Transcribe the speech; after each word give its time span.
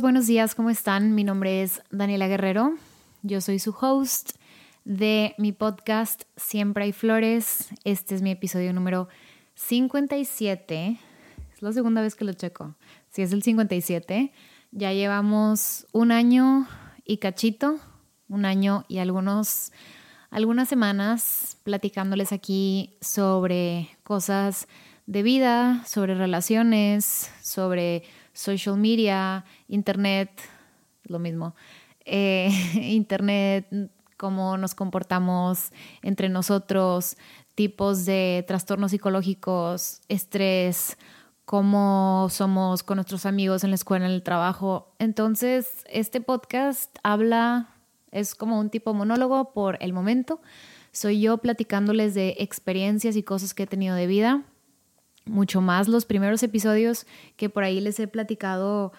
Buenos 0.00 0.28
días, 0.28 0.54
¿cómo 0.54 0.70
están? 0.70 1.16
Mi 1.16 1.24
nombre 1.24 1.62
es 1.62 1.82
Daniela 1.90 2.28
Guerrero, 2.28 2.74
yo 3.22 3.40
soy 3.40 3.58
su 3.58 3.74
host 3.78 4.36
de 4.84 5.34
mi 5.38 5.50
podcast 5.50 6.22
Siempre 6.36 6.84
hay 6.84 6.92
flores. 6.92 7.68
Este 7.82 8.14
es 8.14 8.22
mi 8.22 8.30
episodio 8.30 8.72
número 8.72 9.08
57. 9.54 11.00
Es 11.52 11.62
la 11.62 11.72
segunda 11.72 12.00
vez 12.00 12.14
que 12.14 12.24
lo 12.24 12.32
checo. 12.32 12.76
Si 13.10 13.22
es 13.22 13.32
el 13.32 13.42
57, 13.42 14.32
ya 14.70 14.92
llevamos 14.92 15.86
un 15.92 16.12
año 16.12 16.68
y 17.04 17.16
cachito, 17.16 17.80
un 18.28 18.44
año 18.44 18.84
y 18.86 18.98
algunos, 18.98 19.72
algunas 20.30 20.68
semanas 20.68 21.56
platicándoles 21.64 22.30
aquí 22.30 22.96
sobre 23.00 23.88
cosas 24.04 24.68
de 25.06 25.22
vida, 25.22 25.82
sobre 25.86 26.14
relaciones, 26.14 27.32
sobre 27.42 28.04
social 28.38 28.76
media, 28.76 29.44
internet, 29.66 30.30
lo 31.02 31.18
mismo, 31.18 31.56
eh, 32.04 32.50
internet, 32.74 33.66
cómo 34.16 34.56
nos 34.56 34.76
comportamos 34.76 35.72
entre 36.02 36.28
nosotros, 36.28 37.16
tipos 37.56 38.04
de 38.04 38.44
trastornos 38.46 38.92
psicológicos, 38.92 40.02
estrés, 40.06 40.96
cómo 41.46 42.28
somos 42.30 42.84
con 42.84 42.98
nuestros 42.98 43.26
amigos 43.26 43.64
en 43.64 43.70
la 43.70 43.74
escuela, 43.74 44.06
en 44.06 44.12
el 44.12 44.22
trabajo. 44.22 44.94
Entonces, 45.00 45.84
este 45.90 46.20
podcast 46.20 46.96
habla, 47.02 47.70
es 48.12 48.36
como 48.36 48.60
un 48.60 48.70
tipo 48.70 48.94
monólogo 48.94 49.52
por 49.52 49.78
el 49.80 49.92
momento. 49.92 50.40
Soy 50.92 51.20
yo 51.20 51.38
platicándoles 51.38 52.14
de 52.14 52.36
experiencias 52.38 53.16
y 53.16 53.24
cosas 53.24 53.52
que 53.52 53.64
he 53.64 53.66
tenido 53.66 53.96
de 53.96 54.06
vida 54.06 54.44
mucho 55.28 55.60
más 55.60 55.88
los 55.88 56.04
primeros 56.04 56.42
episodios 56.42 57.06
que 57.36 57.48
por 57.48 57.64
ahí 57.64 57.80
les 57.80 57.98
he 58.00 58.08
platicado 58.08 58.92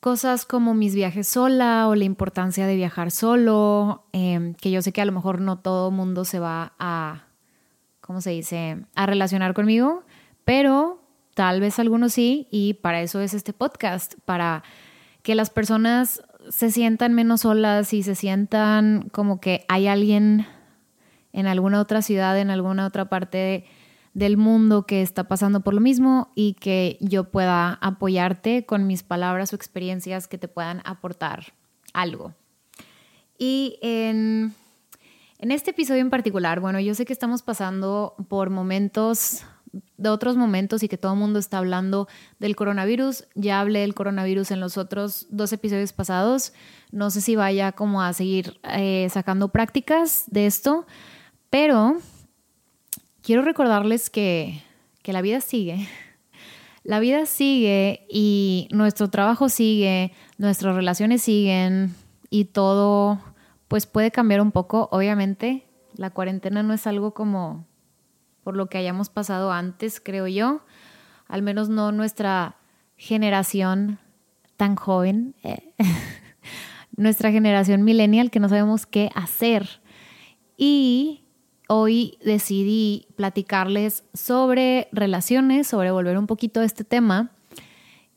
cosas 0.00 0.44
como 0.44 0.74
mis 0.74 0.94
viajes 0.94 1.26
sola 1.28 1.88
o 1.88 1.94
la 1.94 2.04
importancia 2.04 2.66
de 2.66 2.76
viajar 2.76 3.10
solo, 3.10 4.04
em, 4.12 4.52
que 4.52 4.70
yo 4.70 4.82
sé 4.82 4.92
que 4.92 5.00
a 5.00 5.06
lo 5.06 5.12
mejor 5.12 5.40
no 5.40 5.58
todo 5.58 5.90
mundo 5.90 6.26
se 6.26 6.38
va 6.38 6.74
a, 6.78 7.24
¿cómo 8.02 8.20
se 8.20 8.30
dice?, 8.30 8.84
a 8.94 9.06
relacionar 9.06 9.54
conmigo, 9.54 10.04
pero 10.44 11.02
tal 11.34 11.60
vez 11.60 11.78
algunos 11.78 12.12
sí 12.12 12.48
y 12.50 12.74
para 12.74 13.00
eso 13.00 13.20
es 13.20 13.32
este 13.32 13.54
podcast, 13.54 14.16
para 14.26 14.62
que 15.22 15.34
las 15.34 15.48
personas 15.48 16.22
se 16.50 16.70
sientan 16.70 17.14
menos 17.14 17.40
solas 17.40 17.94
y 17.94 18.02
se 18.02 18.14
sientan 18.14 19.08
como 19.10 19.40
que 19.40 19.64
hay 19.68 19.86
alguien 19.86 20.46
en 21.32 21.46
alguna 21.46 21.80
otra 21.80 22.02
ciudad, 22.02 22.38
en 22.38 22.50
alguna 22.50 22.86
otra 22.86 23.08
parte 23.08 23.38
de 23.38 23.64
del 24.14 24.36
mundo 24.36 24.86
que 24.86 25.02
está 25.02 25.24
pasando 25.24 25.60
por 25.60 25.74
lo 25.74 25.80
mismo 25.80 26.30
y 26.34 26.54
que 26.54 26.96
yo 27.00 27.24
pueda 27.24 27.74
apoyarte 27.74 28.64
con 28.64 28.86
mis 28.86 29.02
palabras 29.02 29.52
o 29.52 29.56
experiencias 29.56 30.28
que 30.28 30.38
te 30.38 30.48
puedan 30.48 30.80
aportar 30.84 31.52
algo. 31.92 32.32
Y 33.36 33.78
en, 33.82 34.54
en 35.38 35.50
este 35.50 35.72
episodio 35.72 36.00
en 36.00 36.10
particular, 36.10 36.60
bueno, 36.60 36.78
yo 36.78 36.94
sé 36.94 37.04
que 37.04 37.12
estamos 37.12 37.42
pasando 37.42 38.14
por 38.28 38.50
momentos 38.50 39.44
de 39.96 40.08
otros 40.08 40.36
momentos 40.36 40.84
y 40.84 40.88
que 40.88 40.98
todo 40.98 41.14
el 41.14 41.18
mundo 41.18 41.40
está 41.40 41.58
hablando 41.58 42.08
del 42.38 42.54
coronavirus. 42.54 43.24
Ya 43.34 43.60
hablé 43.60 43.80
del 43.80 43.94
coronavirus 43.94 44.52
en 44.52 44.60
los 44.60 44.78
otros 44.78 45.26
dos 45.30 45.52
episodios 45.52 45.92
pasados. 45.92 46.52
No 46.92 47.10
sé 47.10 47.20
si 47.20 47.34
vaya 47.34 47.72
como 47.72 48.02
a 48.02 48.12
seguir 48.12 48.60
eh, 48.62 49.08
sacando 49.10 49.48
prácticas 49.48 50.24
de 50.28 50.46
esto, 50.46 50.86
pero 51.50 51.96
quiero 53.24 53.42
recordarles 53.42 54.10
que, 54.10 54.62
la 55.04 55.22
vida 55.22 55.40
sigue. 55.40 55.88
La 56.84 57.00
vida 57.00 57.24
sigue 57.24 58.06
y 58.10 58.68
nuestro 58.70 59.08
trabajo 59.08 59.48
sigue, 59.48 60.12
nuestras 60.36 60.76
relaciones 60.76 61.22
siguen 61.22 61.94
y 62.28 62.44
todo 62.44 63.18
pues 63.68 63.86
puede 63.86 64.10
cambiar 64.10 64.42
un 64.42 64.52
poco. 64.52 64.90
Obviamente 64.92 65.66
la 65.96 66.10
cuarentena 66.10 66.62
no 66.62 66.74
es 66.74 66.86
algo 66.86 67.14
como 67.14 67.66
por 68.42 68.54
lo 68.54 68.66
que 68.66 68.76
hayamos 68.76 69.08
pasado 69.08 69.50
antes, 69.50 69.98
creo 69.98 70.26
yo. 70.26 70.60
Al 71.26 71.40
menos 71.40 71.70
no 71.70 71.90
nuestra 71.90 72.56
generación 72.98 73.98
tan 74.58 74.76
joven, 74.76 75.34
eh, 75.42 75.72
nuestra 76.98 77.32
generación 77.32 77.82
millennial 77.82 78.30
que 78.30 78.40
no 78.40 78.50
sabemos 78.50 78.84
qué 78.84 79.08
hacer. 79.14 79.80
Y 80.58 81.23
hoy 81.68 82.18
decidí 82.24 83.06
platicarles 83.16 84.04
sobre 84.12 84.88
relaciones, 84.92 85.66
sobre 85.66 85.90
volver 85.90 86.18
un 86.18 86.26
poquito 86.26 86.60
a 86.60 86.64
este 86.64 86.84
tema, 86.84 87.30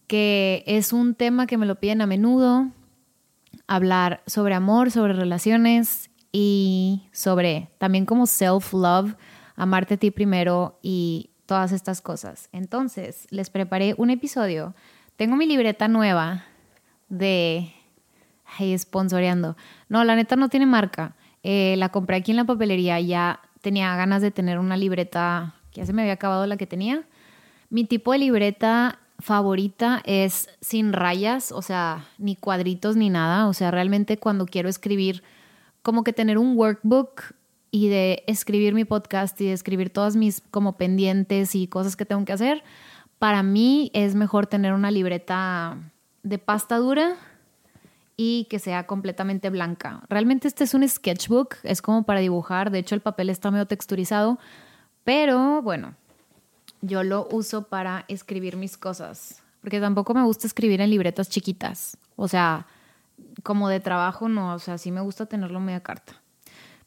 que 0.07 0.63
es 0.67 0.93
un 0.93 1.15
tema 1.15 1.47
que 1.47 1.57
me 1.57 1.65
lo 1.65 1.79
piden 1.79 2.01
a 2.01 2.05
menudo, 2.05 2.67
hablar 3.67 4.23
sobre 4.25 4.53
amor, 4.53 4.91
sobre 4.91 5.13
relaciones 5.13 6.09
y 6.31 7.03
sobre 7.11 7.69
también 7.77 8.05
como 8.05 8.25
self-love, 8.25 9.15
amarte 9.55 9.95
a 9.95 9.97
ti 9.97 10.11
primero 10.11 10.79
y 10.81 11.31
todas 11.45 11.71
estas 11.71 12.01
cosas. 12.01 12.49
Entonces, 12.51 13.27
les 13.29 13.49
preparé 13.49 13.95
un 13.97 14.09
episodio. 14.09 14.75
Tengo 15.15 15.35
mi 15.35 15.45
libreta 15.45 15.87
nueva 15.87 16.45
de... 17.09 17.73
Hey, 18.57 18.77
sponsoreando. 18.77 19.57
No, 19.89 20.05
la 20.05 20.15
neta 20.15 20.37
no 20.37 20.47
tiene 20.47 20.65
marca 20.65 21.17
eh, 21.49 21.77
la 21.77 21.87
compré 21.87 22.17
aquí 22.17 22.31
en 22.31 22.35
la 22.35 22.43
papelería, 22.43 22.99
ya 22.99 23.39
tenía 23.61 23.95
ganas 23.95 24.21
de 24.21 24.31
tener 24.31 24.59
una 24.59 24.75
libreta, 24.75 25.55
que 25.71 25.79
ya 25.79 25.85
se 25.85 25.93
me 25.93 26.01
había 26.01 26.15
acabado 26.15 26.45
la 26.45 26.57
que 26.57 26.67
tenía. 26.67 27.07
Mi 27.69 27.85
tipo 27.85 28.11
de 28.11 28.17
libreta 28.17 28.99
favorita 29.19 30.01
es 30.03 30.49
sin 30.59 30.91
rayas, 30.91 31.53
o 31.53 31.61
sea, 31.61 32.05
ni 32.17 32.35
cuadritos 32.35 32.97
ni 32.97 33.09
nada, 33.09 33.47
o 33.47 33.53
sea, 33.53 33.71
realmente 33.71 34.17
cuando 34.17 34.45
quiero 34.45 34.67
escribir, 34.67 35.23
como 35.83 36.03
que 36.03 36.11
tener 36.11 36.37
un 36.37 36.57
workbook 36.57 37.21
y 37.71 37.87
de 37.87 38.25
escribir 38.27 38.73
mi 38.73 38.83
podcast 38.83 39.39
y 39.39 39.45
de 39.45 39.53
escribir 39.53 39.89
todas 39.89 40.17
mis 40.17 40.41
como 40.51 40.75
pendientes 40.75 41.55
y 41.55 41.67
cosas 41.67 41.95
que 41.95 42.03
tengo 42.03 42.25
que 42.25 42.33
hacer, 42.33 42.61
para 43.19 43.41
mí 43.41 43.89
es 43.93 44.15
mejor 44.15 44.47
tener 44.47 44.73
una 44.73 44.91
libreta 44.91 45.77
de 46.23 46.39
pasta 46.39 46.75
dura 46.75 47.15
y 48.17 48.45
que 48.49 48.57
sea 48.57 48.87
completamente 48.87 49.51
blanca. 49.51 50.01
Realmente 50.09 50.47
este 50.47 50.63
es 50.63 50.73
un 50.73 50.87
sketchbook, 50.87 51.55
es 51.63 51.83
como 51.83 52.03
para 52.03 52.19
dibujar, 52.19 52.71
de 52.71 52.79
hecho 52.79 52.95
el 52.95 53.01
papel 53.01 53.29
está 53.29 53.51
medio 53.51 53.67
texturizado, 53.67 54.39
pero 55.03 55.61
bueno, 55.61 55.93
yo 56.81 57.03
lo 57.03 57.27
uso 57.31 57.67
para 57.67 58.05
escribir 58.07 58.57
mis 58.57 58.75
cosas, 58.75 59.43
porque 59.61 59.79
tampoco 59.79 60.15
me 60.15 60.23
gusta 60.23 60.47
escribir 60.47 60.81
en 60.81 60.89
libretas 60.89 61.29
chiquitas, 61.29 61.97
o 62.15 62.27
sea, 62.27 62.65
como 63.43 63.69
de 63.69 63.79
trabajo 63.79 64.27
no, 64.27 64.55
o 64.55 64.59
sea, 64.59 64.79
sí 64.79 64.91
me 64.91 65.01
gusta 65.01 65.27
tenerlo 65.27 65.59
media 65.59 65.81
carta. 65.81 66.19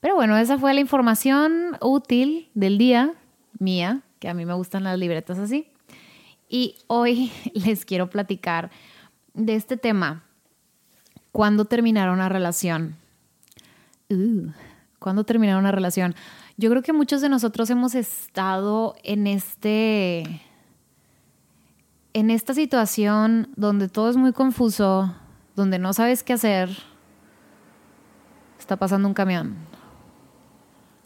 Pero 0.00 0.16
bueno, 0.16 0.36
esa 0.36 0.58
fue 0.58 0.74
la 0.74 0.80
información 0.80 1.76
útil 1.80 2.50
del 2.54 2.78
día 2.78 3.14
mía, 3.58 4.02
que 4.18 4.28
a 4.28 4.34
mí 4.34 4.46
me 4.46 4.54
gustan 4.54 4.82
las 4.82 4.98
libretas 4.98 5.38
así. 5.38 5.68
Y 6.48 6.76
hoy 6.86 7.30
les 7.54 7.84
quiero 7.84 8.10
platicar 8.10 8.70
de 9.34 9.54
este 9.54 9.76
tema 9.76 10.24
¿Cuándo 11.32 11.64
terminar 11.64 12.10
una 12.10 12.28
relación? 12.28 12.96
Uh, 14.10 14.50
¿Cuándo 14.98 15.24
terminar 15.24 15.58
una 15.58 15.72
relación? 15.72 16.14
Yo 16.56 16.68
creo 16.70 16.82
que 16.82 16.92
muchos 16.92 17.20
de 17.20 17.28
nosotros 17.28 17.70
hemos 17.70 17.94
estado 17.94 18.94
en 19.02 19.26
este. 19.26 20.42
en 22.12 22.30
esta 22.30 22.52
situación 22.52 23.48
donde 23.56 23.88
todo 23.88 24.10
es 24.10 24.16
muy 24.16 24.32
confuso, 24.32 25.14
donde 25.56 25.78
no 25.78 25.92
sabes 25.92 26.22
qué 26.22 26.34
hacer. 26.34 26.70
Está 28.58 28.76
pasando 28.76 29.08
un 29.08 29.14
camión. 29.14 29.56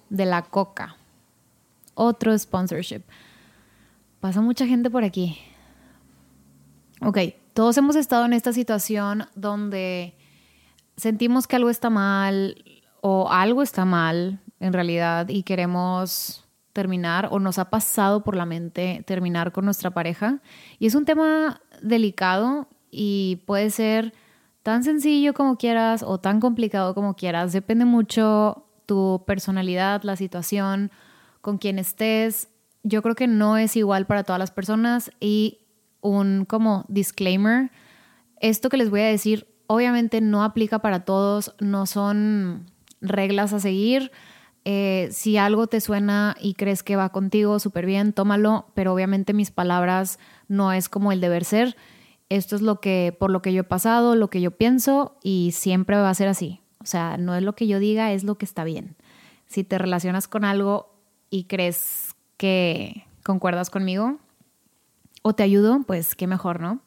De 0.08 0.24
la 0.26 0.42
coca. 0.42 0.96
Otro 1.94 2.36
sponsorship. 2.36 3.02
Pasa 4.20 4.40
mucha 4.40 4.66
gente 4.66 4.90
por 4.90 5.04
aquí. 5.04 5.38
Ok, 7.00 7.18
todos 7.54 7.78
hemos 7.78 7.96
estado 7.96 8.24
en 8.26 8.32
esta 8.32 8.52
situación 8.52 9.26
donde 9.34 10.14
sentimos 10.96 11.46
que 11.46 11.56
algo 11.56 11.70
está 11.70 11.88
mal 11.88 12.62
o 13.00 13.30
algo 13.30 13.62
está 13.62 13.84
mal 13.84 14.40
en 14.60 14.72
realidad 14.72 15.28
y 15.28 15.44
queremos 15.44 16.44
terminar 16.72 17.28
o 17.30 17.38
nos 17.38 17.58
ha 17.58 17.70
pasado 17.70 18.24
por 18.24 18.34
la 18.34 18.44
mente 18.44 19.04
terminar 19.06 19.52
con 19.52 19.64
nuestra 19.64 19.92
pareja. 19.92 20.40
Y 20.80 20.86
es 20.86 20.96
un 20.96 21.04
tema 21.04 21.60
delicado 21.80 22.68
y 22.90 23.42
puede 23.46 23.70
ser 23.70 24.12
tan 24.64 24.82
sencillo 24.82 25.32
como 25.32 25.56
quieras 25.56 26.02
o 26.02 26.18
tan 26.18 26.40
complicado 26.40 26.94
como 26.94 27.14
quieras. 27.14 27.52
Depende 27.52 27.84
mucho 27.84 28.66
tu 28.86 29.22
personalidad, 29.26 30.02
la 30.02 30.16
situación, 30.16 30.90
con 31.40 31.58
quien 31.58 31.78
estés. 31.78 32.48
Yo 32.82 33.00
creo 33.02 33.14
que 33.14 33.28
no 33.28 33.56
es 33.56 33.76
igual 33.76 34.06
para 34.06 34.24
todas 34.24 34.40
las 34.40 34.50
personas 34.50 35.12
y 35.20 35.63
un 36.04 36.44
como 36.44 36.84
disclaimer. 36.88 37.72
Esto 38.40 38.68
que 38.68 38.76
les 38.76 38.90
voy 38.90 39.00
a 39.00 39.06
decir 39.06 39.48
obviamente 39.66 40.20
no 40.20 40.44
aplica 40.44 40.80
para 40.80 41.04
todos, 41.04 41.54
no 41.58 41.86
son 41.86 42.70
reglas 43.00 43.52
a 43.52 43.60
seguir. 43.60 44.12
Eh, 44.66 45.08
si 45.12 45.36
algo 45.36 45.66
te 45.66 45.80
suena 45.80 46.36
y 46.40 46.54
crees 46.54 46.82
que 46.82 46.96
va 46.96 47.10
contigo 47.10 47.58
súper 47.58 47.86
bien, 47.86 48.12
tómalo, 48.12 48.66
pero 48.74 48.92
obviamente 48.92 49.32
mis 49.32 49.50
palabras 49.50 50.18
no 50.48 50.72
es 50.72 50.88
como 50.88 51.12
el 51.12 51.20
deber 51.20 51.44
ser. 51.44 51.76
esto 52.30 52.56
es 52.56 52.62
lo 52.62 52.80
que, 52.80 53.14
por 53.18 53.30
lo 53.30 53.42
que 53.42 53.52
yo 53.52 53.60
he 53.60 53.64
pasado, 53.64 54.16
lo 54.16 54.28
que 54.28 54.40
yo 54.40 54.50
pienso 54.52 55.18
y 55.22 55.52
siempre 55.52 55.96
va 55.96 56.10
a 56.10 56.14
ser 56.14 56.28
así. 56.28 56.60
O 56.80 56.86
sea, 56.86 57.16
no 57.16 57.34
es 57.34 57.42
lo 57.42 57.54
que 57.54 57.66
yo 57.66 57.78
diga, 57.78 58.12
es 58.12 58.24
lo 58.24 58.36
que 58.36 58.44
está 58.44 58.64
bien. 58.64 58.96
Si 59.46 59.64
te 59.64 59.78
relacionas 59.78 60.28
con 60.28 60.44
algo 60.44 60.94
y 61.30 61.44
crees 61.44 62.14
que 62.36 63.06
concuerdas 63.22 63.70
conmigo 63.70 64.18
o 65.26 65.34
te 65.34 65.42
ayudo, 65.42 65.80
pues 65.86 66.14
qué 66.14 66.26
mejor, 66.26 66.60
¿no? 66.60 66.80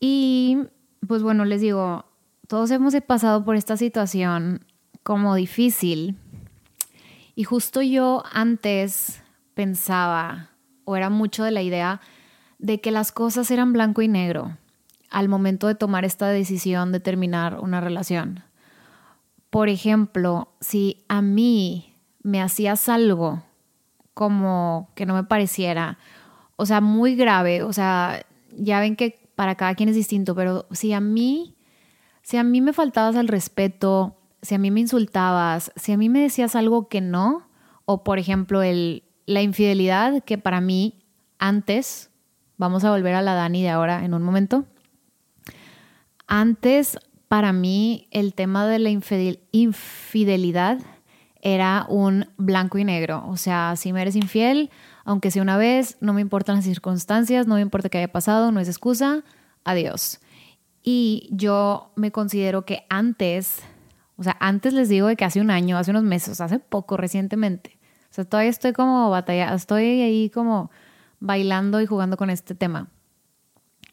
Y 0.00 0.58
pues 1.06 1.22
bueno, 1.22 1.44
les 1.44 1.60
digo, 1.60 2.04
todos 2.48 2.68
hemos 2.72 2.94
pasado 3.06 3.44
por 3.44 3.54
esta 3.54 3.76
situación 3.76 4.64
como 5.04 5.36
difícil. 5.36 6.16
Y 7.36 7.44
justo 7.44 7.80
yo 7.80 8.24
antes 8.32 9.22
pensaba, 9.54 10.50
o 10.84 10.96
era 10.96 11.08
mucho 11.08 11.44
de 11.44 11.52
la 11.52 11.62
idea, 11.62 12.00
de 12.58 12.80
que 12.80 12.90
las 12.90 13.12
cosas 13.12 13.52
eran 13.52 13.72
blanco 13.72 14.02
y 14.02 14.08
negro 14.08 14.56
al 15.08 15.28
momento 15.28 15.68
de 15.68 15.76
tomar 15.76 16.04
esta 16.04 16.26
decisión 16.26 16.90
de 16.90 16.98
terminar 16.98 17.60
una 17.60 17.80
relación. 17.80 18.42
Por 19.50 19.68
ejemplo, 19.68 20.48
si 20.60 21.04
a 21.08 21.22
mí 21.22 21.94
me 22.24 22.42
hacías 22.42 22.88
algo 22.88 23.44
como 24.12 24.90
que 24.96 25.06
no 25.06 25.14
me 25.14 25.22
pareciera, 25.22 25.98
o 26.56 26.66
sea, 26.66 26.80
muy 26.80 27.14
grave, 27.14 27.62
o 27.62 27.72
sea, 27.72 28.24
ya 28.56 28.80
ven 28.80 28.96
que 28.96 29.28
para 29.34 29.54
cada 29.54 29.74
quien 29.74 29.88
es 29.88 29.94
distinto, 29.94 30.34
pero 30.34 30.66
si 30.70 30.92
a 30.92 31.00
mí, 31.00 31.54
si 32.22 32.38
a 32.38 32.42
mí 32.42 32.60
me 32.60 32.72
faltabas 32.72 33.16
al 33.16 33.28
respeto, 33.28 34.16
si 34.42 34.54
a 34.54 34.58
mí 34.58 34.70
me 34.70 34.80
insultabas, 34.80 35.72
si 35.76 35.92
a 35.92 35.96
mí 35.96 36.08
me 36.08 36.20
decías 36.20 36.56
algo 36.56 36.88
que 36.88 37.00
no, 37.00 37.48
o 37.84 38.02
por 38.02 38.18
ejemplo 38.18 38.62
el, 38.62 39.04
la 39.26 39.42
infidelidad, 39.42 40.24
que 40.24 40.38
para 40.38 40.60
mí 40.60 41.04
antes, 41.38 42.10
vamos 42.56 42.84
a 42.84 42.90
volver 42.90 43.14
a 43.14 43.22
la 43.22 43.34
Dani 43.34 43.62
de 43.62 43.68
ahora 43.68 44.04
en 44.04 44.14
un 44.14 44.22
momento, 44.22 44.64
antes 46.26 46.98
para 47.28 47.52
mí 47.52 48.08
el 48.10 48.34
tema 48.34 48.66
de 48.66 48.78
la 48.78 48.90
infidelidad 49.52 50.78
era 51.42 51.86
un 51.88 52.26
blanco 52.38 52.78
y 52.78 52.84
negro, 52.84 53.24
o 53.28 53.36
sea, 53.36 53.74
si 53.76 53.92
me 53.92 54.02
eres 54.02 54.16
infiel, 54.16 54.70
aunque 55.06 55.30
sea 55.30 55.40
una 55.40 55.56
vez, 55.56 55.96
no 56.00 56.12
me 56.12 56.20
importan 56.20 56.56
las 56.56 56.64
circunstancias, 56.64 57.46
no 57.46 57.54
me 57.54 57.60
importa 57.60 57.88
que 57.88 57.98
haya 57.98 58.10
pasado, 58.10 58.50
no 58.50 58.58
es 58.58 58.66
excusa, 58.66 59.22
adiós. 59.64 60.18
Y 60.82 61.28
yo 61.30 61.92
me 61.94 62.10
considero 62.10 62.64
que 62.64 62.84
antes, 62.88 63.60
o 64.16 64.24
sea, 64.24 64.36
antes 64.40 64.72
les 64.72 64.88
digo 64.88 65.06
de 65.06 65.14
que 65.14 65.24
hace 65.24 65.40
un 65.40 65.52
año, 65.52 65.78
hace 65.78 65.92
unos 65.92 66.02
meses, 66.02 66.40
hace 66.40 66.58
poco, 66.58 66.96
recientemente. 66.96 67.78
O 68.10 68.14
sea, 68.14 68.24
todavía 68.24 68.50
estoy 68.50 68.72
como 68.72 69.08
batalla, 69.08 69.54
estoy 69.54 69.84
ahí 70.02 70.28
como 70.28 70.72
bailando 71.20 71.80
y 71.80 71.86
jugando 71.86 72.16
con 72.16 72.28
este 72.28 72.56
tema. 72.56 72.88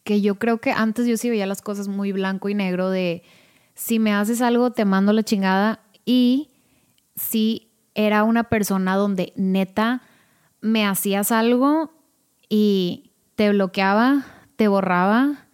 Que 0.04 0.19
yo 0.19 0.39
creo 0.39 0.62
que 0.62 0.71
antes 0.71 1.06
yo 1.06 1.15
sí 1.18 1.30
veía 1.30 1.45
las 1.45 1.62
cosas 1.62 1.88
muy 1.88 2.12
blanco 2.12 2.50
y 2.50 2.56
negro 2.56 2.89
de 2.89 3.21
si 3.75 4.00
me 4.00 4.13
haces 4.13 4.42
algo, 4.42 4.71
te 4.71 4.83
mando 4.83 5.13
la 5.13 5.21
chingada. 5.21 5.80
Y 6.06 6.50
si 7.15 7.71
era 7.94 8.24
una 8.24 8.45
persona 8.45 8.95
donde 8.95 9.31
neta 9.36 10.01
me 10.63 10.88
hacías 10.88 11.31
algo 11.33 11.92
y 12.48 13.12
te 13.36 13.50
bloqueaba, 13.50 14.25
te 14.56 14.69
borraba, 14.69 15.48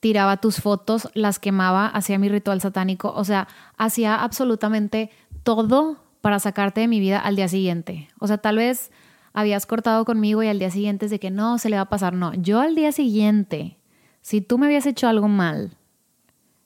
tiraba 0.00 0.38
tus 0.38 0.56
fotos, 0.56 1.10
las 1.12 1.38
quemaba, 1.38 1.86
hacía 1.86 2.18
mi 2.18 2.30
ritual 2.30 2.62
satánico, 2.62 3.12
o 3.14 3.24
sea, 3.24 3.46
hacía 3.76 4.16
absolutamente 4.16 5.10
todo 5.42 5.98
para 6.22 6.38
sacarte 6.40 6.80
de 6.80 6.88
mi 6.88 6.98
vida 6.98 7.20
al 7.20 7.36
día 7.36 7.48
siguiente. 7.48 8.08
O 8.18 8.26
sea, 8.26 8.38
tal 8.38 8.56
vez 8.56 8.90
habías 9.34 9.66
cortado 9.66 10.06
conmigo 10.06 10.42
y 10.42 10.48
al 10.48 10.58
día 10.58 10.70
siguiente 10.70 11.04
es 11.04 11.10
de 11.10 11.20
que 11.20 11.30
no, 11.30 11.58
se 11.58 11.68
le 11.68 11.76
va 11.76 11.82
a 11.82 11.88
pasar. 11.90 12.14
No, 12.14 12.32
yo 12.32 12.60
al 12.60 12.74
día 12.74 12.92
siguiente, 12.92 13.76
si 14.22 14.40
tú 14.40 14.56
me 14.56 14.64
habías 14.66 14.86
hecho 14.86 15.08
algo 15.08 15.28
mal, 15.28 15.76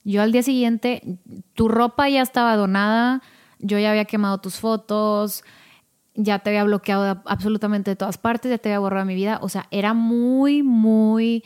yo 0.05 0.23
al 0.23 0.31
día 0.31 0.45
siguiente, 0.45 1.19
tu 1.55 1.67
ropa 1.69 2.09
ya 2.09 2.23
estaba 2.23 2.55
donada, 2.55 3.23
yo 3.59 3.77
ya 3.81 3.91
había 3.91 4.05
quemado 4.05 4.39
tus 4.39 4.61
fotos, 4.61 5.43
ya 6.21 6.41
te 6.41 6.51
había 6.51 6.65
bloqueado 6.65 7.23
absolutamente 7.27 7.93
de 7.93 7.97
todas 7.97 8.19
partes, 8.19 8.51
ya 8.51 8.59
te 8.59 8.69
había 8.69 8.81
borrado 8.81 9.07
mi 9.07 9.15
vida. 9.15 9.39
O 9.41 9.49
sea, 9.49 9.69
era 9.71 9.95
muy, 9.95 10.65
muy 10.65 11.45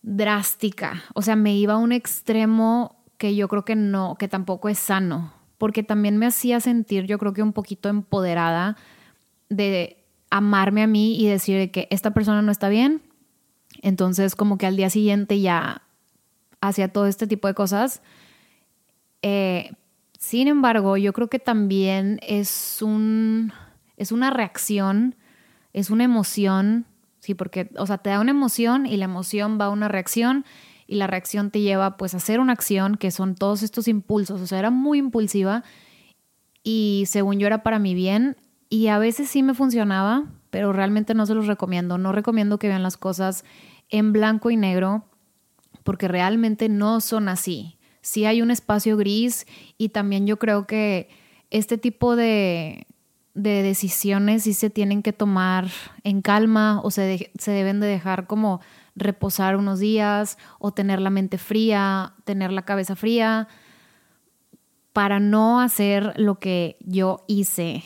drástica. 0.00 1.02
O 1.12 1.22
sea, 1.22 1.34
me 1.34 1.56
iba 1.56 1.74
a 1.74 1.78
un 1.78 1.90
extremo 1.90 3.02
que 3.18 3.34
yo 3.34 3.48
creo 3.48 3.64
que 3.64 3.74
no, 3.74 4.14
que 4.16 4.28
tampoco 4.28 4.68
es 4.68 4.78
sano. 4.78 5.34
Porque 5.58 5.82
también 5.82 6.18
me 6.18 6.26
hacía 6.26 6.60
sentir, 6.60 7.06
yo 7.06 7.18
creo 7.18 7.32
que 7.32 7.42
un 7.42 7.52
poquito 7.52 7.88
empoderada 7.88 8.76
de 9.48 10.04
amarme 10.30 10.84
a 10.84 10.86
mí 10.86 11.20
y 11.20 11.26
decir 11.26 11.72
que 11.72 11.88
esta 11.90 12.12
persona 12.12 12.42
no 12.42 12.52
está 12.52 12.68
bien. 12.68 13.02
Entonces, 13.82 14.36
como 14.36 14.56
que 14.56 14.66
al 14.66 14.76
día 14.76 14.88
siguiente 14.88 15.40
ya 15.40 15.82
hacía 16.60 16.92
todo 16.92 17.06
este 17.06 17.26
tipo 17.26 17.48
de 17.48 17.54
cosas. 17.54 18.02
Eh, 19.22 19.72
sin 20.16 20.46
embargo, 20.46 20.96
yo 20.96 21.12
creo 21.12 21.28
que 21.28 21.40
también 21.40 22.20
es 22.22 22.80
un 22.82 23.52
es 23.96 24.12
una 24.12 24.30
reacción, 24.30 25.16
es 25.72 25.90
una 25.90 26.04
emoción, 26.04 26.86
sí, 27.20 27.34
porque, 27.34 27.70
o 27.76 27.86
sea, 27.86 27.98
te 27.98 28.10
da 28.10 28.20
una 28.20 28.30
emoción 28.30 28.86
y 28.86 28.96
la 28.96 29.06
emoción 29.06 29.58
va 29.60 29.66
a 29.66 29.70
una 29.70 29.88
reacción 29.88 30.44
y 30.86 30.96
la 30.96 31.06
reacción 31.06 31.50
te 31.50 31.60
lleva 31.60 31.96
pues 31.96 32.14
a 32.14 32.18
hacer 32.18 32.40
una 32.40 32.52
acción 32.52 32.96
que 32.96 33.10
son 33.10 33.34
todos 33.34 33.62
estos 33.62 33.88
impulsos, 33.88 34.40
o 34.40 34.46
sea, 34.46 34.58
era 34.58 34.70
muy 34.70 34.98
impulsiva 34.98 35.64
y 36.62 37.04
según 37.06 37.38
yo 37.38 37.46
era 37.46 37.62
para 37.62 37.78
mi 37.78 37.94
bien 37.94 38.36
y 38.68 38.88
a 38.88 38.98
veces 38.98 39.28
sí 39.28 39.42
me 39.42 39.54
funcionaba, 39.54 40.24
pero 40.50 40.72
realmente 40.72 41.14
no 41.14 41.26
se 41.26 41.34
los 41.34 41.46
recomiendo, 41.46 41.98
no 41.98 42.12
recomiendo 42.12 42.58
que 42.58 42.68
vean 42.68 42.82
las 42.82 42.96
cosas 42.96 43.44
en 43.88 44.12
blanco 44.12 44.50
y 44.50 44.56
negro 44.56 45.04
porque 45.84 46.08
realmente 46.08 46.68
no 46.68 47.00
son 47.00 47.28
así. 47.28 47.76
Sí 48.00 48.24
hay 48.24 48.42
un 48.42 48.50
espacio 48.50 48.96
gris 48.96 49.46
y 49.78 49.90
también 49.90 50.26
yo 50.26 50.38
creo 50.38 50.66
que 50.66 51.08
este 51.50 51.78
tipo 51.78 52.16
de, 52.16 52.86
de 53.34 53.62
decisiones 53.62 54.44
sí 54.44 54.54
se 54.54 54.70
tienen 54.70 55.02
que 55.02 55.12
tomar 55.12 55.68
en 56.04 56.22
calma 56.22 56.80
o 56.82 56.90
se, 56.90 57.32
se 57.36 57.50
deben 57.50 57.80
de 57.80 57.88
dejar 57.88 58.26
como 58.26 58.60
reposar 58.94 59.56
unos 59.56 59.80
días 59.80 60.38
o 60.60 60.72
tener 60.72 61.00
la 61.00 61.10
mente 61.10 61.36
fría, 61.36 62.14
tener 62.24 62.52
la 62.52 62.62
cabeza 62.62 62.94
fría, 62.94 63.48
para 64.92 65.18
no 65.18 65.60
hacer 65.60 66.12
lo 66.16 66.38
que 66.38 66.76
yo 66.80 67.24
hice 67.26 67.82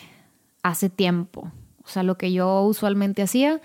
hace 0.62 0.90
tiempo, 0.90 1.50
o 1.82 1.88
sea, 1.88 2.02
lo 2.02 2.18
que 2.18 2.30
yo 2.32 2.60
usualmente 2.62 3.22
hacía. 3.22 3.62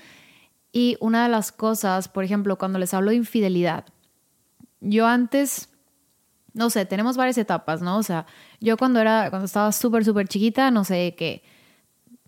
Y 0.71 0.95
una 1.01 1.23
de 1.23 1.29
las 1.29 1.51
cosas, 1.51 2.07
por 2.07 2.23
ejemplo, 2.23 2.57
cuando 2.57 2.79
les 2.79 2.93
hablo 2.93 3.09
de 3.09 3.17
infidelidad, 3.17 3.85
yo 4.79 5.05
antes, 5.05 5.69
no 6.53 6.69
sé, 6.69 6.85
tenemos 6.85 7.17
varias 7.17 7.37
etapas, 7.37 7.81
¿no? 7.81 7.97
O 7.97 8.03
sea, 8.03 8.25
yo 8.61 8.77
cuando 8.77 9.01
era, 9.01 9.29
cuando 9.29 9.45
estaba 9.45 9.73
súper, 9.73 10.05
súper 10.05 10.29
chiquita, 10.29 10.71
no 10.71 10.85
sé, 10.85 11.13
qué 11.17 11.43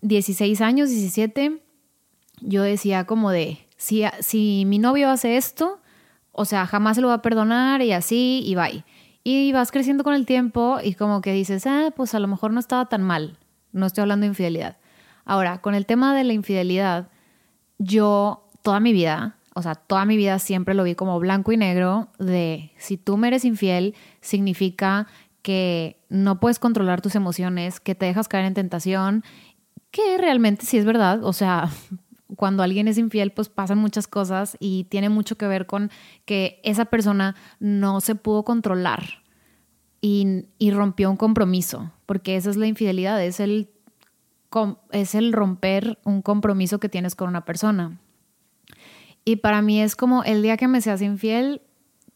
16 0.06 0.60
años, 0.60 0.90
17, 0.90 1.60
yo 2.40 2.62
decía 2.62 3.04
como 3.06 3.30
de, 3.30 3.58
si, 3.76 4.04
si 4.20 4.64
mi 4.66 4.78
novio 4.78 5.10
hace 5.10 5.36
esto, 5.36 5.80
o 6.32 6.44
sea, 6.44 6.66
jamás 6.66 6.96
se 6.96 7.02
lo 7.02 7.08
va 7.08 7.14
a 7.14 7.22
perdonar 7.22 7.82
y 7.82 7.92
así 7.92 8.42
y 8.44 8.54
bye. 8.54 8.84
Y 9.24 9.52
vas 9.52 9.72
creciendo 9.72 10.04
con 10.04 10.14
el 10.14 10.26
tiempo 10.26 10.78
y 10.82 10.94
como 10.94 11.20
que 11.20 11.32
dices, 11.32 11.66
ah, 11.66 11.92
pues 11.96 12.14
a 12.14 12.20
lo 12.20 12.28
mejor 12.28 12.52
no 12.52 12.60
estaba 12.60 12.86
tan 12.86 13.02
mal. 13.02 13.38
No 13.72 13.86
estoy 13.86 14.02
hablando 14.02 14.22
de 14.24 14.28
infidelidad. 14.28 14.76
Ahora, 15.24 15.58
con 15.60 15.74
el 15.74 15.86
tema 15.86 16.14
de 16.14 16.22
la 16.22 16.32
infidelidad, 16.32 17.08
yo 17.78 18.48
toda 18.62 18.78
mi 18.78 18.92
vida, 18.92 19.38
o 19.54 19.62
sea, 19.62 19.74
toda 19.74 20.04
mi 20.04 20.16
vida 20.16 20.38
siempre 20.38 20.74
lo 20.74 20.84
vi 20.84 20.94
como 20.94 21.18
blanco 21.18 21.50
y 21.50 21.56
negro 21.56 22.08
de 22.18 22.70
si 22.78 22.96
tú 22.96 23.16
me 23.16 23.28
eres 23.28 23.44
infiel, 23.44 23.96
significa 24.20 25.08
que 25.42 26.00
no 26.08 26.40
puedes 26.40 26.58
controlar 26.58 27.00
tus 27.00 27.14
emociones, 27.14 27.80
que 27.80 27.94
te 27.94 28.06
dejas 28.06 28.28
caer 28.28 28.46
en 28.46 28.54
tentación 28.54 29.24
que 29.96 30.18
realmente 30.18 30.66
sí 30.66 30.76
es 30.76 30.84
verdad, 30.84 31.24
o 31.24 31.32
sea, 31.32 31.70
cuando 32.36 32.62
alguien 32.62 32.86
es 32.86 32.98
infiel, 32.98 33.32
pues 33.32 33.48
pasan 33.48 33.78
muchas 33.78 34.06
cosas 34.06 34.58
y 34.60 34.84
tiene 34.84 35.08
mucho 35.08 35.38
que 35.38 35.46
ver 35.46 35.64
con 35.64 35.90
que 36.26 36.60
esa 36.64 36.84
persona 36.84 37.34
no 37.60 38.02
se 38.02 38.14
pudo 38.14 38.44
controlar 38.44 39.22
y, 40.02 40.44
rompió 40.70 41.10
un 41.10 41.16
compromiso, 41.16 41.92
porque 42.04 42.36
esa 42.36 42.50
es 42.50 42.56
la 42.56 42.66
infidelidad, 42.66 43.24
es 43.24 43.40
el, 43.40 43.70
es 44.92 45.14
el 45.14 45.32
romper 45.32 45.98
un 46.04 46.20
compromiso 46.20 46.78
que 46.78 46.90
tienes 46.90 47.14
con 47.14 47.30
una 47.30 47.46
persona. 47.46 47.98
Y 49.24 49.36
para 49.36 49.62
mí 49.62 49.80
es 49.80 49.96
como 49.96 50.24
el 50.24 50.42
día 50.42 50.58
que 50.58 50.68
me 50.68 50.82
seas 50.82 51.00
infiel, 51.00 51.62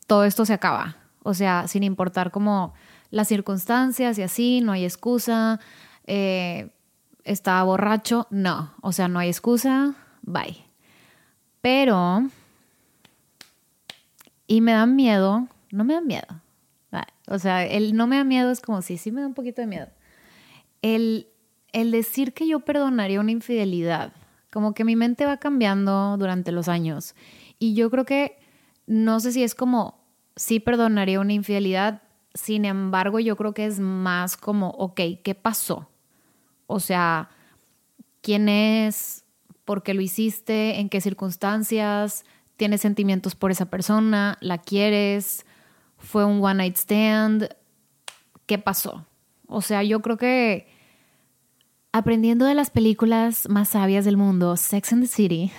todo 0.06 0.24
esto 0.24 0.44
se 0.44 0.52
acaba. 0.52 0.98
O 1.22 1.32
sea, 1.32 1.66
sin 1.66 1.82
importar 1.82 2.30
como 2.30 2.74
las 3.10 3.26
circunstancias 3.26 4.18
y 4.18 4.22
así, 4.22 4.60
no 4.60 4.72
hay 4.72 4.84
excusa. 4.84 5.58
Eh, 6.06 6.70
estaba 7.24 7.62
borracho, 7.62 8.26
no, 8.30 8.74
o 8.80 8.92
sea, 8.92 9.08
no 9.08 9.18
hay 9.18 9.28
excusa, 9.28 9.94
bye. 10.22 10.64
Pero, 11.60 12.28
y 14.46 14.60
me 14.60 14.72
da 14.72 14.86
miedo, 14.86 15.46
no 15.70 15.84
me 15.84 15.94
da 15.94 16.00
miedo. 16.00 16.40
O 17.30 17.38
sea, 17.38 17.64
el 17.64 17.94
no 17.94 18.08
me 18.08 18.16
da 18.16 18.24
miedo 18.24 18.50
es 18.50 18.60
como 18.60 18.82
si 18.82 18.98
sí 18.98 19.12
me 19.12 19.20
da 19.20 19.28
un 19.28 19.34
poquito 19.34 19.60
de 19.62 19.68
miedo. 19.68 19.86
El, 20.82 21.28
el 21.72 21.92
decir 21.92 22.34
que 22.34 22.48
yo 22.48 22.60
perdonaría 22.60 23.20
una 23.20 23.30
infidelidad, 23.30 24.12
como 24.50 24.74
que 24.74 24.82
mi 24.82 24.96
mente 24.96 25.26
va 25.26 25.36
cambiando 25.36 26.16
durante 26.18 26.50
los 26.50 26.68
años. 26.68 27.14
Y 27.60 27.74
yo 27.74 27.88
creo 27.88 28.04
que 28.04 28.36
no 28.88 29.20
sé 29.20 29.30
si 29.30 29.44
es 29.44 29.54
como, 29.54 30.00
sí 30.34 30.58
perdonaría 30.58 31.20
una 31.20 31.32
infidelidad, 31.32 32.02
sin 32.34 32.64
embargo 32.64 33.20
yo 33.20 33.36
creo 33.36 33.54
que 33.54 33.66
es 33.66 33.78
más 33.78 34.36
como, 34.36 34.70
ok, 34.70 35.00
¿qué 35.22 35.36
pasó? 35.36 35.88
O 36.72 36.78
sea, 36.78 37.28
¿quién 38.22 38.48
es? 38.48 39.24
¿Por 39.64 39.82
qué 39.82 39.92
lo 39.92 40.02
hiciste? 40.02 40.78
¿En 40.78 40.88
qué 40.88 41.00
circunstancias? 41.00 42.24
¿Tienes 42.56 42.80
sentimientos 42.80 43.34
por 43.34 43.50
esa 43.50 43.66
persona? 43.66 44.38
¿La 44.40 44.58
quieres? 44.58 45.44
¿Fue 45.98 46.24
un 46.24 46.40
one 46.40 46.54
night 46.54 46.76
stand? 46.76 47.48
¿Qué 48.46 48.58
pasó? 48.58 49.04
O 49.48 49.62
sea, 49.62 49.82
yo 49.82 50.00
creo 50.00 50.16
que 50.16 50.68
aprendiendo 51.90 52.44
de 52.44 52.54
las 52.54 52.70
películas 52.70 53.48
más 53.48 53.70
sabias 53.70 54.04
del 54.04 54.16
mundo, 54.16 54.56
Sex 54.56 54.92
and 54.92 55.02
the 55.02 55.08
City, 55.08 55.50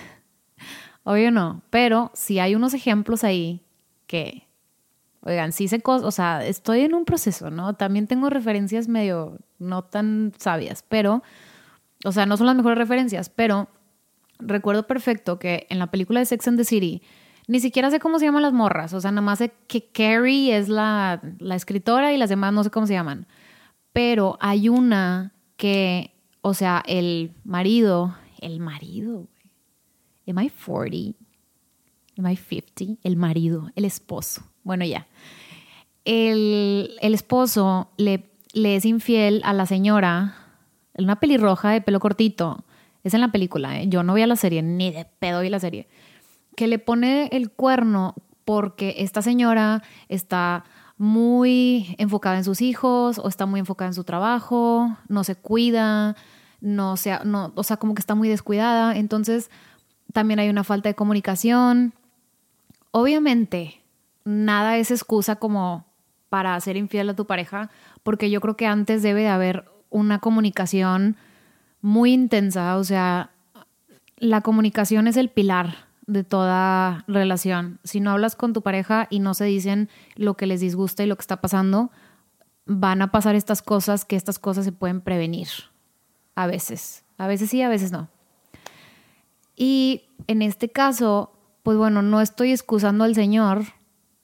obvio 1.04 1.30
no, 1.30 1.60
pero 1.68 2.10
sí 2.14 2.38
hay 2.38 2.54
unos 2.54 2.72
ejemplos 2.72 3.22
ahí 3.22 3.60
que, 4.06 4.48
oigan, 5.22 5.52
sí 5.52 5.68
sé 5.68 5.80
cosas, 5.80 6.06
o 6.06 6.10
sea, 6.10 6.44
estoy 6.44 6.80
en 6.80 6.94
un 6.94 7.04
proceso, 7.04 7.50
¿no? 7.50 7.74
También 7.74 8.06
tengo 8.06 8.30
referencias 8.30 8.88
medio 8.88 9.38
no 9.58 9.82
tan 9.82 10.32
sabias, 10.38 10.84
pero, 10.88 11.22
o 12.04 12.12
sea, 12.12 12.26
no 12.26 12.36
son 12.36 12.46
las 12.46 12.56
mejores 12.56 12.78
referencias, 12.78 13.28
pero 13.28 13.68
recuerdo 14.38 14.86
perfecto 14.86 15.38
que 15.38 15.66
en 15.70 15.78
la 15.78 15.90
película 15.90 16.20
de 16.20 16.26
Sex 16.26 16.48
and 16.48 16.58
the 16.58 16.64
City, 16.64 17.02
ni 17.48 17.60
siquiera 17.60 17.90
sé 17.90 18.00
cómo 18.00 18.18
se 18.18 18.26
llaman 18.26 18.42
las 18.42 18.52
morras, 18.52 18.92
o 18.94 19.00
sea, 19.00 19.10
nada 19.10 19.22
más 19.22 19.38
sé 19.38 19.52
que 19.66 19.90
Carrie 19.90 20.56
es 20.56 20.68
la, 20.68 21.20
la 21.38 21.54
escritora 21.54 22.12
y 22.12 22.16
las 22.16 22.28
demás 22.28 22.52
no 22.52 22.64
sé 22.64 22.70
cómo 22.70 22.86
se 22.86 22.94
llaman, 22.94 23.26
pero 23.92 24.36
hay 24.40 24.68
una 24.68 25.32
que 25.56 26.12
o 26.42 26.54
sea, 26.54 26.82
el 26.86 27.32
marido, 27.44 28.16
el 28.40 28.58
marido, 28.58 29.28
Am 30.26 30.38
I 30.40 30.50
40? 30.50 31.16
Am 32.18 32.26
I 32.26 32.36
50? 32.36 33.00
El 33.04 33.16
marido, 33.16 33.70
el 33.76 33.84
esposo. 33.84 34.51
Bueno, 34.64 34.84
ya. 34.84 35.06
El, 36.04 36.90
esposo 37.00 37.90
le, 37.96 38.30
le, 38.52 38.76
es 38.76 38.84
infiel 38.84 39.40
a 39.44 39.52
la 39.52 39.66
señora, 39.66 40.34
una 40.94 41.16
pelirroja 41.16 41.70
de 41.70 41.80
pelo 41.80 42.00
cortito. 42.00 42.64
Es 43.04 43.14
en 43.14 43.20
la 43.20 43.32
película, 43.32 43.80
¿eh? 43.80 43.88
yo 43.88 44.02
no 44.02 44.14
vi 44.14 44.24
la 44.26 44.36
serie, 44.36 44.62
ni 44.62 44.90
de 44.92 45.04
pedo 45.18 45.40
vi 45.40 45.48
la 45.48 45.60
serie. 45.60 45.88
Que 46.56 46.68
le 46.68 46.78
pone 46.78 47.28
el 47.32 47.50
cuerno 47.50 48.14
porque 48.44 48.96
esta 48.98 49.22
señora 49.22 49.82
está 50.08 50.64
muy 50.98 51.96
enfocada 51.98 52.36
en 52.36 52.44
sus 52.44 52.60
hijos 52.60 53.18
o 53.18 53.28
está 53.28 53.46
muy 53.46 53.60
enfocada 53.60 53.88
en 53.88 53.94
su 53.94 54.04
trabajo, 54.04 54.96
no 55.08 55.24
se 55.24 55.34
cuida, 55.34 56.14
no 56.60 56.96
sea, 56.96 57.22
no, 57.24 57.52
o 57.56 57.64
sea, 57.64 57.76
como 57.76 57.94
que 57.94 58.00
está 58.00 58.14
muy 58.14 58.28
descuidada. 58.28 58.96
Entonces, 58.96 59.50
también 60.12 60.38
hay 60.38 60.48
una 60.48 60.62
falta 60.62 60.88
de 60.88 60.94
comunicación. 60.94 61.92
Obviamente, 62.92 63.81
nada 64.24 64.76
es 64.76 64.90
excusa 64.90 65.36
como 65.36 65.86
para 66.28 66.58
ser 66.60 66.76
infiel 66.76 67.10
a 67.10 67.14
tu 67.14 67.26
pareja, 67.26 67.70
porque 68.02 68.30
yo 68.30 68.40
creo 68.40 68.56
que 68.56 68.66
antes 68.66 69.02
debe 69.02 69.22
de 69.22 69.28
haber 69.28 69.70
una 69.90 70.18
comunicación 70.18 71.16
muy 71.80 72.12
intensa, 72.12 72.76
o 72.76 72.84
sea, 72.84 73.30
la 74.16 74.40
comunicación 74.40 75.08
es 75.08 75.16
el 75.16 75.28
pilar 75.28 75.74
de 76.06 76.24
toda 76.24 77.04
relación. 77.06 77.80
Si 77.84 78.00
no 78.00 78.12
hablas 78.12 78.36
con 78.36 78.52
tu 78.52 78.62
pareja 78.62 79.08
y 79.10 79.18
no 79.18 79.34
se 79.34 79.44
dicen 79.44 79.88
lo 80.16 80.34
que 80.34 80.46
les 80.46 80.60
disgusta 80.60 81.02
y 81.02 81.06
lo 81.06 81.16
que 81.16 81.22
está 81.22 81.40
pasando, 81.40 81.90
van 82.66 83.02
a 83.02 83.10
pasar 83.10 83.34
estas 83.34 83.62
cosas 83.62 84.04
que 84.04 84.16
estas 84.16 84.38
cosas 84.38 84.64
se 84.64 84.72
pueden 84.72 85.00
prevenir. 85.00 85.48
A 86.34 86.46
veces. 86.46 87.04
A 87.18 87.26
veces 87.26 87.50
sí, 87.50 87.62
a 87.62 87.68
veces 87.68 87.92
no. 87.92 88.08
Y 89.56 90.04
en 90.26 90.42
este 90.42 90.70
caso, 90.70 91.32
pues 91.62 91.76
bueno, 91.76 92.02
no 92.02 92.20
estoy 92.20 92.52
excusando 92.52 93.04
al 93.04 93.14
Señor, 93.14 93.64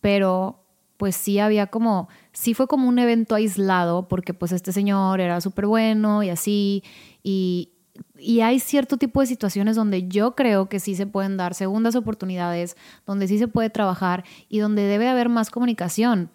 pero 0.01 0.65
pues 0.97 1.15
sí 1.15 1.39
había 1.39 1.69
como, 1.69 2.09
sí 2.33 2.55
fue 2.55 2.67
como 2.67 2.89
un 2.89 2.99
evento 2.99 3.37
aislado, 3.37 4.09
porque 4.09 4.35
pues 4.35 4.53
este 4.53 4.73
señor 4.73 5.21
era 5.21 5.41
súper 5.41 5.67
bueno 5.67 6.25
y 6.25 6.31
así, 6.31 6.83
y, 7.23 7.73
y 8.19 8.41
hay 8.41 8.59
cierto 8.59 8.97
tipo 8.97 9.21
de 9.21 9.27
situaciones 9.27 9.77
donde 9.77 10.09
yo 10.09 10.35
creo 10.35 10.69
que 10.69 10.81
sí 10.81 10.97
se 10.97 11.07
pueden 11.07 11.37
dar 11.37 11.55
segundas 11.55 11.95
oportunidades, 11.95 12.77
donde 13.07 13.29
sí 13.29 13.39
se 13.39 13.49
puede 13.49 13.71
trabajar 13.71 14.25
y 14.49 14.59
donde 14.59 14.83
debe 14.83 15.09
haber 15.09 15.29
más 15.29 15.51
comunicación. 15.51 16.31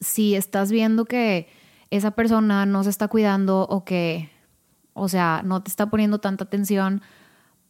Si 0.00 0.34
estás 0.34 0.72
viendo 0.72 1.04
que 1.04 1.48
esa 1.90 2.10
persona 2.10 2.66
no 2.66 2.82
se 2.82 2.90
está 2.90 3.06
cuidando 3.06 3.62
o 3.68 3.84
que, 3.84 4.30
o 4.92 5.08
sea, 5.08 5.42
no 5.44 5.62
te 5.62 5.70
está 5.70 5.88
poniendo 5.88 6.18
tanta 6.18 6.44
atención, 6.44 7.00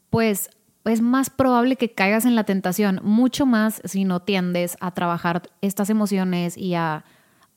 pues 0.09 0.49
es 0.85 1.01
más 1.01 1.31
probable 1.31 1.77
que 1.77 1.93
caigas 1.93 2.25
en 2.25 2.35
la 2.35 2.45
tentación, 2.45 3.01
mucho 3.03 3.47
más 3.47 3.81
si 3.85 4.05
no 4.05 4.21
tiendes 4.21 4.77
a 4.81 4.93
trabajar 4.93 5.43
estas 5.61 5.91
emociones 5.91 6.57
y 6.59 6.75
a, 6.75 7.05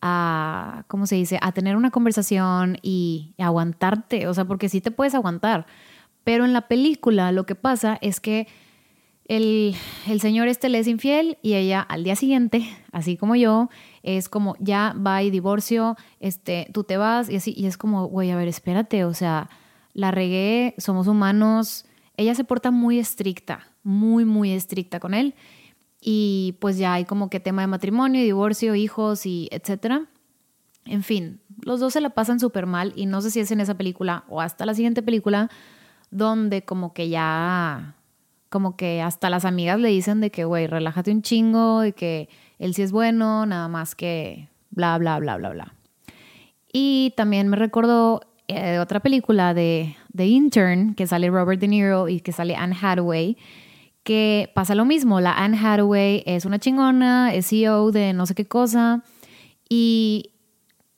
a 0.02 0.84
¿cómo 0.88 1.08
se 1.08 1.16
dice?, 1.16 1.40
a 1.42 1.52
tener 1.52 1.76
una 1.76 1.92
conversación 1.92 2.78
y, 2.82 3.34
aguantarte, 3.38 4.28
o 4.28 4.34
sea, 4.34 4.46
porque 4.46 4.70
sí 4.70 4.82
te 4.82 4.92
puedes 4.92 5.16
aguantar. 5.16 5.66
Pero 6.24 6.46
en 6.46 6.54
la 6.54 6.68
película 6.68 7.32
lo 7.32 7.46
que 7.46 7.56
pasa 7.56 7.98
es 8.02 8.20
que 8.20 8.48
el, 9.28 9.76
el, 10.08 10.22
señor 10.22 10.48
este 10.48 10.70
le 10.70 10.78
es 10.78 10.88
infiel 10.88 11.40
y 11.42 11.56
ella 11.56 11.82
al 11.82 12.04
día 12.04 12.16
siguiente, 12.16 12.68
así 12.92 13.18
como 13.18 13.36
yo, 13.36 13.70
es 14.04 14.30
como 14.30 14.56
ya 14.60 14.96
va 14.96 15.24
y 15.24 15.32
divorcio, 15.32 15.98
este, 16.20 16.68
tú 16.74 16.84
te 16.84 16.98
vas 16.98 17.30
y 17.30 17.38
así, 17.38 17.54
y 17.58 17.66
es 17.66 17.78
como, 17.78 18.06
güey, 18.06 18.30
a 18.30 18.36
ver, 18.36 18.48
espérate, 18.48 19.04
o 19.04 19.16
sea, 19.16 19.50
la 19.94 20.12
regué, 20.12 20.76
somos 20.78 21.08
humanos, 21.08 21.86
ella 22.18 22.36
se 22.36 22.44
porta 22.44 22.72
muy 22.72 23.00
estricta, 23.00 23.68
muy, 23.84 24.26
muy 24.26 24.52
estricta 24.52 25.00
con 25.00 25.14
él. 25.14 25.36
Y 26.02 26.58
pues 26.60 26.78
ya 26.78 26.94
hay 26.94 27.06
como 27.06 27.30
que 27.30 27.40
tema 27.40 27.62
de 27.62 27.68
matrimonio, 27.68 28.22
divorcio, 28.22 28.76
hijos 28.76 29.26
y 29.26 29.48
etcétera. 29.52 30.06
En 30.86 31.02
fin, 31.02 31.42
los 31.64 31.80
dos 31.80 31.94
se 31.94 32.02
la 32.02 32.12
pasan 32.12 32.40
súper 32.40 32.68
mal 32.68 32.94
y 32.96 33.08
no 33.08 33.22
sé 33.22 33.32
si 33.32 33.40
es 33.40 33.52
en 33.52 33.60
esa 33.60 33.76
película 33.76 34.24
o 34.30 34.40
hasta 34.40 34.66
la 34.66 34.76
siguiente 34.76 35.02
película 35.02 35.50
donde 36.12 36.64
como 36.64 36.94
que 36.94 37.10
ya, 37.10 37.96
como 38.50 38.78
que 38.78 39.02
hasta 39.02 39.30
las 39.30 39.46
amigas 39.46 39.80
le 39.80 39.90
dicen 39.90 40.22
de 40.22 40.30
que, 40.30 40.46
güey, 40.46 40.68
relájate 40.68 41.12
un 41.12 41.24
chingo, 41.24 41.82
de 41.82 41.94
que 41.94 42.30
él 42.60 42.74
sí 42.76 42.84
es 42.84 42.92
bueno, 42.92 43.46
nada 43.46 43.68
más 43.68 43.96
que 43.96 44.50
bla, 44.70 44.98
bla, 44.98 45.18
bla, 45.20 45.38
bla, 45.38 45.50
bla. 45.50 45.74
Y 46.72 47.14
también 47.18 47.48
me 47.48 47.58
recordó 47.58 48.22
eh, 48.48 48.80
otra 48.80 49.00
película 49.00 49.54
de 49.54 49.96
The 50.16 50.26
Intern, 50.26 50.96
que 50.96 51.08
sale 51.08 51.30
Robert 51.30 51.60
De 51.60 51.68
Niro 51.68 52.08
y 52.08 52.22
que 52.22 52.32
sale 52.32 52.56
Anne 52.56 52.76
Hathaway, 52.80 53.38
que 54.04 54.52
pasa 54.54 54.76
lo 54.76 54.86
mismo. 54.86 55.20
La 55.20 55.34
Anne 55.34 55.58
Hathaway 55.58 56.24
es 56.26 56.46
una 56.46 56.60
chingona, 56.60 57.34
es 57.34 57.48
CEO 57.50 57.92
de 57.92 58.14
no 58.14 58.26
sé 58.26 58.36
qué 58.36 58.46
cosa, 58.46 59.04
y 59.68 60.32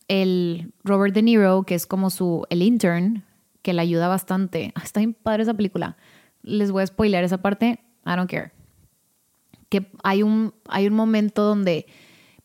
el 0.08 0.74
Robert 0.84 1.14
De 1.14 1.22
Niro, 1.22 1.64
que 1.64 1.76
es 1.76 1.86
como 1.86 2.10
su, 2.10 2.46
el 2.50 2.62
intern, 2.62 3.24
que 3.62 3.74
le 3.74 3.82
ayuda 3.82 4.08
bastante. 4.08 4.74
Está 4.84 5.00
bien 5.00 5.14
padre 5.14 5.44
esa 5.44 5.54
película. 5.54 5.98
Les 6.44 6.72
voy 6.72 6.84
a 6.84 6.88
spoiler 6.88 7.24
esa 7.24 7.42
parte, 7.42 7.80
I 8.06 8.16
don't 8.16 8.30
care. 8.30 8.52
Que 9.70 9.92
hay 10.04 10.24
un, 10.24 10.54
hay 10.70 10.88
un 10.88 10.94
momento 10.94 11.44
donde, 11.44 11.88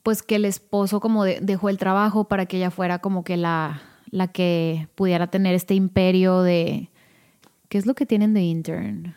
pues 0.03 0.23
que 0.23 0.37
el 0.37 0.45
esposo 0.45 0.99
como 0.99 1.25
dejó 1.25 1.69
el 1.69 1.79
trabajo 1.79 2.25
para 2.25 2.47
que 2.47 2.57
ella 2.57 2.71
fuera 2.71 2.99
como 2.99 3.23
que 3.23 3.37
la, 3.37 3.81
la 4.13 4.29
que 4.29 4.89
pudiera 4.95 5.27
tener 5.27 5.57
este 5.57 5.75
imperio 5.75 6.43
de... 6.43 6.91
¿Qué 7.69 7.79
es 7.79 7.87
lo 7.87 7.95
que 7.95 8.07
tienen 8.07 8.35
de 8.35 8.43
intern? 8.43 9.15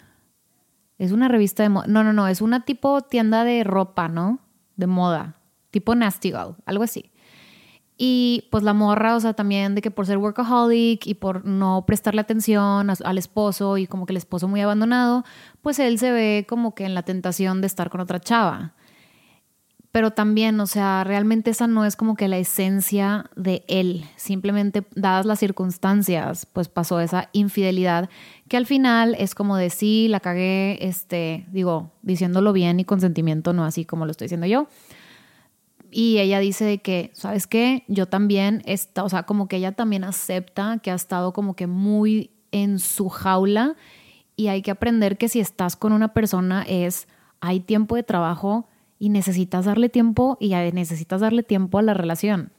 Es 0.98 1.12
una 1.12 1.28
revista 1.28 1.62
de 1.62 1.70
moda. 1.70 1.86
No, 1.88 2.04
no, 2.04 2.14
no, 2.14 2.28
es 2.28 2.42
una 2.42 2.64
tipo 2.64 3.02
tienda 3.02 3.44
de 3.44 3.66
ropa, 3.66 4.08
¿no? 4.08 4.40
De 4.78 4.88
moda. 4.88 5.36
Tipo 5.70 5.94
Nasty 5.94 6.32
Gal, 6.32 6.56
algo 6.66 6.86
así. 6.86 7.12
Y 7.98 8.48
pues 8.52 8.64
la 8.64 8.74
morra, 8.74 9.18
o 9.18 9.20
sea, 9.20 9.34
también 9.34 9.76
de 9.76 9.82
que 9.82 9.92
por 9.92 10.06
ser 10.06 10.18
workaholic 10.18 11.06
y 11.06 11.14
por 11.14 11.46
no 11.46 11.86
prestarle 11.86 12.22
atención 12.22 12.90
al 12.90 13.18
esposo 13.18 13.78
y 13.78 13.88
como 13.88 14.06
que 14.06 14.14
el 14.14 14.18
esposo 14.18 14.48
muy 14.48 14.62
abandonado, 14.62 15.26
pues 15.62 15.78
él 15.80 16.00
se 16.00 16.12
ve 16.12 16.46
como 16.48 16.74
que 16.74 16.86
en 16.86 16.94
la 16.94 17.04
tentación 17.04 17.60
de 17.60 17.68
estar 17.68 17.90
con 17.90 18.00
otra 18.00 18.22
chava 18.22 18.76
pero 19.96 20.12
también, 20.12 20.60
o 20.60 20.68
sea, 20.68 21.06
realmente 21.06 21.52
esa 21.52 21.68
no 21.68 21.86
es 21.86 21.96
como 21.96 22.16
que 22.16 22.28
la 22.28 22.38
esencia 22.38 23.30
de 23.38 23.64
él, 23.70 24.04
simplemente 24.18 24.84
dadas 24.94 25.26
las 25.26 25.40
circunstancias, 25.40 26.46
pues 26.52 26.68
pasó 26.68 27.00
esa 27.00 27.30
infidelidad 27.32 28.10
que 28.50 28.58
al 28.58 28.66
final 28.66 29.16
es 29.18 29.34
como 29.36 29.56
de 29.56 29.70
sí, 29.70 30.10
la 30.10 30.20
cagué, 30.20 30.80
este, 30.82 31.46
digo, 31.50 31.92
diciéndolo 32.02 32.52
bien 32.52 32.78
y 32.82 32.84
con 32.84 33.00
sentimiento, 33.00 33.54
no 33.54 33.64
así 33.64 33.86
como 33.86 34.04
lo 34.04 34.12
estoy 34.12 34.26
diciendo 34.26 34.48
yo. 34.48 34.68
Y 35.92 36.18
ella 36.18 36.40
dice 36.40 36.66
de 36.66 36.80
que, 36.80 37.12
¿sabes 37.14 37.48
qué? 37.48 37.86
Yo 37.88 38.06
también, 38.06 38.64
está, 38.66 39.02
o 39.06 39.08
sea, 39.08 39.24
como 39.24 39.48
que 39.48 39.56
ella 39.56 39.72
también 39.72 40.04
acepta 40.04 40.78
que 40.84 40.92
ha 40.92 40.96
estado 40.96 41.32
como 41.32 41.56
que 41.56 41.68
muy 41.68 42.32
en 42.52 42.80
su 42.80 43.08
jaula 43.08 43.78
y 44.36 44.48
hay 44.48 44.62
que 44.62 44.72
aprender 44.72 45.18
que 45.18 45.30
si 45.30 45.40
estás 45.40 45.78
con 45.78 45.94
una 45.94 46.10
persona 46.10 46.66
es, 46.68 47.08
hay 47.40 47.62
tiempo 47.62 47.96
de 47.96 48.04
trabajo, 48.04 48.68
y 48.98 49.10
necesitas 49.10 49.66
darle 49.66 49.90
tiempo 49.90 50.38
y 50.40 50.50
necesitas 50.50 51.22
darle 51.22 51.44
tiempo 51.44 51.78
a 51.78 51.82
la 51.82 51.94
relación, 51.94 52.52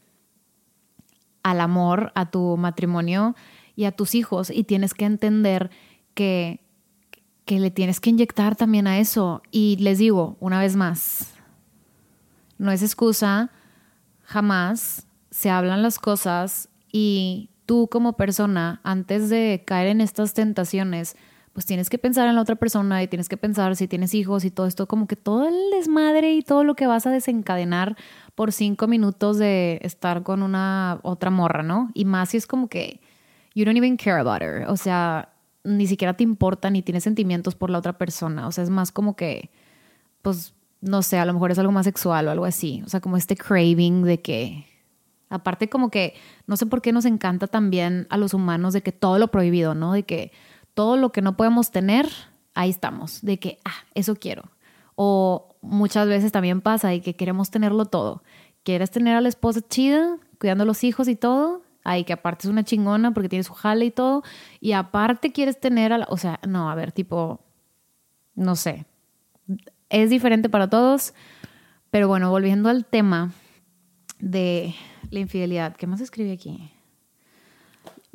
al 1.43 1.61
amor, 1.61 2.13
a 2.15 2.31
tu 2.31 2.57
matrimonio 2.57 3.35
y 3.75 3.85
a 3.85 3.93
tus 3.93 4.15
hijos 4.15 4.51
y 4.51 4.65
tienes 4.65 4.95
que 4.95 5.05
entender 5.05 5.71
que 6.15 6.67
que 7.47 7.61
le 7.61 7.71
tienes 7.71 8.01
que 8.01 8.11
inyectar 8.11 8.57
también 8.57 8.87
a 8.87 8.99
eso. 8.99 9.41
Y 9.51 9.77
les 9.77 9.99
digo, 9.99 10.37
una 10.41 10.61
vez 10.61 10.77
más, 10.77 11.33
no 12.59 12.73
es 12.73 12.83
excusa, 12.83 13.51
jamás 14.25 15.07
se 15.31 15.49
hablan 15.49 15.83
las 15.83 15.99
cosas 15.99 16.69
y 16.93 17.51
tú 17.65 17.89
como 17.89 18.17
persona, 18.17 18.81
antes 18.83 19.31
de 19.31 19.63
caer 19.65 19.87
en 19.87 20.01
estas 20.01 20.35
tentaciones, 20.35 21.17
pues 21.57 21.65
tienes 21.65 21.89
que 21.89 21.97
pensar 21.97 22.29
en 22.29 22.35
la 22.35 22.43
otra 22.43 22.57
persona 22.57 23.03
y 23.03 23.09
tienes 23.09 23.31
que 23.31 23.39
pensar 23.39 23.77
si 23.77 23.89
tienes 23.89 24.13
hijos 24.13 24.45
y 24.45 24.51
todo 24.51 24.67
esto, 24.67 24.87
como 24.87 25.07
que 25.07 25.17
todo 25.17 25.49
el 25.49 25.55
desmadre 25.73 26.35
y 26.35 26.43
todo 26.43 26.65
lo 26.65 26.75
que 26.75 26.87
vas 26.87 27.07
a 27.07 27.11
desencadenar 27.11 27.97
por 28.35 28.53
cinco 28.53 28.87
minutos 28.89 29.39
de 29.39 29.79
estar 29.81 30.23
con 30.23 30.43
una 30.43 31.01
otra 31.03 31.31
morra, 31.31 31.63
¿no? 31.63 31.91
Y 31.95 32.05
más 32.05 32.29
si 32.29 32.37
es 32.37 32.47
como 32.47 32.69
que 32.69 33.01
you 33.55 33.65
don't 33.65 33.79
even 33.79 33.97
care 33.97 34.21
about 34.21 34.43
her, 34.43 34.67
o 34.69 34.77
sea, 34.77 35.31
ni 35.65 35.87
siquiera 35.87 36.15
te 36.15 36.25
importa 36.25 36.69
ni 36.69 36.83
tienes 36.83 37.05
sentimientos 37.05 37.55
por 37.55 37.71
la 37.71 37.79
otra 37.79 37.97
persona, 37.97 38.47
o 38.47 38.53
sea, 38.53 38.63
es 38.63 38.69
más 38.69 38.93
como 38.93 39.17
que, 39.17 39.49
pues, 40.21 40.53
no 40.83 41.01
sé, 41.01 41.19
a 41.19 41.25
lo 41.25 41.33
mejor 41.33 41.53
es 41.53 41.59
algo 41.59 41.73
más 41.73 41.87
sexual 41.87 42.29
o 42.29 42.31
algo 42.31 42.45
así, 42.45 42.83
o 42.85 42.91
sea, 42.91 43.01
como 43.01 43.17
este 43.17 43.35
craving 43.35 44.03
de 44.03 44.21
que, 44.21 44.67
aparte 45.31 45.71
como 45.71 45.89
que, 45.89 46.13
no 46.47 46.59
sé 46.59 46.67
por 46.67 46.83
qué 46.83 46.93
nos 46.93 47.07
encanta 47.07 47.47
también 47.47 48.07
a 48.11 48.19
los 48.19 48.35
humanos 48.35 48.75
de 48.75 48.83
que 48.83 48.93
todo 48.93 49.19
lo 49.19 49.29
prohibido, 49.29 49.75
¿no? 49.75 49.95
De 49.95 50.03
que 50.03 50.33
todo 50.77 50.99
lo 50.99 51.11
que 51.11 51.23
no 51.23 51.39
podemos 51.39 51.71
tener, 51.71 52.07
ahí 52.55 52.69
estamos, 52.69 53.23
de 53.23 53.39
que, 53.39 53.59
ah, 53.65 53.87
eso 53.95 54.15
quiero. 54.15 54.43
O 54.95 55.57
muchas 55.63 56.07
veces 56.07 56.33
también 56.33 56.61
pasa 56.61 56.89
de 56.89 57.01
que 57.01 57.17
queremos 57.17 57.51
tenerlo 57.51 57.87
todo. 57.87 58.23
Quieres 58.63 58.91
tener 58.91 59.17
a 59.17 59.23
la 59.23 59.31
esposa 59.31 59.63
chida, 59.67 60.19
cuidando 60.39 60.65
a 60.65 60.67
los 60.67 60.85
hijos 60.85 61.09
y 61.09 61.17
todo, 61.17 61.63
ahí 61.83 62.05
que 62.05 62.13
aparte 62.13 62.47
es 62.47 62.51
una 62.51 62.63
chingona 62.63 63.15
porque 63.15 63.31
tiene 63.31 63.43
su 63.43 63.55
jale 63.55 63.87
y 63.87 63.91
todo, 63.91 64.23
y 64.61 64.73
aparte 64.73 65.33
quieres 65.33 65.59
tener 65.59 65.95
a 65.95 65.99
la, 65.99 66.07
o 66.11 66.19
sea, 66.19 66.41
no, 66.47 66.71
a 66.71 66.75
ver, 66.75 66.93
tipo, 66.93 67.41
no 68.35 68.55
sé, 68.55 68.85
es 69.89 70.11
diferente 70.11 70.51
para 70.51 70.69
todos, 70.69 71.15
pero 71.91 72.07
bueno, 72.07 72.29
volviendo 72.29 72.69
al 72.69 72.85
tema 72.85 73.33
de 74.19 74.75
la 75.09 75.21
infidelidad, 75.21 75.75
¿qué 75.75 75.87
más 75.87 76.03
escribí 76.03 76.33
aquí? 76.33 76.71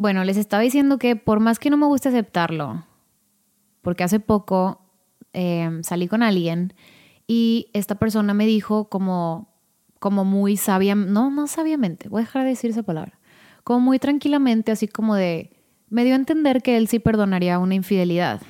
Bueno, 0.01 0.24
les 0.24 0.38
estaba 0.38 0.63
diciendo 0.63 0.98
que 0.98 1.15
por 1.15 1.39
más 1.41 1.60
que 1.60 1.70
no 1.70 1.77
me 1.77 1.86
guste 1.86 2.10
aceptarlo, 2.10 2.84
porque 3.84 4.03
hace 4.03 4.20
poco 4.20 4.81
em, 5.31 5.84
salí 5.84 6.08
con 6.08 6.24
alguien 6.24 6.74
y 7.27 7.67
esta 7.74 7.93
persona 7.93 8.34
me 8.34 8.48
dijo 8.48 8.89
como, 8.89 9.53
como 10.00 10.25
muy 10.25 10.58
sabia, 10.58 10.96
no, 10.96 11.29
no 11.29 11.46
sabiamente, 11.46 12.10
voy 12.10 12.22
a 12.22 12.25
dejar 12.25 12.46
de 12.46 12.50
decir 12.50 12.72
esa 12.72 12.81
palabra, 12.81 13.20
como 13.63 13.79
muy 13.79 14.00
tranquilamente, 14.00 14.72
así 14.72 14.88
como 14.88 15.13
de, 15.13 15.51
me 15.88 16.03
dio 16.03 16.13
a 16.13 16.17
entender 16.17 16.63
que 16.63 16.77
él 16.77 16.88
sí 16.88 16.98
perdonaría 16.98 17.60
una 17.60 17.75
infidelidad. 17.75 18.41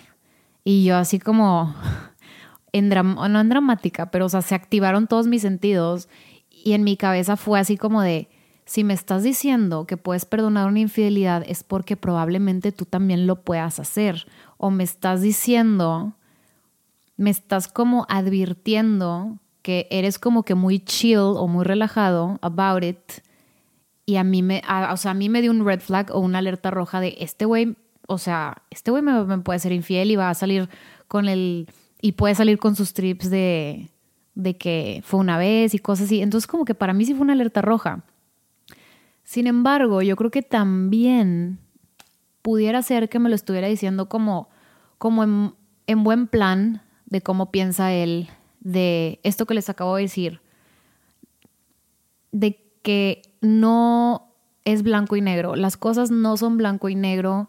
Y 0.64 0.86
yo 0.86 0.96
así 0.96 1.20
como, 1.20 1.76
en 2.72 2.88
no 2.88 3.42
en 3.42 3.50
dramática, 3.50 4.10
pero 4.10 4.28
o 4.28 4.30
sea, 4.30 4.42
se 4.42 4.56
activaron 4.56 5.06
todos 5.06 5.28
mis 5.28 5.42
sentidos 5.42 6.08
y 6.50 6.72
en 6.72 6.86
mi 6.86 6.96
cabeza 6.96 7.36
fue 7.36 7.60
así 7.60 7.76
como 7.76 8.02
de, 8.02 8.30
si 8.72 8.86
me 8.86 8.94
estás 8.94 9.22
diciendo 9.24 9.86
que 9.86 9.98
puedes 9.98 10.24
perdonar 10.24 10.70
una 10.70 10.80
infidelidad 10.80 11.44
es 11.46 11.62
porque 11.62 11.98
probablemente 11.98 12.72
tú 12.72 12.86
también 12.86 13.28
lo 13.28 13.42
puedas 13.42 13.82
hacer. 13.82 14.26
O 14.56 14.72
me 14.72 14.86
estás 14.86 15.22
diciendo, 15.22 16.14
me 17.18 17.32
estás 17.32 17.68
como 17.68 18.06
advirtiendo 18.08 19.40
que 19.62 19.90
eres 19.92 20.20
como 20.20 20.44
que 20.44 20.56
muy 20.56 20.80
chill 20.80 21.18
o 21.18 21.50
muy 21.50 21.66
relajado 21.66 22.40
about 22.42 22.86
it. 22.86 22.98
Y 24.06 24.16
a 24.16 24.24
mí 24.24 24.42
me, 24.42 24.62
o 24.90 24.96
sea, 24.96 25.12
a 25.12 25.16
mí 25.16 25.28
me 25.28 25.42
dio 25.42 25.52
un 25.52 25.66
red 25.66 25.82
flag 25.82 26.10
o 26.14 26.20
una 26.20 26.38
alerta 26.38 26.72
roja 26.72 27.02
de 27.02 27.18
este 27.20 27.44
güey, 27.44 27.76
o 28.08 28.18
sea, 28.18 28.64
este 28.70 28.90
güey 28.90 29.04
me, 29.04 29.26
me 29.26 29.40
puede 29.40 29.60
ser 29.60 29.74
infiel 29.74 30.12
y 30.12 30.16
va 30.16 30.30
a 30.30 30.34
salir 30.34 30.70
con 31.10 31.28
el, 31.28 31.68
y 32.02 32.14
puede 32.14 32.36
salir 32.36 32.58
con 32.58 32.78
sus 32.78 32.94
trips 32.94 33.30
de, 33.30 33.90
de 34.34 34.56
que 34.56 35.02
fue 35.04 35.20
una 35.20 35.38
vez 35.38 35.74
y 35.74 35.80
cosas 35.80 36.06
así. 36.06 36.22
Entonces 36.22 36.48
como 36.48 36.64
que 36.64 36.74
para 36.74 36.94
mí 36.94 37.04
sí 37.04 37.14
fue 37.14 37.24
una 37.24 37.34
alerta 37.34 37.62
roja. 37.62 38.06
Sin 39.32 39.48
embargo, 39.48 40.02
yo 40.02 40.18
creo 40.18 40.30
que 40.30 40.42
también 40.42 41.58
pudiera 42.42 42.82
ser 42.82 43.08
que 43.08 43.18
me 43.18 43.30
lo 43.30 43.36
estuviera 43.36 43.70
diciendo 43.70 44.10
como, 44.10 44.50
como 44.98 45.24
en, 45.24 46.04
buen 46.04 46.28
plan 46.28 46.82
de 47.06 47.22
cómo 47.22 47.50
piensa 47.50 47.94
él, 47.94 48.28
de 48.60 49.22
esto 49.24 49.46
que 49.46 49.54
les 49.54 49.70
acabo 49.70 49.96
de 49.96 50.02
decir, 50.02 50.42
de 52.34 52.62
que 52.84 53.22
no 53.40 54.34
es 54.66 54.84
blanco 54.84 55.16
y 55.16 55.22
negro, 55.22 55.56
las 55.56 55.78
cosas 55.78 56.12
no 56.12 56.36
son 56.36 56.58
blanco 56.58 56.90
y 56.90 56.96
negro 56.96 57.48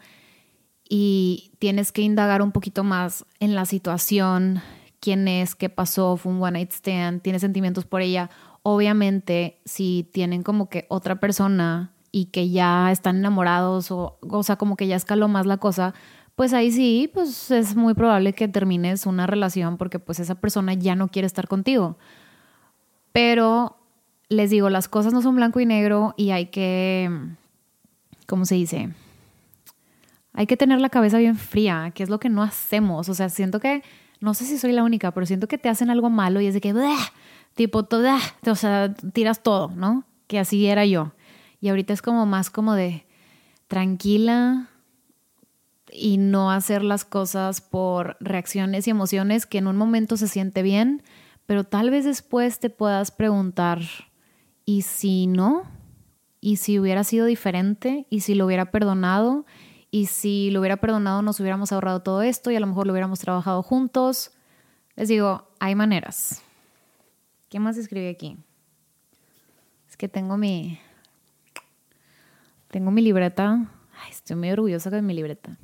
y 0.89 1.51
tienes 1.59 1.91
que 1.91 2.03
indagar 2.03 2.43
un 2.43 2.53
poquito 2.53 2.85
más 2.85 3.27
en 3.41 3.57
la 3.57 3.67
situación, 3.67 4.63
quién 5.01 5.27
es, 5.27 5.57
qué 5.57 5.69
pasó, 5.69 6.17
fue 6.17 6.31
un 6.31 6.41
one 6.41 6.53
night 6.53 6.71
stand, 6.71 7.23
tiene 7.23 7.41
sentimientos 7.41 7.87
por 7.87 8.03
ella 8.03 8.31
obviamente 8.63 9.61
si 9.65 10.09
tienen 10.13 10.43
como 10.43 10.69
que 10.69 10.87
otra 10.89 11.21
persona 11.21 11.93
y 12.11 12.27
que 12.27 12.51
ya 12.51 12.91
están 12.93 13.17
enamorados 13.17 13.91
o, 13.91 14.19
o 14.21 14.43
sea, 14.43 14.57
como 14.57 14.77
que 14.77 14.87
ya 14.87 14.97
escaló 14.97 15.29
más 15.29 15.47
la 15.47 15.57
cosa, 15.57 15.95
pues 16.37 16.53
ahí 16.53 16.73
sí, 16.73 17.11
pues 17.13 17.51
es 17.51 17.77
muy 17.77 17.95
probable 17.95 18.33
que 18.33 18.49
termines 18.49 19.07
una 19.07 19.27
relación 19.27 19.77
porque 19.77 19.99
pues 19.99 20.21
esa 20.21 20.37
persona 20.37 20.75
ya 20.75 20.95
no 20.95 21.09
quiere 21.09 21.27
estar 21.27 21.49
contigo. 21.49 21.99
Pero 23.13 23.77
les 24.29 24.51
digo, 24.51 24.71
las 24.71 24.89
cosas 24.89 25.13
no 25.13 25.23
son 25.23 25.37
blanco 25.37 25.61
y 25.61 25.67
negro 25.67 26.15
y 26.17 26.31
hay 26.31 26.47
que, 26.47 27.11
¿cómo 28.27 28.45
se 28.47 28.55
dice? 28.55 28.91
Hay 30.33 30.47
que 30.47 30.57
tener 30.57 30.81
la 30.81 30.89
cabeza 30.89 31.19
bien 31.19 31.37
fría, 31.37 31.93
que 31.95 32.03
es 32.03 32.09
lo 32.09 32.19
que 32.19 32.31
no 32.31 32.43
hacemos. 32.43 33.11
O 33.11 33.15
sea, 33.15 33.29
siento 33.29 33.61
que, 33.61 33.83
no 34.21 34.33
sé 34.33 34.47
si 34.47 34.57
soy 34.57 34.73
la 34.73 34.83
única, 34.83 35.13
pero 35.13 35.27
siento 35.27 35.49
que 35.49 35.59
te 35.59 35.69
hacen 35.69 35.91
algo 35.91 36.09
malo 36.09 36.41
y 36.41 36.47
es 36.47 36.55
de 36.55 36.63
que, 36.63 36.73
tipo, 37.55 37.85
toda, 37.85 38.19
o 38.47 38.55
sea, 38.55 38.95
tiras 38.95 39.43
todo, 39.43 39.69
¿no? 39.69 40.05
Que 40.27 40.39
así 40.39 40.67
era 40.67 40.85
yo. 40.87 41.13
Y 41.61 41.69
ahorita 41.69 41.93
es 41.93 42.03
como 42.03 42.27
más 42.27 42.51
como 42.51 42.75
de 42.75 43.07
tranquila 43.69 44.69
y 45.93 46.17
no 46.17 46.51
hacer 46.51 46.83
las 46.83 47.05
cosas 47.05 47.61
por 47.61 48.17
reacciones 48.21 48.87
y 48.87 48.91
emociones 48.91 49.47
que 49.47 49.59
en 49.59 49.67
un 49.67 49.77
momento 49.77 50.17
se 50.17 50.29
siente 50.29 50.63
bien, 50.63 51.03
pero 51.47 51.65
tal 51.65 51.91
vez 51.91 52.05
después 52.05 52.59
te 52.61 52.71
puedas 52.71 53.11
preguntar, 53.11 53.81
¿y 54.65 54.83
si 54.83 55.27
no? 55.27 55.65
¿Y 56.41 56.57
si 56.57 56.79
hubiera 56.79 57.05
sido 57.05 57.27
diferente? 57.27 58.07
¿Y 58.11 58.21
si 58.21 58.35
lo 58.35 58.47
hubiera 58.47 58.71
perdonado? 58.71 59.47
¿Y 59.91 60.07
si 60.07 60.51
lo 60.51 60.61
hubiera 60.61 60.79
perdonado 60.79 61.23
nos 61.23 61.39
hubiéramos 61.39 61.71
ahorrado 61.71 62.01
todo 62.01 62.23
esto 62.23 62.51
y 62.51 62.57
a 62.57 62.61
lo 62.61 62.67
mejor 62.67 62.87
lo 62.87 62.93
hubiéramos 62.93 63.21
trabajado 63.21 63.63
juntos? 63.63 64.33
Les 64.97 65.09
digo, 65.09 65.49
hay 65.61 65.75
maneras. 65.75 66.43
¿Qué 67.53 67.61
más 67.61 67.77
escribí 67.77 68.09
aquí? 68.09 68.39
Es 69.87 69.99
que 69.99 70.09
tengo 70.09 70.39
mi. 70.39 70.81
Tengo 72.71 72.91
mi 72.91 73.03
libreta. 73.03 73.71
Estoy 74.09 74.37
muy 74.37 74.51
orgullosa 74.51 74.89
de 74.89 75.03
mi 75.03 75.13
libreta. 75.13 75.59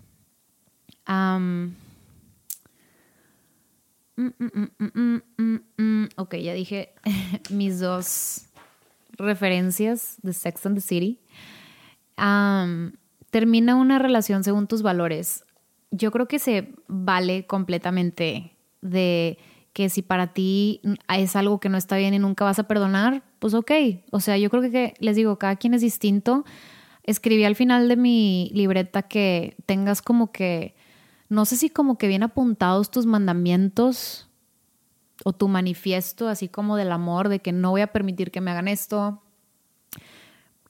Mm, 1.07 1.69
ok, 6.17 6.35
ya 6.35 6.53
dije 6.53 6.93
mis 7.51 7.81
dos 7.81 8.43
referencias 9.13 10.19
de 10.21 10.35
Sex 10.35 10.67
and 10.67 10.77
the 10.77 10.83
City. 10.83 11.21
termina 13.31 13.77
una 13.77 13.99
relación 13.99 14.45
según 14.45 14.67
tus 14.67 14.83
valores. 14.83 15.47
Yo 15.91 16.11
creo 16.11 16.29
que 16.29 16.39
se 16.39 16.75
vale 16.87 17.47
completamente 17.47 18.53
de 18.83 19.39
que 19.73 19.89
si 19.89 20.03
para 20.03 20.33
ti 20.33 20.81
es 21.09 21.37
algo 21.37 21.61
que 21.61 21.69
no 21.69 21.79
está 21.79 21.97
bien 21.97 22.15
y 22.15 22.19
nunca 22.19 22.45
vas 22.45 22.59
a 22.59 22.65
perdonar, 22.65 23.23
pues 23.39 23.55
ok. 23.55 23.71
O 24.11 24.21
sea, 24.21 24.37
yo 24.37 24.51
creo 24.51 24.71
que, 24.71 24.95
les 24.99 25.17
digo, 25.17 25.39
cada 25.39 25.57
quien 25.57 25.75
es 25.75 25.81
distinto. 25.81 26.45
Escribí 27.05 27.45
al 27.45 27.57
final 27.57 27.89
de 27.89 27.97
mi 27.97 28.51
libreta 28.55 29.03
que 29.03 29.57
tengas 29.67 30.03
como 30.03 30.33
que, 30.33 30.75
no 31.29 31.45
sé 31.45 31.57
si 31.57 31.71
como 31.71 31.97
que 31.97 32.09
bien 32.09 32.23
apuntados 32.23 32.91
tus 32.91 33.07
mandamientos 33.07 34.29
o 35.25 35.33
tu 35.33 35.49
manifiesto, 35.49 36.29
así 36.29 36.49
como 36.49 36.77
del 36.77 36.93
amor, 36.93 37.29
de 37.29 37.41
que 37.41 37.53
no 37.53 37.71
voy 37.71 37.81
a 37.81 37.93
permitir 37.93 38.31
que 38.31 38.41
me 38.41 38.51
hagan 38.51 38.69
esto. 38.69 39.23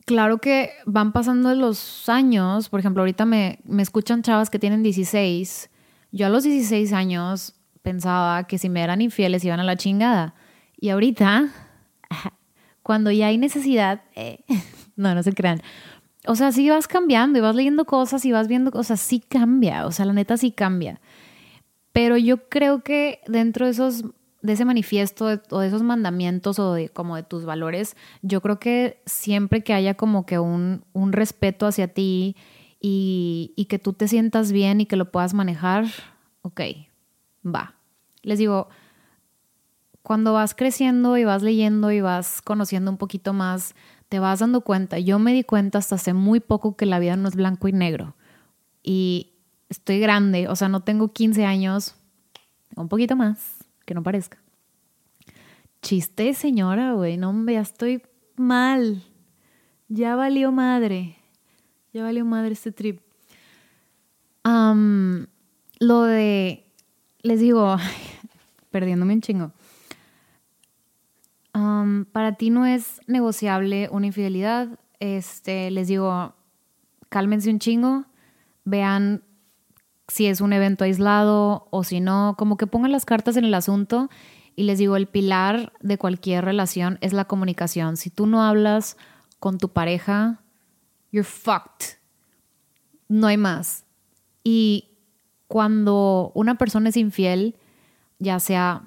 Claro 0.05 0.39
que 0.39 0.71
van 0.87 1.13
pasando 1.13 1.55
los 1.55 2.09
años, 2.09 2.69
por 2.71 2.81
ejemplo, 2.81 3.03
ahorita 3.03 3.27
me, 3.27 3.59
me 3.65 3.83
escuchan 3.83 4.23
chavas 4.23 4.49
que 4.49 4.59
tienen 4.59 4.83
16. 4.83 5.71
Yo 6.13 6.27
a 6.27 6.31
los 6.31 6.45
16 6.45 6.93
años 6.95 7.58
pensaba 7.83 8.45
que 8.47 8.59
si 8.59 8.69
me 8.69 8.83
eran 8.83 9.01
infieles 9.01 9.45
iban 9.45 9.61
a 9.61 9.65
la 9.65 9.77
chingada. 9.77 10.35
Y 10.77 10.91
ahorita, 10.91 11.49
cuando 12.83 13.11
ya 13.11 13.27
hay 13.29 13.39
necesidad, 13.39 14.03
eh, 14.15 14.45
no, 14.97 15.15
no 15.15 15.23
se 15.23 15.33
crean. 15.33 15.61
O 16.27 16.35
sea, 16.35 16.53
sí 16.53 16.69
vas 16.69 16.89
cambiando 16.89 17.39
y 17.39 17.43
vas 17.43 17.55
leyendo 17.55 17.85
cosas 17.85 18.25
y 18.25 18.33
vas 18.33 18.49
viendo 18.49 18.71
cosas, 18.71 19.01
sí 19.01 19.21
cambia, 19.21 19.87
o 19.87 19.93
sea, 19.93 20.05
la 20.05 20.13
neta 20.13 20.37
sí 20.37 20.51
cambia. 20.51 21.01
Pero 21.93 22.17
yo 22.17 22.49
creo 22.49 22.83
que 22.83 23.21
dentro 23.27 23.67
de 23.67 23.73
esos 23.73 24.05
de 24.41 24.53
ese 24.53 24.65
manifiesto 24.65 25.27
o 25.51 25.61
de 25.61 25.67
esos 25.67 25.83
mandamientos 25.83 26.59
o 26.59 26.75
de 26.75 26.89
como 26.91 27.17
de 27.17 27.23
tus 27.23 27.45
valores, 27.45 27.97
yo 28.23 28.41
creo 28.41 28.61
que 28.61 29.03
siempre 29.05 29.65
que 29.65 29.73
haya 29.75 29.95
como 29.95 30.27
que 30.27 30.39
un, 30.39 30.85
un 30.93 31.13
respeto 31.13 31.67
hacia 31.67 31.89
ti 31.89 32.37
y, 32.81 33.53
y, 33.57 33.65
que 33.65 33.81
tú 33.81 33.93
te 33.95 34.07
sientas 34.07 34.53
bien 34.53 34.81
y 34.81 34.87
que 34.87 34.95
lo 34.95 35.11
puedas 35.11 35.35
manejar, 35.35 35.87
ok, 36.43 36.61
Va. 37.45 37.75
Les 38.23 38.39
digo, 38.39 38.69
cuando 40.03 40.33
vas 40.33 40.55
creciendo 40.55 41.17
y 41.17 41.25
vas 41.25 41.43
leyendo 41.43 41.93
y 41.93 42.01
vas 42.01 42.43
conociendo 42.43 42.91
un 42.91 42.97
poquito 42.97 43.33
más, 43.33 43.75
te 44.09 44.19
vas 44.19 44.41
dando 44.41 44.63
cuenta. 44.63 44.99
Yo 44.99 45.19
me 45.19 45.35
di 45.35 45.45
cuenta 45.45 45.79
hasta 45.79 45.97
hace 45.97 46.15
muy 46.15 46.41
poco 46.41 46.77
que 46.77 46.87
la 46.87 46.99
vida 46.99 47.17
no 47.17 47.29
es 47.29 47.37
blanco 47.37 47.69
y 47.69 47.73
negro. 47.73 48.17
Y 48.83 49.35
estoy 49.69 50.01
grande, 50.01 50.49
o 50.49 50.57
sea, 50.57 50.69
no 50.69 50.83
tengo 50.83 51.13
15 51.13 51.45
años, 51.45 51.95
un 52.77 52.89
poquito 52.89 53.17
más, 53.17 53.57
que 53.85 53.95
no 53.95 54.03
parezca. 54.03 54.39
Chiste, 55.83 56.35
señora, 56.35 56.93
güey, 56.93 57.17
no, 57.17 57.45
ya 57.51 57.61
estoy 57.61 58.03
mal. 58.37 59.03
Ya 59.89 60.17
valió 60.17 60.53
madre. 60.53 61.17
Ya 61.93 62.03
valió 62.03 62.25
madre 62.25 62.53
este 62.53 62.73
trip. 62.73 63.01
lo 65.81 66.03
de, 66.03 66.68
les 67.23 67.41
digo, 67.41 67.77
perdiéndome 68.71 69.15
un 69.15 69.21
chingo. 69.21 69.53
para 72.13 72.37
ti 72.37 72.51
no 72.51 72.67
es 72.67 73.01
negociable 73.07 73.89
una 73.91 74.07
infidelidad. 74.07 74.79
Este, 75.01 75.71
les 75.71 75.89
digo, 75.89 76.35
cálmense 77.09 77.51
un 77.51 77.59
chingo, 77.59 78.05
vean 78.65 79.23
si 80.09 80.27
es 80.27 80.41
un 80.41 80.53
evento 80.53 80.85
aislado 80.85 81.69
o 81.71 81.85
si 81.85 82.01
no, 82.01 82.35
como 82.39 82.57
que 82.57 82.67
pongan 82.67 82.93
las 82.93 83.05
cartas 83.05 83.37
en 83.37 83.45
el 83.45 83.55
asunto 83.55 84.09
y 84.57 84.65
les 84.65 84.79
digo, 84.79 84.97
el 84.97 85.07
pilar 85.07 85.73
de 85.81 85.99
cualquier 85.99 86.45
relación 86.45 86.99
es 87.01 87.13
la 87.13 87.27
comunicación. 87.27 87.97
Si 87.97 88.11
tú 88.11 88.27
no 88.27 88.43
hablas 88.43 88.97
con 89.39 89.59
tu 89.59 89.69
pareja, 89.69 90.41
you're 91.13 91.23
fucked. 91.23 91.99
No 93.07 93.29
hay 93.29 93.37
más. 93.37 93.85
Y 94.43 94.88
cuando 95.49 96.31
una 96.35 96.57
persona 96.57 96.91
es 96.91 96.97
infiel, 96.97 97.57
ya 98.19 98.39
sea 98.39 98.83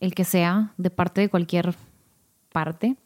el 0.00 0.14
que 0.14 0.24
sea, 0.24 0.72
de 0.78 0.90
parte 0.90 1.20
de 1.20 1.28
cualquier 1.28 1.74
parte, 2.52 2.96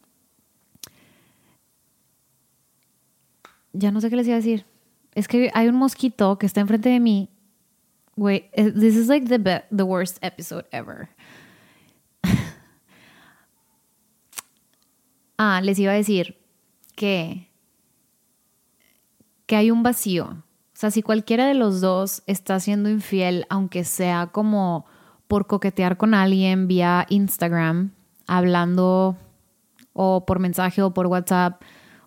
ya 3.72 3.90
no 3.90 4.00
sé 4.00 4.10
qué 4.10 4.16
les 4.16 4.26
iba 4.26 4.34
a 4.34 4.38
decir. 4.38 4.66
Es 5.14 5.26
que 5.26 5.50
hay 5.54 5.68
un 5.68 5.76
mosquito 5.76 6.38
que 6.38 6.46
está 6.46 6.60
enfrente 6.60 6.88
de 6.88 7.00
mí 7.00 7.30
Wait, 8.20 8.50
eh, 8.52 8.70
this 8.70 8.96
is 8.96 9.08
like 9.08 9.28
the 9.28 9.64
the 9.70 9.86
worst 9.86 10.18
episode 10.20 10.66
ever. 10.72 11.08
ah, 15.38 15.60
les 15.62 15.78
iba 15.78 15.92
a 15.92 15.94
decir 15.94 16.36
que 16.96 17.48
que 19.46 19.56
hay 19.56 19.70
un 19.70 19.82
vacío. 19.82 20.44
O 20.80 20.84
sea, 20.88 20.90
si 20.90 21.02
cualquiera 21.02 21.46
de 21.46 21.52
los 21.52 21.82
dos 21.82 22.22
está 22.26 22.58
siendo 22.58 22.88
infiel, 22.88 23.44
aunque 23.50 23.84
sea 23.84 24.28
como 24.28 24.86
por 25.28 25.46
coquetear 25.46 25.98
con 25.98 26.14
alguien 26.14 26.68
vía 26.68 27.04
Instagram, 27.10 27.90
hablando 28.26 29.14
o 29.92 30.24
por 30.24 30.38
mensaje 30.38 30.80
o 30.80 30.94
por 30.94 31.06
WhatsApp, 31.06 31.60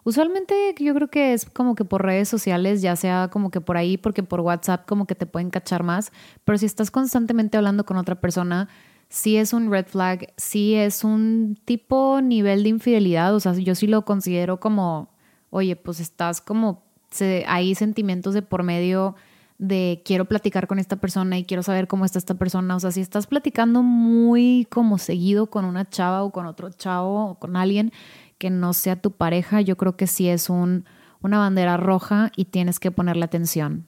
Usualmente 0.06 0.74
yo 0.80 0.96
creo 0.96 1.08
que 1.08 1.34
es 1.34 1.46
como 1.46 1.76
que 1.76 1.86
por 1.86 2.04
redes 2.04 2.28
sociales, 2.28 2.82
ya 2.82 2.96
sea 2.96 3.30
como 3.32 3.52
que 3.52 3.62
por 3.62 3.78
ahí, 3.78 3.98
porque 3.98 4.24
por 4.24 4.42
WhatsApp 4.42 4.88
como 4.88 5.06
que 5.06 5.14
te 5.14 5.28
pueden 5.28 5.52
cachar 5.52 5.84
más, 5.84 6.12
pero 6.44 6.58
si 6.58 6.66
estás 6.66 6.90
constantemente 6.90 7.58
hablando 7.58 7.86
con 7.86 7.98
otra 7.98 8.20
persona, 8.20 8.70
sí 9.08 9.38
es 9.38 9.54
un 9.54 9.70
red 9.70 9.86
flag, 9.86 10.34
sí 10.36 10.74
es 10.74 11.04
un 11.04 11.60
tipo 11.64 12.22
nivel 12.22 12.64
de 12.64 12.70
infidelidad, 12.70 13.36
o 13.36 13.40
sea, 13.40 13.54
yo 13.54 13.76
sí 13.76 13.86
lo 13.86 14.04
considero 14.04 14.60
como, 14.60 15.10
oye, 15.52 15.76
pues 15.76 16.00
estás 16.00 16.42
como, 16.42 16.84
hay 17.22 17.76
sentimientos 17.76 18.34
de 18.34 18.42
por 18.42 18.64
medio 18.64 19.16
de 19.58 20.02
quiero 20.04 20.26
platicar 20.26 20.68
con 20.68 20.80
esta 20.80 20.98
persona 20.98 21.38
y 21.38 21.46
quiero 21.46 21.64
saber 21.64 21.88
cómo 21.88 22.06
está 22.06 22.20
esta 22.20 22.36
persona. 22.36 22.76
O 22.76 22.80
sea, 22.80 22.92
si 22.92 23.02
estás 23.02 23.28
platicando 23.28 23.84
muy 23.84 24.68
como 24.70 24.98
seguido 24.98 25.48
con 25.48 25.66
una 25.66 25.90
chava 25.90 26.24
o 26.24 26.32
con 26.32 26.46
otro 26.46 26.70
chavo 26.70 27.26
o 27.26 27.40
con 27.40 27.56
alguien 27.56 27.92
que 28.38 28.50
no 28.50 28.74
sea 28.74 29.02
tu 29.02 29.12
pareja, 29.12 29.62
yo 29.62 29.78
creo 29.78 29.96
que 29.96 30.08
sí 30.08 30.28
es 30.28 30.50
un, 30.50 30.86
una 31.22 31.38
bandera 31.38 31.78
roja 31.78 32.32
y 32.36 32.46
tienes 32.46 32.80
que 32.80 32.92
ponerle 32.92 33.26
atención. 33.26 33.86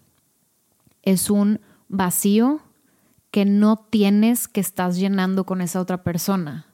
Es 1.01 1.29
un 1.29 1.59
vacío 1.89 2.61
que 3.31 3.43
no 3.43 3.75
tienes 3.75 4.47
que 4.47 4.61
estás 4.61 4.97
llenando 4.97 5.45
con 5.45 5.61
esa 5.61 5.81
otra 5.81 6.03
persona, 6.03 6.67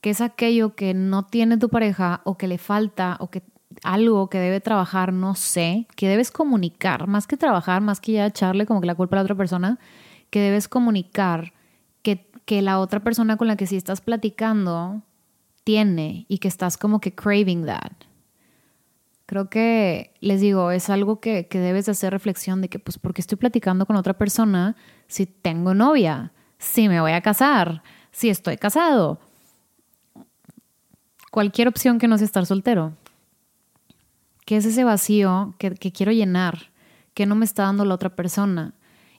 que 0.00 0.08
es 0.08 0.22
aquello 0.22 0.74
que 0.74 0.94
no 0.94 1.26
tiene 1.26 1.58
tu 1.58 1.68
pareja 1.68 2.22
o 2.24 2.38
que 2.38 2.48
le 2.48 2.56
falta 2.56 3.18
o 3.20 3.28
que 3.30 3.42
algo 3.82 4.28
que 4.30 4.38
debe 4.38 4.60
trabajar, 4.60 5.12
no 5.12 5.34
sé, 5.34 5.86
que 5.96 6.08
debes 6.08 6.30
comunicar, 6.30 7.08
más 7.08 7.26
que 7.26 7.36
trabajar, 7.36 7.82
más 7.82 8.00
que 8.00 8.12
ya 8.12 8.26
echarle 8.26 8.66
como 8.66 8.80
que 8.80 8.86
la 8.86 8.94
culpa 8.94 9.16
a 9.16 9.18
la 9.18 9.24
otra 9.24 9.34
persona, 9.34 9.78
que 10.30 10.40
debes 10.40 10.68
comunicar 10.68 11.52
que, 12.02 12.30
que 12.44 12.62
la 12.62 12.78
otra 12.78 13.00
persona 13.00 13.36
con 13.36 13.48
la 13.48 13.56
que 13.56 13.66
sí 13.66 13.76
estás 13.76 14.00
platicando 14.00 15.02
tiene 15.64 16.26
y 16.28 16.38
que 16.38 16.48
estás 16.48 16.76
como 16.76 17.00
que 17.00 17.14
craving 17.14 17.66
that. 17.66 17.92
Creo 19.26 19.48
que, 19.48 20.12
les 20.20 20.40
digo, 20.40 20.70
es 20.72 20.90
algo 20.90 21.20
que, 21.20 21.48
que 21.48 21.58
debes 21.58 21.86
de 21.86 21.92
hacer 21.92 22.12
reflexión 22.12 22.60
de 22.60 22.68
que, 22.68 22.78
pues, 22.78 22.98
¿por 22.98 23.14
qué 23.14 23.20
estoy 23.20 23.38
platicando 23.38 23.86
con 23.86 23.96
otra 23.96 24.14
persona 24.14 24.76
si 25.06 25.26
tengo 25.26 25.74
novia? 25.74 26.32
Si 26.58 26.88
me 26.88 27.00
voy 27.00 27.12
a 27.12 27.22
casar, 27.22 27.82
si 28.10 28.28
estoy 28.28 28.58
casado. 28.58 29.20
Cualquier 31.30 31.68
opción 31.68 31.98
que 31.98 32.08
no 32.08 32.18
sea 32.18 32.26
estar 32.26 32.44
soltero. 32.44 32.92
¿Qué 34.44 34.56
es 34.56 34.64
ese 34.64 34.84
vacío 34.84 35.54
que, 35.58 35.72
que 35.74 35.92
quiero 35.92 36.12
llenar? 36.12 36.72
que 37.14 37.26
no 37.26 37.34
me 37.34 37.44
está 37.44 37.64
dando 37.64 37.84
la 37.84 37.94
otra 37.94 38.14
persona? 38.14 38.74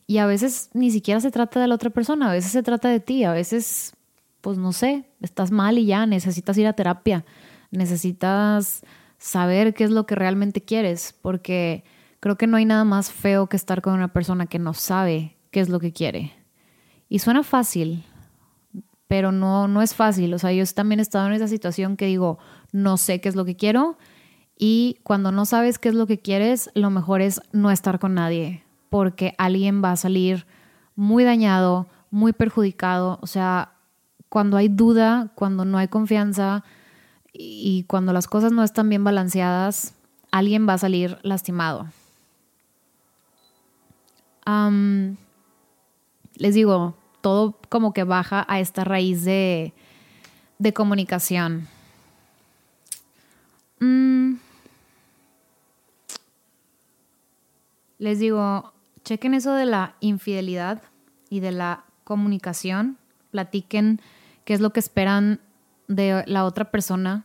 Y 0.05 0.17
a 0.17 0.25
veces 0.25 0.69
ni 0.73 0.91
siquiera 0.91 1.19
se 1.21 1.31
trata 1.31 1.59
de 1.59 1.67
la 1.67 1.75
otra 1.75 1.89
persona, 1.89 2.29
a 2.29 2.33
veces 2.33 2.51
se 2.51 2.63
trata 2.63 2.89
de 2.89 2.99
ti, 2.99 3.23
a 3.23 3.31
veces 3.31 3.93
pues 4.41 4.57
no 4.57 4.73
sé, 4.73 5.05
estás 5.21 5.51
mal 5.51 5.77
y 5.77 5.85
ya, 5.85 6.05
necesitas 6.05 6.57
ir 6.57 6.67
a 6.67 6.73
terapia, 6.73 7.23
necesitas 7.71 8.81
saber 9.17 9.73
qué 9.73 9.85
es 9.85 9.91
lo 9.91 10.05
que 10.05 10.15
realmente 10.15 10.61
quieres, 10.61 11.17
porque 11.21 11.85
creo 12.19 12.37
que 12.37 12.45
no 12.45 12.57
hay 12.57 12.65
nada 12.65 12.83
más 12.83 13.09
feo 13.09 13.47
que 13.47 13.55
estar 13.55 13.81
con 13.81 13.93
una 13.93 14.11
persona 14.11 14.45
que 14.45 14.59
no 14.59 14.73
sabe 14.73 15.37
qué 15.49 15.61
es 15.61 15.69
lo 15.69 15.79
que 15.79 15.93
quiere. 15.93 16.33
Y 17.07 17.19
suena 17.19 17.43
fácil, 17.43 18.03
pero 19.07 19.31
no, 19.31 19.69
no 19.69 19.81
es 19.81 19.95
fácil. 19.95 20.33
O 20.33 20.39
sea, 20.39 20.51
yo 20.51 20.65
también 20.65 20.99
he 20.99 21.03
estado 21.03 21.27
en 21.27 21.33
esa 21.33 21.47
situación 21.47 21.95
que 21.95 22.07
digo, 22.07 22.37
no 22.73 22.97
sé 22.97 23.21
qué 23.21 23.29
es 23.29 23.35
lo 23.35 23.45
que 23.45 23.55
quiero. 23.55 23.97
Y 24.65 25.01
cuando 25.03 25.33
no 25.33 25.43
sabes 25.43 25.77
qué 25.77 25.89
es 25.89 25.95
lo 25.95 26.07
que 26.07 26.19
quieres, 26.19 26.71
lo 26.73 26.89
mejor 26.89 27.19
es 27.19 27.41
no 27.51 27.69
estar 27.69 27.99
con 27.99 28.13
nadie, 28.13 28.63
porque 28.89 29.35
alguien 29.37 29.83
va 29.83 29.91
a 29.91 29.97
salir 29.97 30.45
muy 30.95 31.25
dañado, 31.25 31.87
muy 32.11 32.31
perjudicado. 32.31 33.19
O 33.21 33.27
sea, 33.27 33.73
cuando 34.29 34.55
hay 34.55 34.69
duda, 34.69 35.33
cuando 35.35 35.65
no 35.65 35.77
hay 35.77 35.89
confianza 35.89 36.63
y 37.33 37.83
cuando 37.89 38.13
las 38.13 38.27
cosas 38.27 38.53
no 38.53 38.63
están 38.63 38.87
bien 38.87 39.03
balanceadas, 39.03 39.95
alguien 40.31 40.65
va 40.65 40.75
a 40.75 40.77
salir 40.77 41.17
lastimado. 41.23 41.87
les 46.37 46.55
digo, 46.55 46.95
todo 47.19 47.59
como 47.67 47.91
que 47.91 48.05
baja 48.05 48.45
a 48.47 48.61
esta 48.61 48.85
raíz 48.85 49.25
de, 49.25 49.73
de 50.57 50.71
comunicación. 50.71 51.67
Mm. 53.81 54.42
Les 58.03 58.19
digo, 58.19 58.73
chequen 59.05 59.33
eso 59.33 59.53
de 59.53 59.65
la 59.65 59.95
infidelidad 60.01 60.81
y 61.29 61.39
de 61.39 61.53
la 61.53 61.85
comunicación, 62.03 62.97
platiquen 63.31 64.01
qué 64.43 64.53
es 64.53 64.59
lo 64.59 64.73
que 64.73 64.81
esperan 64.81 65.39
de 65.87 66.21
la 66.27 66.43
otra 66.43 66.69
persona. 66.69 67.23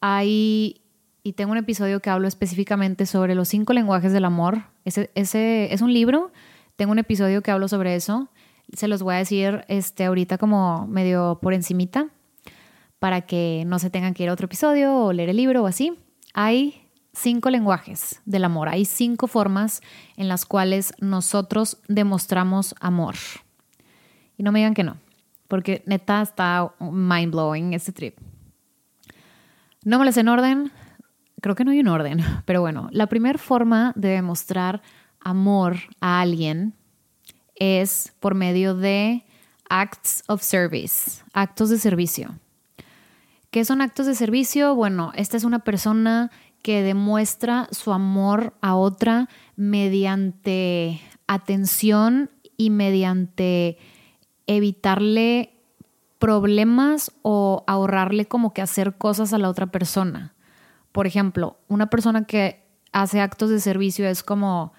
Hay, 0.00 0.80
y 1.24 1.32
tengo 1.32 1.50
un 1.50 1.58
episodio 1.58 1.98
que 1.98 2.10
hablo 2.10 2.28
específicamente 2.28 3.06
sobre 3.06 3.34
los 3.34 3.48
cinco 3.48 3.72
lenguajes 3.72 4.12
del 4.12 4.24
amor. 4.24 4.62
Ese, 4.84 5.10
es 5.74 5.80
un 5.82 5.92
libro, 5.92 6.30
tengo 6.76 6.92
un 6.92 7.00
episodio 7.00 7.42
que 7.42 7.50
hablo 7.50 7.66
sobre 7.66 7.96
eso. 7.96 8.28
Se 8.72 8.86
los 8.86 9.02
voy 9.02 9.16
a 9.16 9.18
decir 9.18 9.64
este, 9.66 10.04
ahorita 10.04 10.38
como 10.38 10.86
medio 10.86 11.40
por 11.42 11.54
encimita 11.54 12.06
para 13.00 13.22
que 13.22 13.64
no 13.66 13.80
se 13.80 13.90
tengan 13.90 14.14
que 14.14 14.22
ir 14.22 14.28
a 14.28 14.32
otro 14.34 14.44
episodio 14.44 14.94
o 14.96 15.12
leer 15.12 15.30
el 15.30 15.38
libro 15.38 15.64
o 15.64 15.66
así. 15.66 15.98
Hay 16.34 16.83
cinco 17.14 17.48
lenguajes 17.50 18.20
del 18.26 18.44
amor, 18.44 18.68
hay 18.68 18.84
cinco 18.84 19.26
formas 19.26 19.80
en 20.16 20.28
las 20.28 20.44
cuales 20.44 20.92
nosotros 21.00 21.78
demostramos 21.88 22.74
amor. 22.80 23.14
Y 24.36 24.42
no 24.42 24.52
me 24.52 24.58
digan 24.58 24.74
que 24.74 24.84
no 24.84 24.96
porque 25.48 25.82
neta 25.86 26.22
está 26.22 26.74
mind 26.80 27.32
blowing 27.32 27.74
este 27.74 27.92
trip. 27.92 28.18
No 29.84 29.98
me 29.98 30.04
las 30.04 30.16
en 30.16 30.28
orden, 30.28 30.72
creo 31.40 31.54
que 31.54 31.64
no 31.64 31.70
hay 31.70 31.80
un 31.80 31.88
orden, 31.88 32.18
pero 32.44 32.60
bueno, 32.60 32.88
la 32.90 33.06
primera 33.06 33.38
forma 33.38 33.92
de 33.94 34.08
demostrar 34.08 34.82
amor 35.20 35.76
a 36.00 36.20
alguien 36.20 36.74
es 37.54 38.12
por 38.20 38.34
medio 38.34 38.74
de 38.74 39.24
acts 39.68 40.24
of 40.26 40.42
service, 40.42 41.22
actos 41.32 41.70
de 41.70 41.78
servicio. 41.78 42.34
¿Qué 43.50 43.64
son 43.64 43.80
actos 43.80 44.06
de 44.06 44.16
servicio? 44.16 44.74
Bueno, 44.74 45.12
esta 45.14 45.36
es 45.36 45.44
una 45.44 45.60
persona 45.60 46.32
que 46.64 46.82
demuestra 46.82 47.68
su 47.72 47.92
amor 47.92 48.54
a 48.62 48.74
otra 48.74 49.28
mediante 49.54 50.98
atención 51.26 52.30
y 52.56 52.70
mediante 52.70 53.76
evitarle 54.46 55.60
problemas 56.18 57.12
o 57.20 57.64
ahorrarle 57.66 58.24
como 58.24 58.54
que 58.54 58.62
hacer 58.62 58.96
cosas 58.96 59.34
a 59.34 59.38
la 59.38 59.50
otra 59.50 59.66
persona. 59.66 60.32
Por 60.90 61.06
ejemplo, 61.06 61.58
una 61.68 61.90
persona 61.90 62.24
que 62.24 62.64
hace 62.92 63.20
actos 63.20 63.50
de 63.50 63.60
servicio 63.60 64.08
es 64.08 64.22
como, 64.22 64.72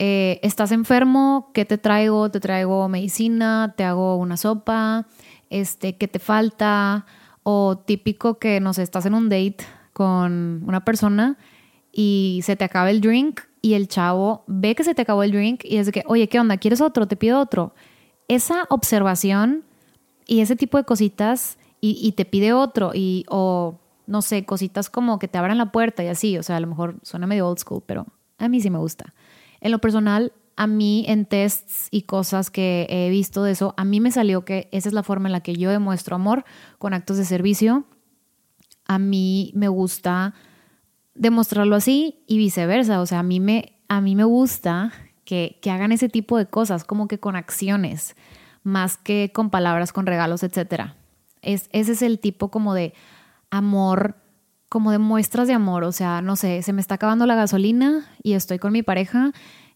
eh, 0.00 0.40
estás 0.42 0.72
enfermo, 0.72 1.52
¿qué 1.54 1.64
te 1.64 1.78
traigo? 1.78 2.32
Te 2.32 2.40
traigo 2.40 2.88
medicina, 2.88 3.74
te 3.76 3.84
hago 3.84 4.16
una 4.16 4.36
sopa, 4.36 5.06
este, 5.50 5.96
¿qué 5.98 6.08
te 6.08 6.18
falta? 6.18 7.06
O 7.44 7.78
típico 7.78 8.40
que, 8.40 8.58
no 8.58 8.74
sé, 8.74 8.82
estás 8.82 9.06
en 9.06 9.14
un 9.14 9.28
date 9.28 9.58
con 9.96 10.62
una 10.66 10.84
persona 10.84 11.38
y 11.90 12.40
se 12.44 12.54
te 12.54 12.64
acaba 12.64 12.90
el 12.90 13.00
drink 13.00 13.40
y 13.62 13.72
el 13.72 13.88
chavo 13.88 14.44
ve 14.46 14.74
que 14.74 14.84
se 14.84 14.94
te 14.94 15.00
acabó 15.00 15.22
el 15.22 15.32
drink 15.32 15.64
y 15.64 15.78
es 15.78 15.86
de 15.86 15.92
que, 15.92 16.04
oye, 16.06 16.28
¿qué 16.28 16.38
onda? 16.38 16.58
¿Quieres 16.58 16.82
otro? 16.82 17.08
Te 17.08 17.16
pido 17.16 17.40
otro. 17.40 17.72
Esa 18.28 18.66
observación 18.68 19.64
y 20.26 20.40
ese 20.40 20.54
tipo 20.54 20.76
de 20.76 20.84
cositas 20.84 21.56
y, 21.80 22.12
te 22.12 22.26
pide 22.26 22.52
otro 22.52 22.90
y 22.92 23.24
o 23.30 23.80
no 24.06 24.20
sé, 24.20 24.44
cositas 24.44 24.90
como 24.90 25.18
que 25.18 25.28
te 25.28 25.38
abran 25.38 25.56
la 25.56 25.72
puerta 25.72 26.04
y 26.04 26.08
así, 26.08 26.36
o 26.36 26.42
sea, 26.42 26.58
a 26.58 26.60
lo 26.60 26.66
mejor 26.66 26.96
suena 27.02 27.26
medio 27.26 27.48
old 27.48 27.58
school, 27.58 27.82
pero 27.86 28.06
a 28.36 28.48
mí 28.50 28.60
sí 28.60 28.68
me 28.68 28.78
gusta. 28.78 29.14
En 29.62 29.72
lo 29.72 29.78
personal, 29.78 30.34
a 30.56 30.66
mí 30.66 31.06
en 31.08 31.24
tests 31.24 31.88
y 31.90 32.02
cosas 32.02 32.50
que 32.50 32.86
he 32.90 33.08
visto 33.08 33.44
de 33.44 33.52
eso, 33.52 33.72
a 33.78 33.86
mí 33.86 34.00
me 34.00 34.10
salió 34.10 34.44
que 34.44 34.68
esa 34.72 34.90
es 34.90 34.92
la 34.92 35.02
forma 35.02 35.28
en 35.28 35.32
la 35.32 35.40
que 35.40 35.54
yo 35.54 35.70
demuestro 35.70 36.16
amor 36.16 36.44
con 36.76 36.92
actos 36.92 37.16
de 37.16 37.24
servicio. 37.24 37.86
A 38.86 38.98
mí 38.98 39.52
me 39.54 39.68
gusta 39.68 40.34
demostrarlo 41.14 41.76
así 41.76 42.22
y 42.26 42.38
viceversa, 42.38 43.00
o 43.00 43.06
sea, 43.06 43.20
a 43.20 43.22
mí 43.22 43.40
me, 43.40 43.78
a 43.88 44.00
mí 44.00 44.14
me 44.14 44.24
gusta 44.24 44.92
que, 45.24 45.58
que 45.62 45.70
hagan 45.70 45.92
ese 45.92 46.08
tipo 46.08 46.38
de 46.38 46.46
cosas, 46.46 46.84
como 46.84 47.08
que 47.08 47.18
con 47.18 47.36
acciones 47.36 48.14
más 48.66 48.96
que 48.96 49.30
con 49.32 49.48
palabras, 49.48 49.92
con 49.92 50.06
regalos, 50.06 50.42
etc. 50.42 50.90
Es, 51.40 51.68
ese 51.72 51.92
es 51.92 52.02
el 52.02 52.18
tipo 52.18 52.50
como 52.50 52.74
de 52.74 52.94
amor, 53.48 54.16
como 54.68 54.90
de 54.90 54.98
muestras 54.98 55.46
de 55.46 55.54
amor. 55.54 55.84
O 55.84 55.92
sea, 55.92 56.20
no 56.20 56.34
sé, 56.34 56.62
se 56.62 56.72
me 56.72 56.80
está 56.80 56.96
acabando 56.96 57.26
la 57.26 57.36
gasolina 57.36 58.04
y 58.24 58.32
estoy 58.32 58.58
con 58.58 58.72
mi 58.72 58.82
pareja 58.82 59.30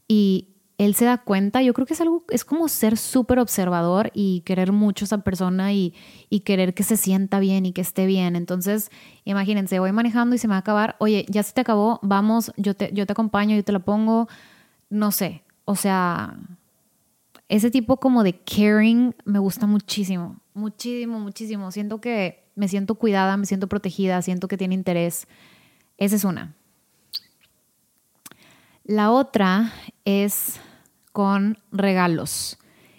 y 0.08 0.49
él 0.80 0.94
se 0.94 1.04
da 1.04 1.18
cuenta. 1.18 1.60
Yo 1.60 1.74
creo 1.74 1.86
que 1.86 1.92
es 1.92 2.00
algo, 2.00 2.24
es 2.30 2.42
como 2.42 2.66
ser 2.66 2.96
súper 2.96 3.38
observador 3.38 4.10
y 4.14 4.40
querer 4.46 4.72
mucho 4.72 5.04
a 5.04 5.06
esa 5.06 5.18
persona 5.18 5.74
y, 5.74 5.92
y, 6.30 6.40
querer 6.40 6.72
que 6.72 6.84
se 6.84 6.96
sienta 6.96 7.38
bien 7.38 7.66
y 7.66 7.72
que 7.72 7.82
esté 7.82 8.06
bien. 8.06 8.34
Entonces, 8.34 8.90
imagínense, 9.24 9.78
voy 9.78 9.92
manejando 9.92 10.34
y 10.34 10.38
se 10.38 10.48
me 10.48 10.52
va 10.52 10.56
a 10.56 10.60
acabar. 10.60 10.96
Oye, 10.98 11.26
ya 11.28 11.42
se 11.42 11.52
te 11.52 11.60
acabó, 11.60 12.00
vamos, 12.02 12.50
yo 12.56 12.74
te, 12.74 12.90
yo 12.94 13.04
te 13.04 13.12
acompaño, 13.12 13.56
yo 13.56 13.62
te 13.62 13.72
la 13.72 13.80
pongo. 13.80 14.26
No 14.88 15.12
sé, 15.12 15.42
o 15.66 15.76
sea, 15.76 16.38
ese 17.50 17.70
tipo 17.70 17.98
como 17.98 18.22
de 18.22 18.38
caring 18.38 19.14
me 19.26 19.38
gusta 19.38 19.66
muchísimo, 19.66 20.40
muchísimo, 20.54 21.20
muchísimo. 21.20 21.70
Siento 21.72 22.00
que 22.00 22.42
me 22.54 22.68
siento 22.68 22.94
cuidada, 22.94 23.36
me 23.36 23.44
siento 23.44 23.66
protegida, 23.66 24.22
siento 24.22 24.48
que 24.48 24.56
tiene 24.56 24.76
interés. 24.76 25.28
Esa 25.98 26.16
es 26.16 26.24
una. 26.24 26.54
La 28.84 29.10
otra 29.10 29.74
es 30.06 30.58
con 31.12 31.58
regalos. 31.72 32.58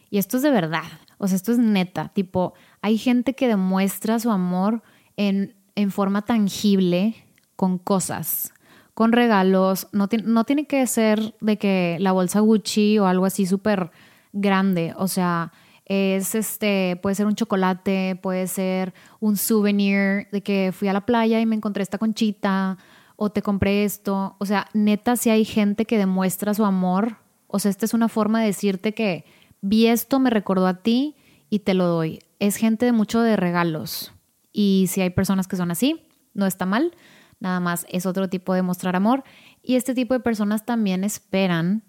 Y 0.09 0.17
esto 0.17 0.37
es 0.37 0.43
de 0.43 0.51
verdad, 0.51 0.83
o 1.17 1.27
sea, 1.27 1.35
esto 1.35 1.51
es 1.51 1.57
neta. 1.57 2.09
Tipo, 2.09 2.53
hay 2.81 2.97
gente 2.97 3.33
que 3.33 3.47
demuestra 3.47 4.19
su 4.19 4.31
amor 4.31 4.81
en, 5.17 5.55
en 5.75 5.91
forma 5.91 6.23
tangible 6.23 7.15
con 7.55 7.77
cosas, 7.77 8.53
con 8.93 9.11
regalos. 9.11 9.87
No, 9.91 10.09
no 10.23 10.43
tiene 10.43 10.65
que 10.65 10.85
ser 10.87 11.35
de 11.41 11.57
que 11.57 11.97
la 11.99 12.11
bolsa 12.11 12.39
Gucci 12.39 12.97
o 12.99 13.05
algo 13.05 13.25
así 13.25 13.45
súper 13.45 13.91
grande, 14.33 14.93
o 14.97 15.07
sea, 15.07 15.51
es 15.85 16.35
este, 16.35 16.97
puede 17.01 17.15
ser 17.15 17.25
un 17.25 17.35
chocolate, 17.35 18.17
puede 18.21 18.47
ser 18.47 18.93
un 19.19 19.35
souvenir 19.35 20.27
de 20.31 20.41
que 20.41 20.71
fui 20.73 20.87
a 20.87 20.93
la 20.93 21.05
playa 21.05 21.39
y 21.41 21.45
me 21.45 21.55
encontré 21.55 21.83
esta 21.83 21.97
conchita 21.97 22.77
o 23.17 23.29
te 23.29 23.41
compré 23.41 23.83
esto, 23.83 24.35
o 24.39 24.45
sea, 24.45 24.67
neta 24.73 25.15
si 25.15 25.29
hay 25.29 25.45
gente 25.45 25.85
que 25.85 25.97
demuestra 25.97 26.53
su 26.53 26.65
amor, 26.65 27.17
o 27.51 27.59
sea, 27.59 27.69
esta 27.69 27.85
es 27.85 27.93
una 27.93 28.07
forma 28.07 28.41
de 28.41 28.47
decirte 28.47 28.93
que 28.93 29.25
vi 29.61 29.87
esto, 29.87 30.19
me 30.19 30.29
recordó 30.29 30.67
a 30.67 30.81
ti 30.81 31.15
y 31.49 31.59
te 31.59 31.73
lo 31.73 31.85
doy. 31.85 32.19
Es 32.39 32.55
gente 32.55 32.85
de 32.85 32.91
mucho 32.93 33.21
de 33.21 33.35
regalos. 33.35 34.13
Y 34.53 34.85
si 34.89 35.01
hay 35.01 35.09
personas 35.09 35.47
que 35.47 35.57
son 35.57 35.69
así, 35.69 36.01
no 36.33 36.45
está 36.45 36.65
mal, 36.65 36.93
nada 37.39 37.59
más 37.59 37.85
es 37.89 38.05
otro 38.05 38.29
tipo 38.29 38.53
de 38.53 38.61
mostrar 38.61 38.95
amor. 38.95 39.23
Y 39.61 39.75
este 39.75 39.93
tipo 39.93 40.13
de 40.13 40.21
personas 40.21 40.65
también 40.65 41.03
esperan 41.03 41.83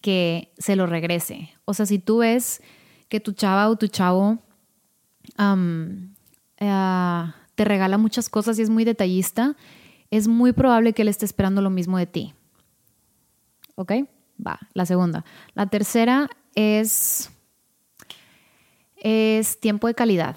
que 0.00 0.52
se 0.58 0.76
lo 0.76 0.86
regrese. 0.86 1.50
O 1.64 1.74
sea, 1.74 1.86
si 1.86 1.98
tú 1.98 2.18
ves 2.18 2.62
que 3.08 3.20
tu 3.20 3.32
chava 3.32 3.68
o 3.68 3.76
tu 3.76 3.88
chavo 3.88 4.38
eh, 6.58 7.24
te 7.54 7.64
regala 7.64 7.98
muchas 7.98 8.28
cosas 8.28 8.58
y 8.58 8.62
es 8.62 8.70
muy 8.70 8.84
detallista, 8.84 9.56
es 10.10 10.28
muy 10.28 10.52
probable 10.52 10.92
que 10.92 11.02
él 11.02 11.08
esté 11.08 11.24
esperando 11.24 11.60
lo 11.62 11.70
mismo 11.70 11.98
de 11.98 12.06
ti. 12.06 12.34
¿Ok? 13.74 13.92
Va, 14.46 14.58
la 14.74 14.86
segunda. 14.86 15.24
La 15.54 15.66
tercera 15.66 16.28
es, 16.54 17.30
es 18.96 19.60
tiempo 19.60 19.86
de 19.86 19.94
calidad. 19.94 20.36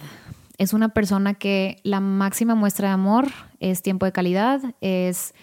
Es 0.58 0.74
una 0.74 0.90
persona 0.90 1.34
que 1.34 1.78
la 1.84 2.00
máxima 2.00 2.56
muestra 2.56 2.90
de 2.90 2.94
amor 2.94 3.28
es 3.60 3.82
tiempo 3.82 4.06
de 4.06 4.12
calidad, 4.12 4.62
es 4.82 5.34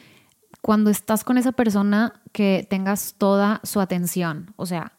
cuando 0.61 0.91
estás 0.91 1.25
con 1.25 1.39
esa 1.39 1.53
persona 1.53 2.21
que 2.33 2.67
tengas 2.69 3.15
toda 3.19 3.61
su 3.65 3.81
atención, 3.81 4.53
o 4.57 4.67
sea, 4.67 4.93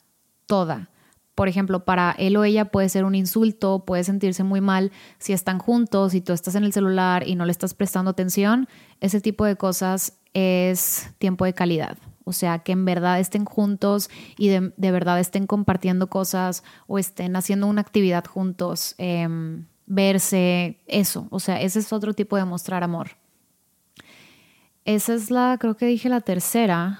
toda. 0.48 0.90
Por 1.36 1.48
ejemplo, 1.48 1.86
para 1.86 2.12
él 2.18 2.36
o 2.36 2.44
ella 2.44 2.66
puede 2.66 2.90
ser 2.90 3.06
un 3.06 3.16
insulto, 3.16 3.86
puede 3.86 4.04
sentirse 4.04 4.44
muy 4.44 4.60
mal 4.60 4.92
si 5.18 5.34
están 5.34 5.60
juntos 5.60 6.14
y 6.14 6.22
tú 6.22 6.34
estás 6.34 6.56
en 6.56 6.64
el 6.64 6.74
celular 6.74 7.28
y 7.28 7.36
no 7.36 7.46
le 7.46 7.52
estás 7.52 7.74
prestando 7.74 8.12
atención. 8.12 8.68
Ese 9.00 9.22
tipo 9.22 9.46
de 9.46 9.56
cosas 9.56 10.20
es 10.34 11.10
tiempo 11.20 11.46
de 11.46 11.54
calidad. 11.54 11.98
O 12.24 12.34
sea, 12.34 12.60
que 12.60 12.72
en 12.72 12.86
verdad 12.86 13.20
estén 13.20 13.46
juntos 13.46 14.10
y 14.38 14.50
de, 14.50 14.92
verdad 14.92 15.20
estén 15.20 15.48
compartiendo 15.48 16.08
cosas 16.08 16.64
o 16.88 17.00
estén 17.00 17.36
haciendo 17.36 17.68
una 17.68 17.82
actividad 17.82 18.26
juntos, 18.26 18.96
em, 18.98 19.66
verse, 19.86 20.80
eso. 20.88 21.28
O 21.32 21.40
sea, 21.40 21.62
ese 21.62 21.80
es 21.80 21.92
otro 21.92 22.14
tipo 22.14 22.38
de 22.38 22.46
mostrar 22.46 22.84
amor. 22.84 23.18
Esa 24.86 25.14
es 25.14 25.32
la, 25.32 25.58
creo 25.60 25.76
que 25.76 25.86
dije 25.86 26.10
la 26.10 26.22
tercera. 26.22 27.00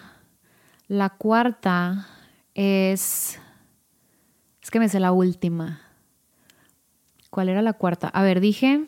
La 0.88 1.10
cuarta 1.10 2.08
es, 2.54 3.40
es 4.62 4.72
que 4.72 4.80
me 4.80 4.90
sé 4.90 5.00
la 5.00 5.12
última. 5.12 5.82
¿Cuál 7.30 7.50
era 7.50 7.62
la 7.62 7.74
cuarta? 7.74 8.10
A 8.10 8.24
ver, 8.24 8.42
dije, 8.42 8.86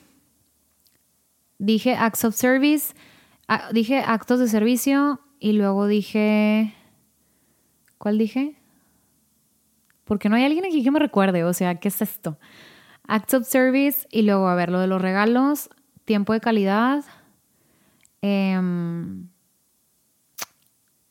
dije 1.60 1.96
acts 1.96 2.26
of 2.26 2.36
service, 2.36 2.94
dije 3.72 4.00
actos 4.00 4.40
de 4.40 4.48
servicio 4.48 5.22
y 5.44 5.52
luego 5.52 5.88
dije, 5.88 6.74
¿cuál 7.98 8.18
dije? 8.18 8.56
Porque 10.06 10.30
no 10.30 10.38
hay 10.38 10.46
alguien 10.46 10.64
aquí 10.64 10.84
que 10.84 10.92
me 10.92 11.00
recuerde, 11.00 11.44
o 11.44 11.54
sea, 11.54 11.76
¿qué 11.76 11.90
es 11.90 12.02
esto? 12.02 12.38
Acts 13.08 13.34
of 13.34 13.48
service 13.48 14.08
y 14.10 14.22
luego, 14.22 14.48
a 14.48 14.56
ver, 14.56 14.72
lo 14.72 14.80
de 14.80 14.88
los 14.88 15.02
regalos, 15.02 15.70
tiempo 16.06 16.32
de 16.32 16.40
calidad 16.40 17.04
Em, 18.26 19.28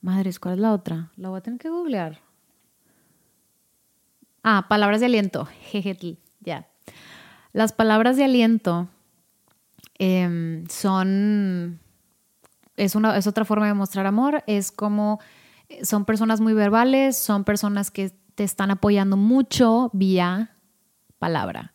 madres, 0.00 0.40
¿cuál 0.40 0.54
es 0.54 0.60
la 0.60 0.72
otra? 0.72 1.12
La 1.16 1.28
voy 1.28 1.36
a 1.36 1.42
tener 1.42 1.60
que 1.60 1.68
googlear. 1.68 2.22
Ah, 4.42 4.64
palabras 4.66 5.00
de 5.00 5.06
aliento. 5.06 5.44
Jejetl, 5.70 6.16
ya. 6.40 6.70
Las 7.52 7.74
palabras 7.74 8.16
de 8.16 8.24
aliento 8.24 8.88
em, 9.98 10.66
son. 10.68 11.81
Es, 12.76 12.94
una, 12.94 13.16
es 13.16 13.26
otra 13.26 13.44
forma 13.44 13.66
de 13.66 13.74
mostrar 13.74 14.06
amor. 14.06 14.42
Es 14.46 14.72
como. 14.72 15.20
Son 15.82 16.04
personas 16.04 16.40
muy 16.40 16.52
verbales, 16.52 17.16
son 17.16 17.44
personas 17.44 17.90
que 17.90 18.12
te 18.34 18.44
están 18.44 18.70
apoyando 18.70 19.16
mucho 19.16 19.90
vía 19.94 20.56
palabra 21.18 21.72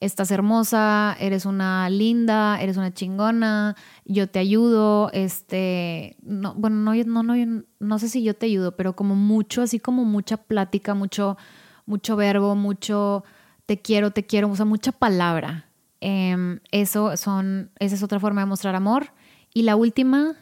estás 0.00 0.30
hermosa, 0.30 1.16
eres 1.18 1.44
una 1.44 1.90
linda, 1.90 2.60
eres 2.60 2.76
una 2.76 2.94
chingona, 2.94 3.74
yo 4.04 4.28
te 4.28 4.38
ayudo, 4.38 5.10
este, 5.12 6.16
no, 6.22 6.54
bueno, 6.54 6.76
no, 6.76 6.94
no, 7.04 7.22
no, 7.22 7.62
no 7.80 7.98
sé 7.98 8.08
si 8.08 8.22
yo 8.22 8.34
te 8.34 8.46
ayudo, 8.46 8.76
pero 8.76 8.94
como 8.94 9.14
mucho, 9.16 9.62
así 9.62 9.80
como 9.80 10.04
mucha 10.04 10.36
plática, 10.36 10.94
mucho, 10.94 11.36
mucho 11.86 12.16
verbo, 12.16 12.54
mucho 12.54 13.24
te 13.66 13.80
quiero, 13.80 14.12
te 14.12 14.24
quiero, 14.24 14.50
o 14.50 14.56
sea, 14.56 14.64
mucha 14.64 14.92
palabra. 14.92 15.66
Em, 16.00 16.60
eso 16.70 17.16
son, 17.16 17.70
esa 17.80 17.96
es 17.96 18.02
otra 18.02 18.20
forma 18.20 18.40
de 18.42 18.46
mostrar 18.46 18.76
amor. 18.76 19.10
Y 19.58 19.62
la 19.62 19.74
última 19.74 20.36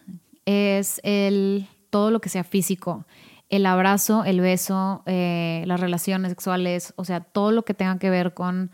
es 0.45 1.01
el, 1.03 1.67
todo 1.89 2.11
lo 2.11 2.21
que 2.21 2.29
sea 2.29 2.45
físico. 2.45 3.07
El 3.49 3.65
abrazo, 3.65 4.25
el 4.25 4.43
beso, 4.43 5.03
eh, 5.07 5.65
las 5.67 5.81
relaciones 5.81 6.29
sexuales, 6.29 6.93
o 6.97 7.07
sea, 7.07 7.21
todo 7.21 7.51
lo 7.51 7.65
que 7.65 7.73
tenga 7.73 7.99
que 7.99 8.11
ver 8.11 8.35
con 8.35 8.71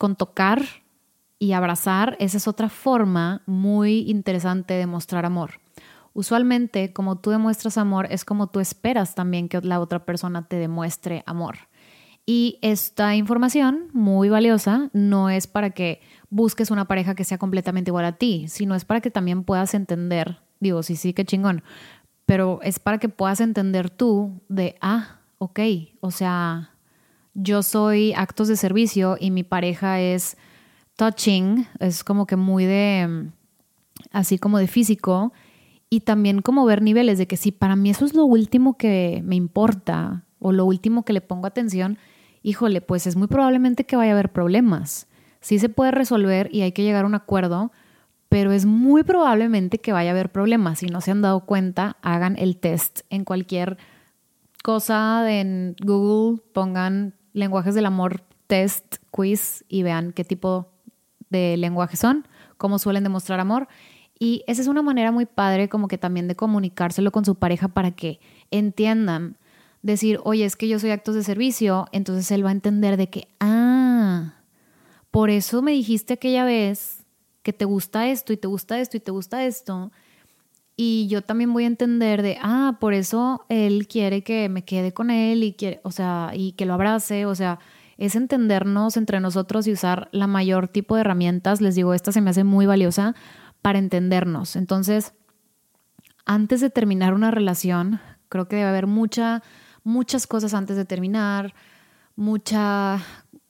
con 0.00 0.16
tocar 0.16 0.64
y 1.38 1.52
abrazar, 1.52 2.16
esa 2.18 2.38
es 2.38 2.48
otra 2.48 2.68
forma 2.68 3.42
muy 3.46 4.00
interesante 4.10 4.74
de 4.74 4.86
mostrar 4.86 5.24
amor. 5.24 5.60
Usualmente, 6.12 6.92
como 6.92 7.20
tú 7.20 7.30
demuestras 7.30 7.78
amor, 7.78 8.08
es 8.10 8.24
como 8.24 8.48
tú 8.48 8.58
esperas 8.58 9.14
también 9.14 9.48
que 9.48 9.60
la 9.60 9.78
otra 9.78 10.04
persona 10.04 10.48
te 10.48 10.56
demuestre 10.56 11.22
amor. 11.24 11.68
Y 12.26 12.58
esta 12.62 13.14
información 13.14 13.90
muy 13.92 14.28
valiosa 14.28 14.90
no 14.92 15.30
es 15.30 15.46
para 15.46 15.70
que 15.70 16.00
busques 16.32 16.70
una 16.70 16.86
pareja 16.86 17.14
que 17.14 17.24
sea 17.24 17.36
completamente 17.36 17.90
igual 17.90 18.06
a 18.06 18.12
ti, 18.12 18.46
sino 18.48 18.74
es 18.74 18.86
para 18.86 19.02
que 19.02 19.10
también 19.10 19.44
puedas 19.44 19.74
entender, 19.74 20.38
digo, 20.60 20.82
sí, 20.82 20.96
sí, 20.96 21.12
qué 21.12 21.26
chingón, 21.26 21.62
pero 22.24 22.58
es 22.62 22.78
para 22.78 22.96
que 22.96 23.10
puedas 23.10 23.42
entender 23.42 23.90
tú 23.90 24.40
de, 24.48 24.76
ah, 24.80 25.20
ok, 25.36 25.60
o 26.00 26.10
sea, 26.10 26.70
yo 27.34 27.62
soy 27.62 28.14
actos 28.14 28.48
de 28.48 28.56
servicio 28.56 29.18
y 29.20 29.30
mi 29.30 29.42
pareja 29.42 30.00
es 30.00 30.38
touching, 30.96 31.66
es 31.80 32.02
como 32.02 32.26
que 32.26 32.36
muy 32.36 32.64
de, 32.64 33.28
así 34.10 34.38
como 34.38 34.56
de 34.56 34.68
físico, 34.68 35.34
y 35.90 36.00
también 36.00 36.40
como 36.40 36.64
ver 36.64 36.80
niveles 36.80 37.18
de 37.18 37.26
que 37.26 37.36
si 37.36 37.52
para 37.52 37.76
mí 37.76 37.90
eso 37.90 38.06
es 38.06 38.14
lo 38.14 38.24
último 38.24 38.78
que 38.78 39.20
me 39.26 39.36
importa 39.36 40.24
o 40.38 40.50
lo 40.50 40.64
último 40.64 41.04
que 41.04 41.12
le 41.12 41.20
pongo 41.20 41.46
atención, 41.46 41.98
híjole, 42.42 42.80
pues 42.80 43.06
es 43.06 43.16
muy 43.16 43.26
probablemente 43.26 43.84
que 43.84 43.96
vaya 43.96 44.12
a 44.12 44.14
haber 44.14 44.32
problemas. 44.32 45.08
Sí 45.42 45.58
se 45.58 45.68
puede 45.68 45.90
resolver 45.90 46.48
y 46.50 46.62
hay 46.62 46.72
que 46.72 46.82
llegar 46.82 47.04
a 47.04 47.06
un 47.06 47.14
acuerdo, 47.14 47.72
pero 48.30 48.52
es 48.52 48.64
muy 48.64 49.02
probablemente 49.02 49.76
que 49.78 49.92
vaya 49.92 50.10
a 50.10 50.14
haber 50.14 50.32
problemas. 50.32 50.78
Si 50.78 50.86
no 50.86 51.02
se 51.02 51.10
han 51.10 51.20
dado 51.20 51.40
cuenta, 51.40 51.98
hagan 52.00 52.36
el 52.38 52.56
test 52.56 53.00
en 53.10 53.24
cualquier 53.24 53.76
cosa 54.62 55.30
en 55.30 55.76
Google, 55.84 56.40
pongan 56.54 57.14
lenguajes 57.34 57.74
del 57.74 57.84
amor 57.84 58.22
test, 58.46 58.96
quiz 59.10 59.64
y 59.68 59.82
vean 59.82 60.12
qué 60.12 60.24
tipo 60.24 60.68
de 61.28 61.56
lenguaje 61.56 61.96
son, 61.96 62.26
cómo 62.56 62.78
suelen 62.78 63.02
demostrar 63.02 63.40
amor. 63.40 63.68
Y 64.18 64.44
esa 64.46 64.62
es 64.62 64.68
una 64.68 64.82
manera 64.82 65.10
muy 65.10 65.26
padre 65.26 65.68
como 65.68 65.88
que 65.88 65.98
también 65.98 66.28
de 66.28 66.36
comunicárselo 66.36 67.10
con 67.10 67.24
su 67.24 67.34
pareja 67.34 67.68
para 67.68 67.90
que 67.90 68.20
entiendan 68.50 69.36
decir, 69.82 70.20
oye, 70.22 70.44
es 70.44 70.54
que 70.54 70.68
yo 70.68 70.78
soy 70.78 70.90
actos 70.90 71.16
de 71.16 71.24
servicio, 71.24 71.86
entonces 71.92 72.30
él 72.30 72.44
va 72.44 72.50
a 72.50 72.52
entender 72.52 72.96
de 72.96 73.10
que, 73.10 73.28
ah, 73.40 74.34
por 75.12 75.30
eso 75.30 75.62
me 75.62 75.70
dijiste 75.70 76.14
aquella 76.14 76.44
vez 76.44 77.04
que 77.44 77.52
te 77.52 77.64
gusta 77.64 78.08
esto 78.08 78.32
y 78.32 78.36
te 78.36 78.48
gusta 78.48 78.80
esto 78.80 78.96
y 78.96 79.00
te 79.00 79.12
gusta 79.12 79.44
esto. 79.44 79.92
Y 80.74 81.06
yo 81.08 81.22
también 81.22 81.52
voy 81.52 81.64
a 81.64 81.68
entender 81.68 82.22
de, 82.22 82.38
ah, 82.42 82.78
por 82.80 82.94
eso 82.94 83.44
él 83.48 83.86
quiere 83.86 84.24
que 84.24 84.48
me 84.48 84.64
quede 84.64 84.92
con 84.92 85.10
él 85.10 85.44
y 85.44 85.52
quiere, 85.52 85.80
o 85.84 85.92
sea, 85.92 86.32
y 86.34 86.52
que 86.52 86.66
lo 86.66 86.74
abrace, 86.74 87.26
o 87.26 87.34
sea, 87.34 87.60
es 87.98 88.16
entendernos 88.16 88.96
entre 88.96 89.20
nosotros 89.20 89.66
y 89.66 89.72
usar 89.72 90.08
la 90.10 90.26
mayor 90.26 90.66
tipo 90.66 90.96
de 90.96 91.02
herramientas. 91.02 91.60
Les 91.60 91.74
digo, 91.74 91.94
esta 91.94 92.10
se 92.10 92.20
me 92.20 92.30
hace 92.30 92.42
muy 92.42 92.66
valiosa 92.66 93.14
para 93.60 93.78
entendernos. 93.78 94.56
Entonces, 94.56 95.12
antes 96.24 96.60
de 96.60 96.70
terminar 96.70 97.14
una 97.14 97.30
relación, 97.30 98.00
creo 98.28 98.48
que 98.48 98.56
debe 98.56 98.68
haber 98.68 98.86
mucha 98.86 99.42
muchas 99.84 100.26
cosas 100.26 100.54
antes 100.54 100.76
de 100.76 100.84
terminar, 100.84 101.54
mucha 102.16 103.00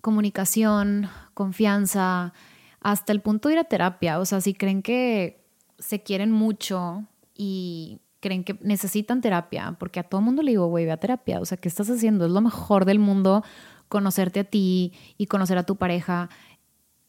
comunicación, 0.00 1.08
confianza, 1.34 2.32
hasta 2.80 3.12
el 3.12 3.20
punto 3.20 3.48
de 3.48 3.54
ir 3.54 3.58
a 3.60 3.64
terapia. 3.64 4.18
O 4.18 4.24
sea, 4.24 4.40
si 4.40 4.54
creen 4.54 4.82
que 4.82 5.44
se 5.78 6.02
quieren 6.02 6.30
mucho 6.32 7.04
y 7.34 8.00
creen 8.20 8.44
que 8.44 8.58
necesitan 8.62 9.20
terapia, 9.20 9.76
porque 9.78 10.00
a 10.00 10.04
todo 10.04 10.20
mundo 10.20 10.42
le 10.42 10.52
digo, 10.52 10.66
güey, 10.66 10.84
ve 10.84 10.92
a 10.92 10.96
terapia. 10.96 11.40
O 11.40 11.44
sea, 11.44 11.58
¿qué 11.58 11.68
estás 11.68 11.90
haciendo? 11.90 12.26
Es 12.26 12.32
lo 12.32 12.40
mejor 12.40 12.84
del 12.84 12.98
mundo 12.98 13.44
conocerte 13.88 14.40
a 14.40 14.44
ti 14.44 14.92
y 15.18 15.26
conocer 15.26 15.58
a 15.58 15.64
tu 15.64 15.76
pareja. 15.76 16.28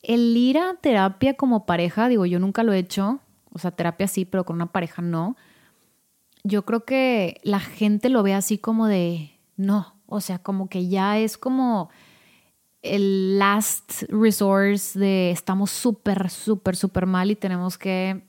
El 0.02 0.36
ir 0.36 0.58
a 0.58 0.76
terapia 0.76 1.36
como 1.36 1.66
pareja, 1.66 2.08
digo, 2.08 2.26
yo 2.26 2.40
nunca 2.40 2.64
lo 2.64 2.74
he 2.74 2.80
hecho. 2.80 3.20
O 3.52 3.60
sea, 3.60 3.72
terapia 3.72 4.08
sí, 4.08 4.26
pero 4.26 4.44
con 4.44 4.56
una 4.56 4.72
pareja 4.72 5.02
no 5.02 5.36
yo 6.44 6.66
creo 6.66 6.84
que 6.86 7.40
la 7.44 7.60
gente 7.60 8.10
lo 8.10 8.22
ve 8.22 8.34
así 8.34 8.58
como 8.58 8.88
de, 8.88 9.40
no, 9.56 9.96
o 10.06 10.22
sea, 10.22 10.40
como 10.40 10.68
que 10.68 10.88
ya 10.88 11.18
es 11.18 11.38
como 11.38 11.90
el 12.84 13.40
last 13.40 14.04
resource 14.10 15.00
de 15.00 15.32
estamos 15.32 15.72
súper, 15.72 16.30
súper, 16.30 16.76
súper 16.76 17.06
mal 17.06 17.32
y 17.32 17.36
tenemos 17.36 17.78
que 17.78 18.24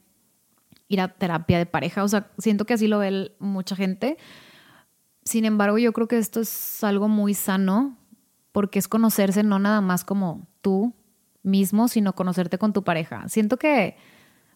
ir 0.89 1.01
a 1.01 1.09
terapia 1.09 1.59
de 1.59 1.67
pareja. 1.67 2.05
O 2.05 2.09
sea, 2.09 2.31
siento 2.39 2.65
que 2.65 2.75
así 2.75 2.87
lo 2.87 2.99
ve 3.01 3.33
mucha 3.41 3.75
gente. 3.75 4.17
Sin 5.25 5.45
embargo, 5.45 5.77
yo 5.79 5.93
creo 5.93 6.07
que 6.07 6.19
esto 6.19 6.41
es 6.41 6.85
algo 6.85 7.09
muy 7.09 7.35
sano 7.35 7.99
porque 8.53 8.79
es 8.79 8.87
conocerse 8.87 9.43
no 9.43 9.59
nada 9.59 9.81
más 9.81 10.05
como 10.05 10.47
tú 10.61 10.95
mismo, 11.43 11.89
sino 11.89 12.15
conocerte 12.15 12.57
con 12.57 12.73
tu 12.73 12.85
pareja. 12.85 13.29
Siento 13.29 13.59
que 13.59 13.97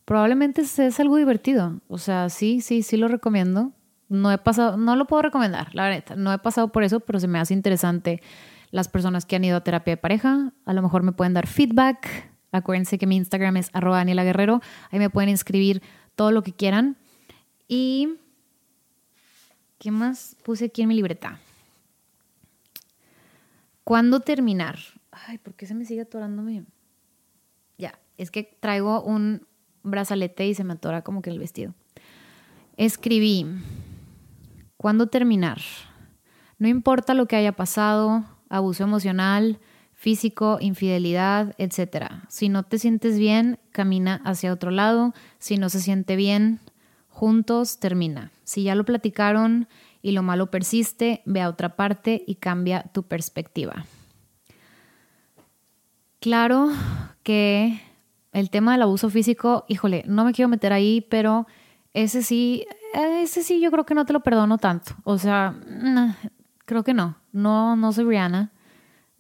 probablemente 0.05 0.63
es 0.63 1.01
algo 1.01 1.17
divertido. 1.17 1.81
O 1.89 1.99
sea, 1.99 2.29
sí, 2.31 2.61
sí, 2.61 2.83
sí 2.83 2.97
lo 2.97 3.09
recomiendo. 3.09 3.73
No 4.09 4.31
he 4.31 4.39
pasado, 4.39 4.77
no 4.77 4.95
lo 4.95 5.07
puedo 5.07 5.23
recomendar, 5.23 5.75
la 5.75 5.89
verdad. 5.89 6.17
No 6.17 6.33
he 6.33 6.39
pasado 6.39 6.69
por 6.69 6.85
eso, 6.85 7.01
pero 7.01 7.19
se 7.19 7.27
me 7.27 7.41
hace 7.41 7.53
interesante 7.53 8.23
las 8.71 8.89
personas 8.89 9.27
que 9.27 9.37
han 9.37 9.45
ido 9.45 9.57
a 9.57 9.65
terapia 9.65 9.95
de 9.95 9.97
pareja. 9.97 10.53
A 10.65 10.73
lo 10.73 10.83
mejor 10.83 11.03
me 11.03 11.13
pueden 11.13 11.35
dar 11.35 11.47
feedback. 11.47 12.31
Acuérdense 12.53 12.99
que 12.99 13.07
mi 13.07 13.17
Instagram 13.17 13.57
es 13.59 13.71
arroba 13.73 13.99
Daniela 13.99 14.25
Guerrero. 14.25 14.61
Ahí 14.91 14.99
me 14.99 15.11
pueden 15.11 15.31
inscribir 15.31 15.83
todo 16.15 16.31
lo 16.31 16.43
que 16.43 16.53
quieran. 16.53 16.97
Y 17.67 18.17
¿qué 19.79 19.91
más 19.91 20.37
puse 20.43 20.67
aquí 20.67 20.83
en 20.83 20.89
mi 20.89 20.95
libreta? 20.95 21.39
¿Cuándo 23.85 24.21
terminar? 24.21 24.79
Ay, 25.11 25.39
¿por 25.39 25.55
qué 25.55 25.67
se 25.67 25.75
me 25.75 25.85
sigue 25.85 26.03
atorándome? 26.03 26.65
Ya, 27.79 27.99
es 28.17 28.31
que 28.31 28.43
traigo 28.61 29.03
un 29.03 29.47
brazalete 29.83 30.47
y 30.47 30.55
se 30.55 30.65
me 30.65 30.75
atora 30.75 31.03
como 31.03 31.23
que 31.23 31.31
el 31.31 31.39
vestido. 31.39 31.75
Escribí, 32.77 33.47
¿cuándo 34.77 35.07
terminar? 35.07 35.59
No 36.59 36.69
importa 36.69 37.15
lo 37.15 37.27
que 37.27 37.37
haya 37.37 37.53
pasado, 37.53 38.25
abuso 38.49 38.85
emocional, 38.85 39.59
físico, 39.93 40.59
infidelidad, 40.61 41.55
etc. 41.59 42.07
Si 42.29 42.49
no 42.49 42.63
te 42.63 42.79
sientes 42.79 43.19
bien, 43.19 43.59
camina 43.73 44.21
hacia 44.25 44.53
otro 44.53 44.71
lado. 44.71 45.13
Si 45.39 45.57
no 45.57 45.69
se 45.71 45.81
siente 45.81 46.15
bien, 46.15 46.61
juntos, 47.09 47.79
termina. 47.81 48.31
Si 48.45 48.63
ya 48.63 48.75
lo 48.75 48.85
platicaron 48.85 49.67
y 50.01 50.13
lo 50.13 50.23
malo 50.23 50.51
persiste, 50.51 51.23
ve 51.27 51.41
a 51.41 51.49
otra 51.49 51.75
parte 51.75 52.23
y 52.27 52.37
cambia 52.37 52.85
tu 52.93 53.03
perspectiva. 53.03 53.85
Claro 56.21 56.71
que 57.23 57.81
el 58.33 58.51
tema 58.51 58.73
del 58.73 58.83
abuso 58.83 59.11
físico, 59.11 59.65
híjole, 59.69 60.05
no 60.07 60.25
me 60.25 60.33
quiero 60.33 60.49
meter 60.49 60.73
ahí, 60.73 61.01
pero 61.01 61.47
ese 61.93 62.23
sí, 62.23 62.67
ese 62.95 63.43
sí 63.43 63.61
yo 63.61 63.71
creo 63.71 63.85
que 63.85 63.95
no 63.95 64.05
te 64.05 64.13
lo 64.13 64.21
perdono 64.21 64.59
tanto. 64.59 64.93
O 65.05 65.19
sea, 65.19 65.57
creo 66.69 66.85
que 66.85 66.95
no. 66.95 67.17
No, 67.33 67.75
no 67.75 67.93
soy 67.93 68.05
Brianna. 68.05 68.53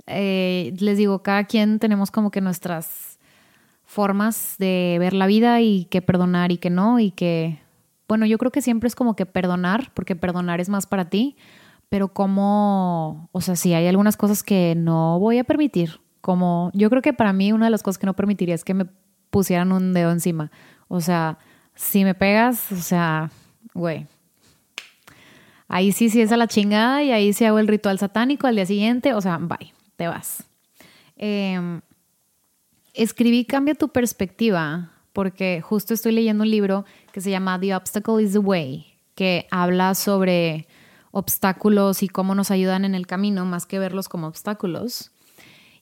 Eh, 0.06 0.74
les 0.78 0.98
digo, 0.98 1.22
cada 1.22 1.44
quien 1.44 1.78
tenemos 1.78 2.10
como 2.10 2.30
que 2.30 2.40
nuestras 2.40 3.18
formas 3.84 4.56
de 4.58 4.98
ver 5.00 5.14
la 5.14 5.26
vida 5.26 5.60
y 5.62 5.86
que 5.86 6.02
perdonar 6.02 6.52
y 6.52 6.58
que 6.58 6.68
no 6.68 7.00
y 7.00 7.10
que, 7.10 7.58
bueno, 8.06 8.26
yo 8.26 8.36
creo 8.36 8.52
que 8.52 8.60
siempre 8.60 8.86
es 8.86 8.94
como 8.94 9.16
que 9.16 9.26
perdonar, 9.26 9.90
porque 9.94 10.14
perdonar 10.14 10.60
es 10.60 10.68
más 10.68 10.86
para 10.86 11.08
ti, 11.08 11.36
pero 11.88 12.12
como, 12.12 13.30
o 13.32 13.40
sea, 13.40 13.56
sí, 13.56 13.72
hay 13.72 13.86
algunas 13.86 14.18
cosas 14.18 14.42
que 14.42 14.74
no 14.76 15.18
voy 15.18 15.38
a 15.38 15.44
permitir, 15.44 16.00
como 16.20 16.70
yo 16.74 16.90
creo 16.90 17.00
que 17.00 17.14
para 17.14 17.32
mí 17.32 17.50
una 17.52 17.66
de 17.66 17.70
las 17.70 17.82
cosas 17.82 17.98
que 17.98 18.06
no 18.06 18.14
permitiría 18.14 18.54
es 18.54 18.64
que 18.64 18.74
me 18.74 18.86
pusieran 19.30 19.72
un 19.72 19.94
dedo 19.94 20.12
encima. 20.12 20.50
O 20.88 21.00
sea, 21.00 21.38
si 21.74 22.04
me 22.04 22.14
pegas, 22.14 22.70
o 22.72 22.76
sea, 22.76 23.30
güey. 23.72 24.06
Ahí 25.68 25.92
sí, 25.92 26.08
sí 26.08 26.22
es 26.22 26.32
a 26.32 26.38
la 26.38 26.48
chingada 26.48 27.02
y 27.02 27.12
ahí 27.12 27.32
sí 27.34 27.44
hago 27.44 27.58
el 27.58 27.68
ritual 27.68 27.98
satánico 27.98 28.46
al 28.46 28.56
día 28.56 28.64
siguiente, 28.64 29.12
o 29.12 29.20
sea, 29.20 29.36
bye, 29.36 29.74
te 29.96 30.08
vas. 30.08 30.44
Em, 31.16 31.82
escribí 32.94 33.44
Cambia 33.44 33.74
tu 33.74 33.90
perspectiva 33.90 34.92
porque 35.12 35.60
justo 35.60 35.92
estoy 35.92 36.12
leyendo 36.12 36.44
un 36.44 36.50
libro 36.50 36.84
que 37.12 37.20
se 37.20 37.30
llama 37.30 37.60
The 37.60 37.74
Obstacle 37.74 38.22
is 38.22 38.32
the 38.32 38.38
Way, 38.38 38.86
que 39.14 39.46
habla 39.50 39.94
sobre 39.94 40.66
obstáculos 41.10 42.02
y 42.02 42.08
cómo 42.08 42.34
nos 42.34 42.50
ayudan 42.50 42.84
en 42.84 42.94
el 42.94 43.06
camino 43.06 43.44
más 43.44 43.66
que 43.66 43.78
verlos 43.78 44.08
como 44.08 44.26
obstáculos. 44.26 45.10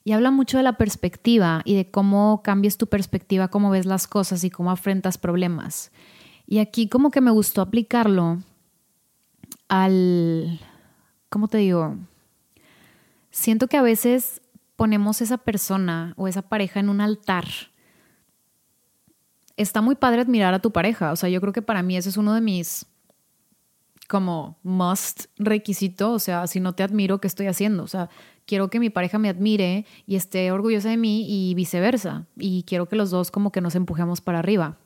Y 0.03 0.13
habla 0.13 0.31
mucho 0.31 0.57
de 0.57 0.63
la 0.63 0.77
perspectiva 0.77 1.61
y 1.65 1.75
de 1.75 1.91
cómo 1.91 2.41
cambias 2.43 2.77
tu 2.77 2.87
perspectiva, 2.87 3.49
cómo 3.49 3.69
ves 3.69 3.85
las 3.85 4.07
cosas 4.07 4.43
y 4.43 4.49
cómo 4.49 4.71
afrentas 4.71 5.17
problemas. 5.17 5.91
Y 6.45 6.59
aquí 6.59 6.87
como 6.87 7.11
que 7.11 7.21
me 7.21 7.31
gustó 7.31 7.61
aplicarlo 7.61 8.41
al, 9.67 10.59
¿cómo 11.29 11.47
te 11.47 11.57
digo? 11.57 11.95
Siento 13.31 13.67
que 13.67 13.77
a 13.77 13.81
veces 13.81 14.41
ponemos 14.75 15.21
esa 15.21 15.37
persona 15.37 16.13
o 16.17 16.27
esa 16.27 16.41
pareja 16.41 16.79
en 16.79 16.89
un 16.89 17.01
altar. 17.01 17.45
Está 19.57 19.81
muy 19.81 19.95
padre 19.95 20.21
admirar 20.21 20.53
a 20.53 20.59
tu 20.59 20.71
pareja, 20.71 21.11
o 21.11 21.15
sea, 21.15 21.29
yo 21.29 21.41
creo 21.41 21.53
que 21.53 21.61
para 21.61 21.83
mí 21.83 21.97
ese 21.97 22.09
es 22.09 22.17
uno 22.17 22.33
de 22.33 22.41
mis 22.41 22.85
como 24.07 24.57
must 24.63 25.25
requisito, 25.37 26.13
o 26.13 26.19
sea, 26.19 26.47
si 26.47 26.59
no 26.59 26.73
te 26.73 26.83
admiro, 26.83 27.19
¿qué 27.19 27.27
estoy 27.27 27.47
haciendo? 27.47 27.83
O 27.83 27.87
sea, 27.87 28.09
quiero 28.45 28.69
que 28.69 28.79
mi 28.79 28.89
pareja 28.89 29.19
me 29.19 29.29
admire 29.29 29.85
y 30.05 30.15
esté 30.15 30.51
orgullosa 30.51 30.89
de 30.89 30.97
mí 30.97 31.25
y 31.27 31.53
viceversa. 31.55 32.25
Y 32.37 32.63
quiero 32.63 32.87
que 32.87 32.95
los 32.95 33.11
dos 33.11 33.31
como 33.31 33.51
que 33.51 33.61
nos 33.61 33.75
empujemos 33.75 34.21
para 34.21 34.39
arriba. 34.39 34.77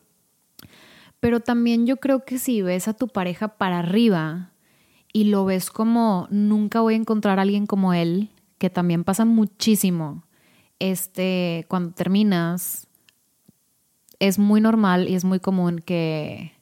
Pero 1.20 1.40
también 1.40 1.86
yo 1.86 1.98
creo 1.98 2.26
que 2.26 2.40
si 2.40 2.64
ves 2.64 2.88
a 2.88 2.94
tu 2.94 3.08
pareja 3.08 3.50
para 3.60 3.80
arriba 3.80 4.52
y 5.14 5.26
lo 5.26 5.46
ves 5.46 5.70
como 5.70 6.28
nunca 6.30 6.82
voy 6.82 6.94
a 6.94 6.98
encontrar 6.98 7.40
a 7.40 7.44
alguien 7.44 7.66
como 7.66 7.94
él, 7.94 8.30
que 8.58 8.70
también 8.70 9.04
pasa 9.04 9.26
muchísimo, 9.26 10.24
este, 10.80 11.66
cuando 11.68 11.94
terminas, 11.94 12.88
es 14.20 14.40
muy 14.40 14.62
normal 14.62 15.10
y 15.10 15.16
es 15.16 15.26
muy 15.26 15.40
común 15.40 15.80
que, 15.80 16.54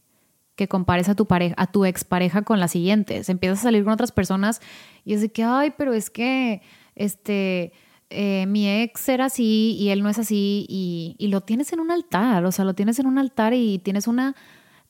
que 0.55 0.67
compares 0.67 1.09
a 1.09 1.15
tu 1.15 1.25
pareja, 1.25 1.55
a 1.57 1.67
tu 1.67 1.85
expareja 1.85 2.41
con 2.41 2.59
las 2.59 2.71
siguientes. 2.71 3.29
Empiezas 3.29 3.59
a 3.59 3.63
salir 3.63 3.83
con 3.83 3.93
otras 3.93 4.11
personas 4.11 4.61
y 5.03 5.13
es 5.13 5.21
de 5.21 5.29
que, 5.29 5.43
ay, 5.43 5.73
pero 5.77 5.93
es 5.93 6.09
que, 6.09 6.61
este, 6.95 7.73
eh, 8.09 8.45
mi 8.47 8.67
ex 8.67 9.07
era 9.07 9.25
así 9.25 9.77
y 9.79 9.89
él 9.89 10.01
no 10.01 10.09
es 10.09 10.17
así 10.17 10.65
y, 10.67 11.15
y, 11.19 11.27
lo 11.27 11.41
tienes 11.41 11.71
en 11.73 11.79
un 11.79 11.91
altar, 11.91 12.43
o 12.43 12.51
sea, 12.51 12.65
lo 12.65 12.73
tienes 12.73 12.97
en 12.97 13.05
un 13.05 13.19
altar 13.19 13.53
y 13.53 13.77
tienes 13.79 14.07
una, 14.07 14.35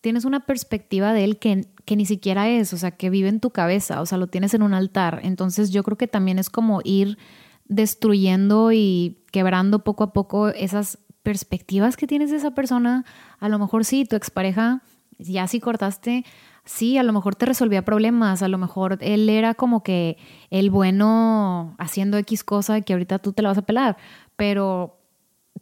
tienes 0.01 0.25
una 0.25 0.45
perspectiva 0.45 1.13
de 1.13 1.23
él 1.23 1.37
que, 1.37 1.67
que 1.85 1.95
ni 1.95 2.05
siquiera 2.05 2.49
es, 2.49 2.73
o 2.73 2.77
sea, 2.77 2.91
que 2.91 3.09
vive 3.09 3.29
en 3.29 3.39
tu 3.39 3.51
cabeza, 3.51 4.01
o 4.01 4.05
sea, 4.05 4.17
lo 4.17 4.27
tienes 4.27 4.53
en 4.53 4.61
un 4.61 4.73
altar. 4.73 5.19
Entonces 5.23 5.71
yo 5.71 5.83
creo 5.83 5.97
que 5.97 6.07
también 6.07 6.39
es 6.39 6.49
como 6.49 6.81
ir 6.83 7.17
destruyendo 7.65 8.71
y 8.71 9.23
quebrando 9.31 9.83
poco 9.83 10.03
a 10.03 10.13
poco 10.13 10.49
esas 10.49 10.97
perspectivas 11.23 11.97
que 11.97 12.07
tienes 12.07 12.31
de 12.31 12.37
esa 12.37 12.51
persona. 12.51 13.05
A 13.39 13.49
lo 13.49 13.59
mejor 13.59 13.85
sí, 13.85 14.05
tu 14.05 14.15
expareja, 14.15 14.81
ya 15.17 15.47
si 15.47 15.59
cortaste, 15.59 16.25
sí, 16.65 16.97
a 16.97 17.03
lo 17.03 17.13
mejor 17.13 17.35
te 17.35 17.45
resolvía 17.45 17.83
problemas, 17.83 18.41
a 18.41 18.47
lo 18.47 18.57
mejor 18.57 18.97
él 19.01 19.29
era 19.29 19.53
como 19.53 19.83
que 19.83 20.17
el 20.49 20.69
bueno 20.69 21.75
haciendo 21.77 22.17
X 22.17 22.43
cosa 22.43 22.81
que 22.81 22.93
ahorita 22.93 23.19
tú 23.19 23.33
te 23.33 23.41
la 23.41 23.49
vas 23.49 23.57
a 23.57 23.63
pelar, 23.63 23.97
pero 24.35 24.99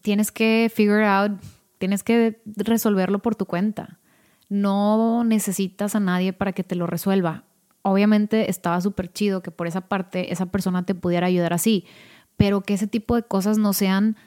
tienes 0.01 0.31
que 0.31 0.71
figure 0.73 1.05
out, 1.05 1.33
tienes 1.79 2.03
que 2.03 2.41
resolverlo 2.45 3.19
por 3.19 3.35
tu 3.35 3.45
cuenta. 3.45 3.99
No 4.49 5.23
necesitas 5.23 5.95
a 5.95 5.99
nadie 5.99 6.33
para 6.33 6.53
que 6.53 6.63
te 6.63 6.75
lo 6.75 6.87
resuelva. 6.87 7.43
Obviamente 7.81 8.49
estaba 8.49 8.81
súper 8.81 9.11
chido 9.11 9.41
que 9.41 9.51
por 9.51 9.67
esa 9.67 9.81
parte 9.81 10.31
esa 10.31 10.47
persona 10.47 10.85
te 10.85 10.95
pudiera 10.95 11.27
ayudar 11.27 11.53
así, 11.53 11.85
pero 12.35 12.61
que 12.61 12.73
ese 12.73 12.87
tipo 12.87 13.15
de 13.15 13.23
cosas 13.23 13.57
no 13.57 13.73
sean 13.73 14.17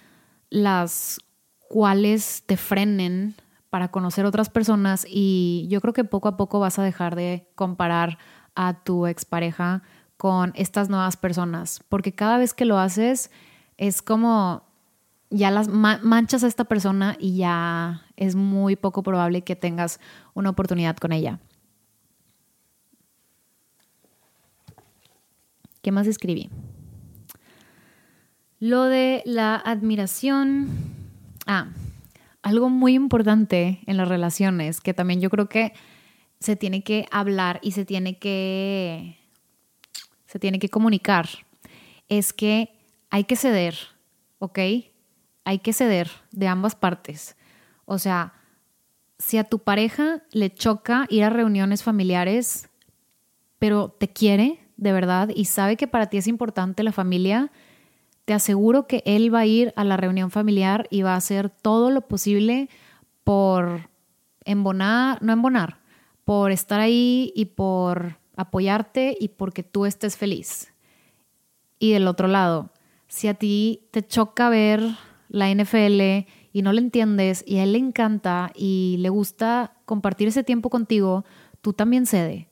las 0.48 1.20
cuales 1.68 2.42
te 2.46 2.56
frenen 2.56 3.34
para 3.70 3.90
conocer 3.90 4.26
otras 4.26 4.50
personas 4.50 5.06
y 5.08 5.66
yo 5.70 5.80
creo 5.80 5.94
que 5.94 6.04
poco 6.04 6.28
a 6.28 6.36
poco 6.36 6.58
vas 6.58 6.78
a 6.78 6.82
dejar 6.82 7.14
de 7.14 7.48
comparar 7.54 8.18
a 8.56 8.82
tu 8.82 9.06
expareja 9.06 9.82
con 10.16 10.52
estas 10.56 10.90
nuevas 10.90 11.16
personas, 11.16 11.82
porque 11.88 12.12
cada 12.12 12.36
vez 12.36 12.52
que 12.52 12.64
lo 12.64 12.78
haces 12.78 13.30
es 13.78 14.02
como 14.02 14.64
ya 15.30 15.50
las 15.50 15.68
manchas 15.68 16.42
a 16.42 16.48
esta 16.48 16.64
persona 16.64 17.16
y 17.18 17.36
ya 17.36 18.02
es 18.16 18.34
muy 18.34 18.76
poco 18.76 19.02
probable 19.02 19.42
que 19.42 19.56
tengas 19.56 20.00
una 20.34 20.50
oportunidad 20.50 20.96
con 20.96 21.12
ella. 21.12 21.38
¿Qué 25.82 25.92
más 25.92 26.06
escribí? 26.06 26.50
Lo 28.58 28.84
de 28.84 29.22
la 29.24 29.56
admiración. 29.56 30.68
Ah, 31.46 31.68
algo 32.42 32.68
muy 32.68 32.94
importante 32.94 33.80
en 33.86 33.96
las 33.96 34.08
relaciones, 34.08 34.80
que 34.80 34.94
también 34.94 35.20
yo 35.20 35.30
creo 35.30 35.48
que 35.48 35.72
se 36.38 36.56
tiene 36.56 36.82
que 36.82 37.06
hablar 37.10 37.60
y 37.62 37.72
se 37.72 37.84
tiene 37.84 38.18
que, 38.18 39.18
se 40.26 40.38
tiene 40.38 40.58
que 40.58 40.68
comunicar, 40.68 41.28
es 42.08 42.32
que 42.32 42.72
hay 43.10 43.24
que 43.24 43.36
ceder, 43.36 43.76
¿ok? 44.38 44.58
Hay 45.44 45.58
que 45.58 45.72
ceder 45.72 46.10
de 46.30 46.48
ambas 46.48 46.74
partes. 46.74 47.36
O 47.84 47.98
sea, 47.98 48.34
si 49.18 49.36
a 49.36 49.44
tu 49.44 49.58
pareja 49.58 50.22
le 50.32 50.52
choca 50.52 51.06
ir 51.10 51.24
a 51.24 51.30
reuniones 51.30 51.82
familiares, 51.82 52.68
pero 53.58 53.90
te 53.90 54.08
quiere 54.08 54.58
de 54.76 54.92
verdad 54.92 55.28
y 55.34 55.44
sabe 55.44 55.76
que 55.76 55.86
para 55.86 56.06
ti 56.06 56.16
es 56.16 56.26
importante 56.26 56.82
la 56.82 56.92
familia, 56.92 57.52
te 58.24 58.32
aseguro 58.32 58.86
que 58.86 59.02
él 59.04 59.32
va 59.32 59.40
a 59.40 59.46
ir 59.46 59.72
a 59.76 59.84
la 59.84 59.96
reunión 59.96 60.30
familiar 60.30 60.86
y 60.90 61.02
va 61.02 61.14
a 61.14 61.16
hacer 61.16 61.50
todo 61.50 61.90
lo 61.90 62.02
posible 62.02 62.68
por 63.24 63.90
embonar, 64.44 65.22
no 65.22 65.32
embonar, 65.32 65.80
por 66.24 66.50
estar 66.50 66.80
ahí 66.80 67.32
y 67.34 67.46
por 67.46 68.18
apoyarte 68.36 69.16
y 69.20 69.28
porque 69.28 69.62
tú 69.62 69.84
estés 69.84 70.16
feliz. 70.16 70.72
Y 71.78 71.92
del 71.92 72.06
otro 72.06 72.28
lado, 72.28 72.70
si 73.08 73.28
a 73.28 73.34
ti 73.34 73.88
te 73.90 74.06
choca 74.06 74.48
ver 74.48 74.82
la 75.30 75.52
NFL 75.52 76.28
y 76.52 76.62
no 76.62 76.72
le 76.72 76.80
entiendes 76.80 77.42
y 77.46 77.56
a 77.56 77.62
él 77.62 77.72
le 77.72 77.78
encanta 77.78 78.52
y 78.54 78.96
le 78.98 79.08
gusta 79.08 79.72
compartir 79.86 80.28
ese 80.28 80.44
tiempo 80.44 80.68
contigo, 80.68 81.24
tú 81.62 81.72
también 81.72 82.04
cede 82.04 82.50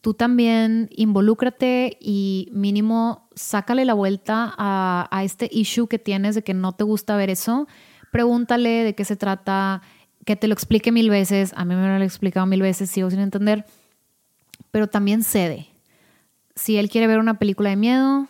tú 0.00 0.14
también 0.14 0.88
involúcrate 0.92 1.96
y 2.00 2.48
mínimo 2.52 3.28
sácale 3.34 3.84
la 3.84 3.94
vuelta 3.94 4.54
a, 4.56 5.22
este 5.24 5.48
issue 5.52 5.88
que 5.88 5.98
tienes 5.98 6.34
de 6.34 6.42
que 6.42 6.54
no 6.54 6.72
te 6.72 6.84
gusta 6.84 7.16
ver 7.16 7.30
eso. 7.30 7.68
Pregúntale 8.10 8.84
de 8.84 8.94
qué 8.94 9.04
se 9.04 9.16
trata, 9.16 9.82
que 10.24 10.36
te 10.36 10.48
lo 10.48 10.54
explique 10.54 10.90
mil 10.92 11.10
veces. 11.10 11.52
A 11.56 11.64
mí 11.64 11.74
me 11.74 11.82
lo 11.82 11.94
han 11.94 12.02
explicado 12.02 12.46
mil 12.46 12.62
veces, 12.62 12.90
sigo 12.90 13.10
sin 13.10 13.20
entender. 13.20 13.66
Pero 14.70 14.88
también 14.88 15.22
cede. 15.22 15.68
Si 16.54 16.76
él 16.76 16.88
quiere 16.88 17.06
ver 17.06 17.18
una 17.18 17.38
película 17.38 17.70
de 17.70 17.76
miedo, 17.76 18.26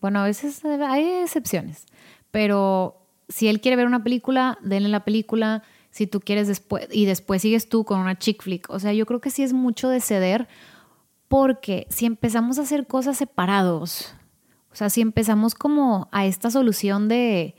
bueno, 0.00 0.20
a 0.20 0.24
veces 0.24 0.64
hay 0.64 1.04
excepciones, 1.22 1.84
pero 2.30 2.99
si 3.30 3.48
él 3.48 3.60
quiere 3.60 3.76
ver 3.76 3.86
una 3.86 4.04
película, 4.04 4.58
denle 4.60 4.88
la 4.90 5.04
película. 5.04 5.62
Si 5.90 6.06
tú 6.06 6.20
quieres 6.20 6.46
después, 6.46 6.86
y 6.92 7.06
después 7.06 7.42
sigues 7.42 7.68
tú 7.68 7.84
con 7.84 7.98
una 7.98 8.18
chick 8.18 8.42
flick. 8.42 8.68
O 8.70 8.78
sea, 8.78 8.92
yo 8.92 9.06
creo 9.06 9.20
que 9.20 9.30
sí 9.30 9.42
es 9.42 9.52
mucho 9.52 9.88
de 9.88 10.00
ceder 10.00 10.46
porque 11.26 11.86
si 11.90 12.06
empezamos 12.06 12.58
a 12.58 12.62
hacer 12.62 12.86
cosas 12.86 13.16
separados, 13.16 14.14
o 14.72 14.74
sea, 14.74 14.90
si 14.90 15.00
empezamos 15.00 15.54
como 15.54 16.08
a 16.12 16.26
esta 16.26 16.50
solución 16.50 17.08
de, 17.08 17.54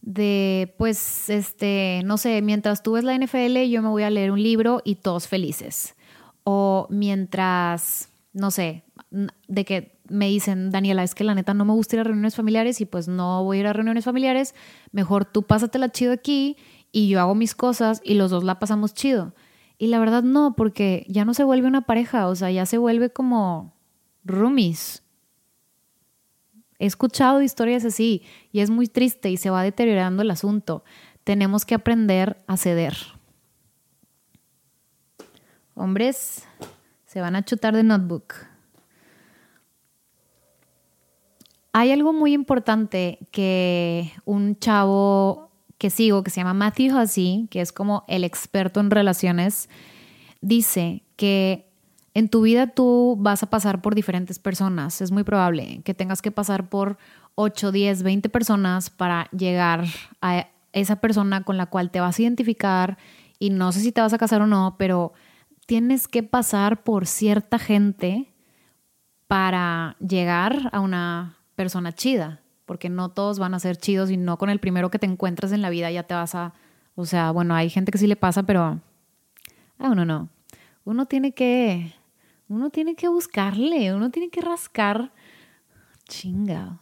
de, 0.00 0.74
pues, 0.78 1.28
este, 1.28 2.02
no 2.04 2.18
sé, 2.18 2.40
mientras 2.42 2.82
tú 2.82 2.92
ves 2.92 3.04
la 3.04 3.16
NFL, 3.16 3.64
yo 3.68 3.82
me 3.82 3.88
voy 3.88 4.04
a 4.04 4.10
leer 4.10 4.30
un 4.30 4.42
libro 4.42 4.80
y 4.84 4.96
todos 4.96 5.26
felices. 5.26 5.94
O 6.44 6.86
mientras, 6.90 8.10
no 8.32 8.52
sé, 8.52 8.84
de 9.10 9.64
que 9.64 9.95
me 10.08 10.28
dicen, 10.28 10.70
Daniela, 10.70 11.02
es 11.02 11.14
que 11.14 11.24
la 11.24 11.34
neta 11.34 11.54
no 11.54 11.64
me 11.64 11.72
gusta 11.72 11.96
ir 11.96 12.00
a 12.00 12.04
reuniones 12.04 12.34
familiares 12.34 12.80
y 12.80 12.86
pues 12.86 13.08
no 13.08 13.44
voy 13.44 13.58
a 13.58 13.60
ir 13.60 13.66
a 13.66 13.72
reuniones 13.72 14.04
familiares, 14.04 14.54
mejor 14.92 15.24
tú 15.24 15.42
pásatela 15.42 15.90
chido 15.90 16.12
aquí 16.12 16.56
y 16.92 17.08
yo 17.08 17.20
hago 17.20 17.34
mis 17.34 17.54
cosas 17.54 18.00
y 18.04 18.14
los 18.14 18.30
dos 18.30 18.44
la 18.44 18.58
pasamos 18.58 18.94
chido. 18.94 19.34
Y 19.78 19.88
la 19.88 19.98
verdad 19.98 20.22
no, 20.22 20.56
porque 20.56 21.04
ya 21.08 21.24
no 21.24 21.34
se 21.34 21.44
vuelve 21.44 21.68
una 21.68 21.82
pareja, 21.82 22.28
o 22.28 22.34
sea, 22.34 22.50
ya 22.50 22.64
se 22.64 22.78
vuelve 22.78 23.10
como 23.10 23.74
roomies. 24.24 25.02
He 26.78 26.86
escuchado 26.86 27.42
historias 27.42 27.84
así 27.84 28.22
y 28.52 28.60
es 28.60 28.70
muy 28.70 28.86
triste 28.86 29.30
y 29.30 29.36
se 29.36 29.50
va 29.50 29.62
deteriorando 29.62 30.22
el 30.22 30.30
asunto. 30.30 30.84
Tenemos 31.24 31.64
que 31.64 31.74
aprender 31.74 32.42
a 32.46 32.56
ceder. 32.56 32.96
Hombres, 35.74 36.46
se 37.04 37.20
van 37.20 37.36
a 37.36 37.44
chutar 37.44 37.74
de 37.74 37.82
notebook. 37.82 38.45
Hay 41.78 41.92
algo 41.92 42.14
muy 42.14 42.32
importante 42.32 43.18
que 43.32 44.10
un 44.24 44.58
chavo 44.58 45.50
que 45.76 45.90
sigo, 45.90 46.22
que 46.24 46.30
se 46.30 46.40
llama 46.40 46.54
Matthew 46.54 46.96
Hussey, 46.96 47.48
que 47.50 47.60
es 47.60 47.70
como 47.70 48.02
el 48.08 48.24
experto 48.24 48.80
en 48.80 48.90
relaciones, 48.90 49.68
dice 50.40 51.02
que 51.16 51.68
en 52.14 52.30
tu 52.30 52.40
vida 52.40 52.68
tú 52.68 53.18
vas 53.18 53.42
a 53.42 53.50
pasar 53.50 53.82
por 53.82 53.94
diferentes 53.94 54.38
personas. 54.38 55.02
Es 55.02 55.10
muy 55.10 55.22
probable 55.22 55.82
que 55.84 55.92
tengas 55.92 56.22
que 56.22 56.30
pasar 56.30 56.70
por 56.70 56.96
8, 57.34 57.72
10, 57.72 58.04
20 58.04 58.30
personas 58.30 58.88
para 58.88 59.28
llegar 59.32 59.84
a 60.22 60.46
esa 60.72 60.96
persona 60.96 61.42
con 61.42 61.58
la 61.58 61.66
cual 61.66 61.90
te 61.90 62.00
vas 62.00 62.18
a 62.18 62.22
identificar 62.22 62.96
y 63.38 63.50
no 63.50 63.70
sé 63.72 63.80
si 63.80 63.92
te 63.92 64.00
vas 64.00 64.14
a 64.14 64.18
casar 64.18 64.40
o 64.40 64.46
no, 64.46 64.76
pero 64.78 65.12
tienes 65.66 66.08
que 66.08 66.22
pasar 66.22 66.84
por 66.84 67.06
cierta 67.06 67.58
gente 67.58 68.32
para 69.26 69.96
llegar 70.00 70.70
a 70.72 70.80
una 70.80 71.35
persona 71.56 71.92
chida 71.92 72.40
porque 72.66 72.90
no 72.90 73.10
todos 73.10 73.38
van 73.38 73.54
a 73.54 73.60
ser 73.60 73.76
chidos 73.76 74.10
y 74.10 74.16
no 74.16 74.36
con 74.36 74.50
el 74.50 74.58
primero 74.58 74.90
que 74.90 74.98
te 74.98 75.06
encuentras 75.06 75.52
en 75.52 75.62
la 75.62 75.70
vida 75.70 75.90
ya 75.90 76.02
te 76.02 76.14
vas 76.14 76.34
a, 76.34 76.52
o 76.96 77.06
sea, 77.06 77.30
bueno, 77.30 77.54
hay 77.54 77.70
gente 77.70 77.92
que 77.92 77.98
sí 77.98 78.06
le 78.06 78.16
pasa, 78.16 78.42
pero 78.42 78.80
a 79.78 79.90
uno 79.90 80.04
no. 80.04 80.28
Uno 80.84 81.06
tiene 81.06 81.32
que, 81.32 81.94
uno 82.48 82.70
tiene 82.70 82.96
que 82.96 83.08
buscarle, 83.08 83.94
uno 83.94 84.10
tiene 84.10 84.30
que 84.30 84.40
rascar, 84.40 85.12
chinga, 86.08 86.80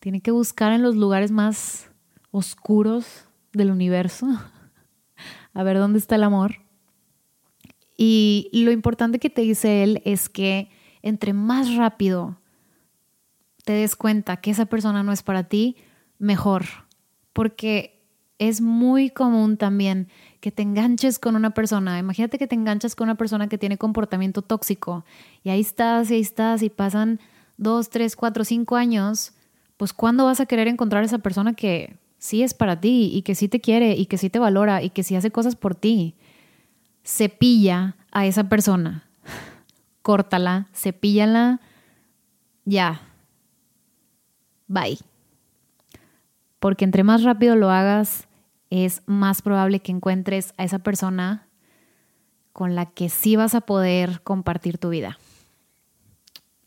tiene 0.00 0.20
que 0.20 0.30
buscar 0.30 0.72
en 0.72 0.82
los 0.82 0.96
lugares 0.96 1.30
más 1.30 1.90
oscuros 2.30 3.24
del 3.52 3.70
universo, 3.70 4.26
a 5.52 5.62
ver 5.62 5.78
dónde 5.78 5.98
está 5.98 6.16
el 6.16 6.24
amor. 6.24 6.56
Y 8.00 8.48
lo 8.52 8.70
importante 8.70 9.18
que 9.18 9.28
te 9.28 9.42
dice 9.42 9.82
él 9.82 10.00
es 10.04 10.28
que 10.28 10.70
entre 11.02 11.32
más 11.32 11.74
rápido 11.74 12.37
te 13.68 13.74
des 13.74 13.96
cuenta 13.96 14.38
que 14.38 14.50
esa 14.50 14.64
persona 14.64 15.02
no 15.02 15.12
es 15.12 15.22
para 15.22 15.44
ti, 15.44 15.76
mejor. 16.18 16.64
Porque 17.34 18.02
es 18.38 18.62
muy 18.62 19.10
común 19.10 19.58
también 19.58 20.08
que 20.40 20.50
te 20.50 20.62
enganches 20.62 21.18
con 21.18 21.36
una 21.36 21.50
persona. 21.50 21.98
Imagínate 21.98 22.38
que 22.38 22.46
te 22.46 22.54
enganchas 22.54 22.96
con 22.96 23.08
una 23.08 23.16
persona 23.16 23.46
que 23.46 23.58
tiene 23.58 23.76
comportamiento 23.76 24.40
tóxico 24.40 25.04
y 25.44 25.50
ahí 25.50 25.60
estás 25.60 26.10
y 26.10 26.14
ahí 26.14 26.22
estás 26.22 26.62
y 26.62 26.70
pasan 26.70 27.20
dos, 27.58 27.90
tres, 27.90 28.16
cuatro, 28.16 28.42
cinco 28.42 28.74
años, 28.76 29.32
pues 29.76 29.92
¿cuándo 29.92 30.24
vas 30.24 30.40
a 30.40 30.46
querer 30.46 30.66
encontrar 30.66 31.04
esa 31.04 31.18
persona 31.18 31.52
que 31.52 31.98
sí 32.16 32.42
es 32.42 32.54
para 32.54 32.80
ti 32.80 33.10
y 33.12 33.20
que 33.20 33.34
sí 33.34 33.48
te 33.48 33.60
quiere 33.60 33.96
y 33.98 34.06
que 34.06 34.16
sí 34.16 34.30
te 34.30 34.38
valora 34.38 34.82
y 34.82 34.88
que 34.88 35.02
sí 35.02 35.14
hace 35.14 35.30
cosas 35.30 35.56
por 35.56 35.74
ti? 35.74 36.14
Cepilla 37.04 37.96
a 38.12 38.24
esa 38.24 38.48
persona. 38.48 39.06
Córtala, 40.00 40.68
cepíllala, 40.72 41.60
ya. 42.64 43.07
Bye. 44.68 44.98
Porque 46.60 46.84
entre 46.84 47.02
más 47.02 47.22
rápido 47.22 47.56
lo 47.56 47.70
hagas, 47.70 48.28
es 48.70 49.02
más 49.06 49.42
probable 49.42 49.80
que 49.80 49.92
encuentres 49.92 50.54
a 50.56 50.64
esa 50.64 50.78
persona 50.78 51.46
con 52.52 52.74
la 52.74 52.86
que 52.86 53.08
sí 53.08 53.36
vas 53.36 53.54
a 53.54 53.60
poder 53.62 54.20
compartir 54.22 54.78
tu 54.78 54.90
vida. 54.90 55.18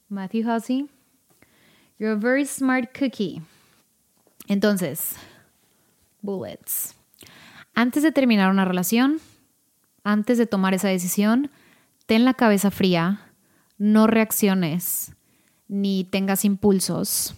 Matthew 0.10 0.50
Hussey, 0.50 0.90
you're 2.00 2.14
a 2.14 2.20
very 2.20 2.46
smart 2.46 2.98
cookie. 2.98 3.42
Entonces, 4.48 5.16
bullets. 6.22 6.96
Antes 7.74 8.04
de 8.04 8.12
terminar 8.12 8.52
una 8.52 8.66
relación, 8.66 9.20
antes 10.04 10.38
de 10.38 10.48
tomar 10.48 10.74
esa 10.74 10.90
decisión, 10.90 11.52
ten 12.06 12.26
la 12.26 12.34
cabeza 12.34 12.72
fría, 12.72 13.32
no 13.78 14.08
reacciones 14.08 15.14
ni 15.68 16.04
tengas 16.04 16.44
impulsos. 16.44 17.36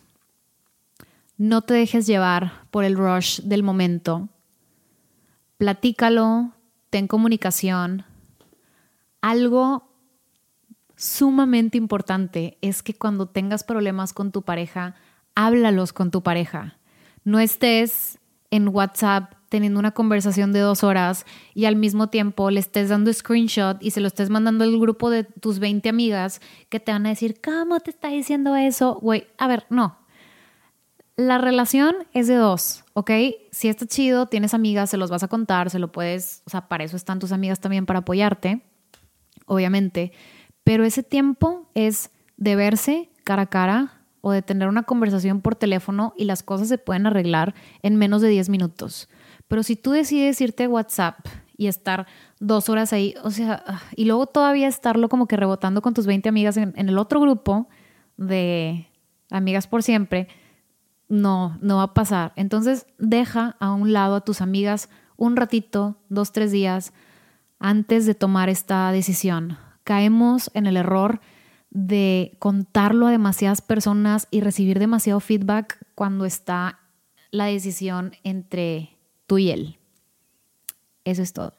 No 1.44 1.62
te 1.62 1.74
dejes 1.74 2.08
llevar 2.08 2.54
por 2.72 2.86
el 2.86 2.96
rush 2.96 3.42
del 3.42 3.64
momento. 3.64 4.30
Platícalo, 5.58 6.54
ten 6.90 7.06
comunicación. 7.06 8.06
Algo 9.20 9.92
sumamente 10.96 11.78
importante 11.78 12.58
es 12.62 12.82
que 12.82 12.94
cuando 12.94 13.26
tengas 13.26 13.66
problemas 13.66 14.14
con 14.14 14.32
tu 14.32 14.44
pareja, 14.44 14.96
háblalos 15.36 15.92
con 15.92 16.12
tu 16.12 16.24
pareja. 16.24 16.78
No 17.26 17.42
estés 17.42 18.20
en 18.50 18.70
WhatsApp 18.70 19.34
teniendo 19.50 19.82
una 19.82 19.92
conversación 19.92 20.54
de 20.54 20.62
dos 20.62 20.82
horas 20.86 21.26
y 21.54 21.66
al 21.66 21.76
mismo 21.76 22.08
tiempo 22.08 22.52
le 22.52 22.62
estés 22.62 22.88
dando 22.88 23.12
screenshot 23.12 23.84
y 23.84 23.92
se 23.92 24.00
lo 24.00 24.08
estés 24.08 24.30
mandando 24.30 24.64
al 24.64 24.80
grupo 24.80 25.10
de 25.10 25.26
tus 25.26 25.60
20 25.60 25.90
amigas 25.90 26.40
que 26.70 26.80
te 26.80 26.94
van 26.94 27.06
a 27.06 27.10
decir, 27.10 27.42
¿cómo 27.44 27.82
te 27.82 27.90
está 27.90 28.08
diciendo 28.08 28.56
eso? 28.56 28.98
Güey, 29.02 29.28
a 29.38 29.48
ver, 29.48 29.66
no, 29.70 30.03
la 31.16 31.38
relación 31.38 31.96
es 32.14 32.28
de 32.28 32.36
dos, 32.36 32.84
¿ok? 32.94 33.12
Si 33.52 33.68
está 33.68 33.86
chido, 33.86 34.26
tienes 34.26 34.54
amigas, 34.54 34.90
se 34.90 34.98
los 34.98 35.12
vas 35.12 35.24
a 35.24 35.28
contar, 35.28 35.70
se 35.70 35.80
lo 35.80 35.92
puedes, 35.92 36.42
o 36.46 36.50
sea, 36.50 36.68
para 36.68 36.84
eso 36.84 36.96
están 36.96 37.20
tus 37.20 37.32
amigas 37.32 37.60
también, 37.60 37.86
para 37.86 38.00
apoyarte, 38.00 38.62
obviamente. 39.46 40.12
Pero 40.64 40.86
ese 40.86 41.04
tiempo 41.04 41.70
es 41.76 42.10
de 42.38 42.56
verse 42.56 43.10
cara 43.24 43.44
a 43.44 43.50
cara 43.50 44.02
o 44.22 44.32
de 44.32 44.42
tener 44.42 44.68
una 44.68 44.84
conversación 44.84 45.42
por 45.42 45.56
teléfono 45.56 46.14
y 46.18 46.26
las 46.26 46.42
cosas 46.42 46.68
se 46.68 46.78
pueden 46.78 47.06
arreglar 47.06 47.54
en 47.84 47.98
menos 47.98 48.22
de 48.22 48.30
10 48.30 48.50
minutos. 48.50 49.10
Pero 49.48 49.62
si 49.62 49.76
tú 49.76 49.92
decides 49.92 50.42
irte 50.42 50.64
a 50.64 50.70
WhatsApp 50.70 51.20
y 51.58 51.68
estar 51.68 52.08
dos 52.40 52.70
horas 52.70 52.92
ahí, 52.92 53.14
o 53.24 53.30
sea, 53.30 53.64
y 53.96 54.06
luego 54.06 54.26
todavía 54.26 54.68
estarlo 54.68 55.10
como 55.10 55.28
que 55.28 55.38
rebotando 55.38 55.82
con 55.82 55.94
tus 55.94 56.08
20 56.08 56.28
amigas 56.28 56.58
en, 56.58 56.74
en 56.76 56.90
el 56.90 56.98
otro 56.98 57.20
grupo 57.20 57.68
de 58.18 58.88
amigas 59.30 59.68
por 59.68 59.84
siempre, 59.84 60.28
no, 61.14 61.58
no 61.62 61.78
va 61.78 61.84
a 61.84 61.94
pasar. 61.94 62.34
Entonces 62.36 62.88
deja 62.98 63.56
a 63.60 63.72
un 63.72 63.94
lado 63.94 64.16
a 64.16 64.22
tus 64.22 64.42
amigas 64.42 64.90
un 65.16 65.36
ratito, 65.36 65.96
dos, 66.10 66.32
tres 66.32 66.52
días, 66.52 66.92
antes 67.60 68.06
de 68.06 68.16
tomar 68.16 68.50
esta 68.50 68.92
decisión. 68.92 69.58
Caemos 69.84 70.50
en 70.56 70.66
el 70.66 70.76
error 70.76 71.22
de 71.70 72.36
contarlo 72.40 73.08
a 73.08 73.12
demasiadas 73.12 73.62
personas 73.62 74.28
y 74.32 74.42
recibir 74.42 74.80
demasiado 74.80 75.20
feedback 75.20 75.78
cuando 75.94 76.26
está 76.26 76.80
la 77.30 77.46
decisión 77.46 78.14
entre 78.24 78.98
tú 79.28 79.38
y 79.38 79.52
él. 79.52 79.78
Eso 81.06 81.22
es 81.22 81.34
todo. 81.34 81.54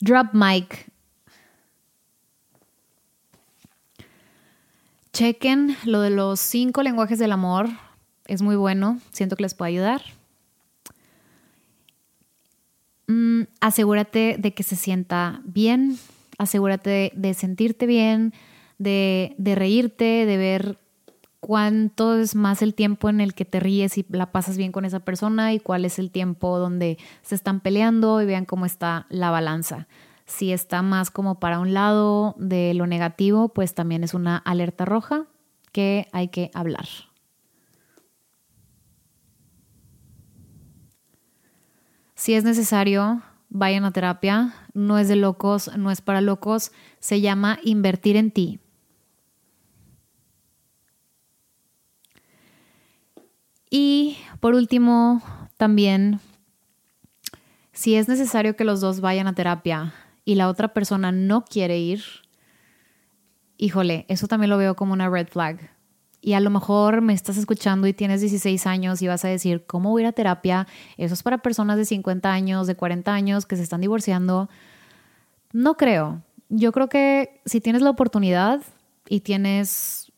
Drop 0.00 0.28
mic. 0.32 0.92
Chequen 5.12 5.76
lo 5.84 6.02
de 6.02 6.10
los 6.10 6.38
cinco 6.38 6.82
lenguajes 6.82 7.18
del 7.18 7.32
amor 7.32 7.68
es 8.28 8.42
muy 8.42 8.56
bueno, 8.56 9.00
siento 9.12 9.36
que 9.36 9.42
les 9.42 9.54
puede 9.54 9.72
ayudar. 9.72 10.02
Mm, 13.08 13.42
asegúrate 13.60 14.36
de 14.38 14.54
que 14.54 14.62
se 14.62 14.76
sienta 14.76 15.40
bien, 15.44 15.98
asegúrate 16.38 17.12
de, 17.14 17.34
sentirte 17.34 17.86
bien, 17.86 18.32
de, 18.78 19.34
de, 19.38 19.54
reírte, 19.54 20.26
de 20.26 20.36
ver 20.36 20.78
cuánto 21.40 22.16
es 22.16 22.34
más 22.34 22.62
el 22.62 22.74
tiempo 22.74 23.08
en 23.08 23.20
el 23.20 23.32
que 23.32 23.44
te 23.44 23.60
ríes 23.60 23.98
y 23.98 24.06
la 24.08 24.32
pasas 24.32 24.56
bien 24.56 24.72
con 24.72 24.84
esa 24.84 25.00
persona 25.00 25.52
y 25.52 25.60
cuál 25.60 25.84
es 25.84 25.98
el 26.00 26.10
tiempo 26.10 26.58
donde 26.58 26.98
se 27.22 27.36
están 27.36 27.60
peleando 27.60 28.20
y 28.20 28.26
vean 28.26 28.44
cómo 28.44 28.66
está 28.66 29.06
la 29.08 29.30
balanza. 29.30 29.86
Si 30.26 30.52
está 30.52 30.82
más 30.82 31.12
como 31.12 31.38
para 31.38 31.60
un 31.60 31.72
lado 31.72 32.34
de 32.36 32.74
lo 32.74 32.88
negativo, 32.88 33.50
pues 33.50 33.74
también 33.74 34.02
es 34.02 34.12
una 34.12 34.38
alerta 34.38 34.84
roja 34.84 35.26
que 35.70 36.08
hay 36.10 36.28
que 36.28 36.50
hablar. 36.52 36.86
Si 42.16 42.32
es 42.32 42.44
necesario, 42.44 43.22
vayan 43.50 43.84
a 43.84 43.92
terapia. 43.92 44.54
No 44.72 44.98
es 44.98 45.06
de 45.06 45.16
locos, 45.16 45.70
no 45.76 45.90
es 45.90 46.00
para 46.00 46.22
locos. 46.22 46.72
Se 46.98 47.20
llama 47.20 47.60
invertir 47.62 48.16
en 48.16 48.30
ti. 48.30 48.58
Y 53.68 54.16
por 54.40 54.54
último, 54.54 55.22
también, 55.58 56.20
si 57.72 57.96
es 57.96 58.08
necesario 58.08 58.56
que 58.56 58.64
los 58.64 58.80
dos 58.80 59.00
vayan 59.00 59.26
a 59.26 59.34
terapia 59.34 59.92
y 60.24 60.36
la 60.36 60.48
otra 60.48 60.68
persona 60.72 61.12
no 61.12 61.44
quiere 61.44 61.78
ir, 61.78 62.02
híjole, 63.58 64.06
eso 64.08 64.26
también 64.26 64.48
lo 64.48 64.56
veo 64.56 64.74
como 64.74 64.94
una 64.94 65.10
red 65.10 65.28
flag 65.28 65.75
y 66.26 66.32
a 66.32 66.40
lo 66.40 66.50
mejor 66.50 67.02
me 67.02 67.12
estás 67.12 67.36
escuchando 67.36 67.86
y 67.86 67.92
tienes 67.92 68.20
16 68.20 68.66
años 68.66 69.00
y 69.00 69.06
vas 69.06 69.24
a 69.24 69.28
decir, 69.28 69.64
¿cómo 69.64 69.90
voy 69.90 70.02
a 70.02 70.06
ir 70.06 70.08
a 70.08 70.12
terapia? 70.12 70.66
Eso 70.96 71.14
es 71.14 71.22
para 71.22 71.38
personas 71.38 71.76
de 71.76 71.84
50 71.84 72.32
años, 72.32 72.66
de 72.66 72.74
40 72.74 73.14
años 73.14 73.46
que 73.46 73.54
se 73.54 73.62
están 73.62 73.80
divorciando. 73.80 74.50
No 75.52 75.76
creo. 75.76 76.22
Yo 76.48 76.72
creo 76.72 76.88
que 76.88 77.40
si 77.46 77.60
tienes 77.60 77.80
la 77.80 77.90
oportunidad 77.90 78.60
y 79.08 79.20
tienes 79.20 80.10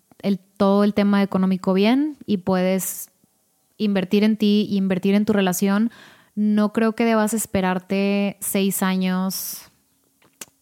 todo 0.56 0.82
el 0.82 0.94
tema 0.94 1.22
económico 1.22 1.74
bien 1.74 2.16
y 2.24 2.38
puedes 2.38 3.10
invertir 3.76 4.24
en 4.24 4.38
ti 4.38 4.66
invertir 4.70 5.14
en 5.14 5.26
tu 5.26 5.34
relación, 5.34 5.90
no 6.34 6.72
creo 6.72 6.94
que 6.94 7.04
debas 7.04 7.34
esperarte 7.34 8.38
seis 8.40 8.82
años 8.82 9.70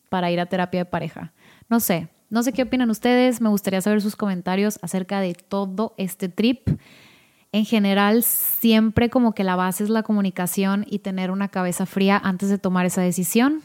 para 0.08 0.28
ir 0.32 0.40
a 0.40 0.46
terapia 0.46 0.80
de 0.80 0.86
pareja. 0.86 1.32
No 1.68 1.78
sé, 1.78 2.08
no 2.28 2.42
sé 2.42 2.52
qué 2.52 2.62
opinan 2.62 2.90
ustedes, 2.90 3.40
me 3.40 3.48
gustaría 3.48 3.80
saber 3.80 4.02
sus 4.02 4.16
comentarios 4.16 4.78
acerca 4.82 5.20
de 5.20 5.34
todo 5.34 5.94
este 5.96 6.28
trip. 6.28 6.68
En 7.52 7.64
general, 7.64 8.22
siempre 8.22 9.10
como 9.10 9.32
que 9.32 9.44
la 9.44 9.54
base 9.54 9.84
es 9.84 9.90
la 9.90 10.02
comunicación 10.02 10.84
y 10.88 10.98
tener 10.98 11.30
una 11.30 11.48
cabeza 11.48 11.86
fría 11.86 12.20
antes 12.22 12.48
de 12.48 12.58
tomar 12.58 12.84
esa 12.84 13.00
decisión. 13.00 13.62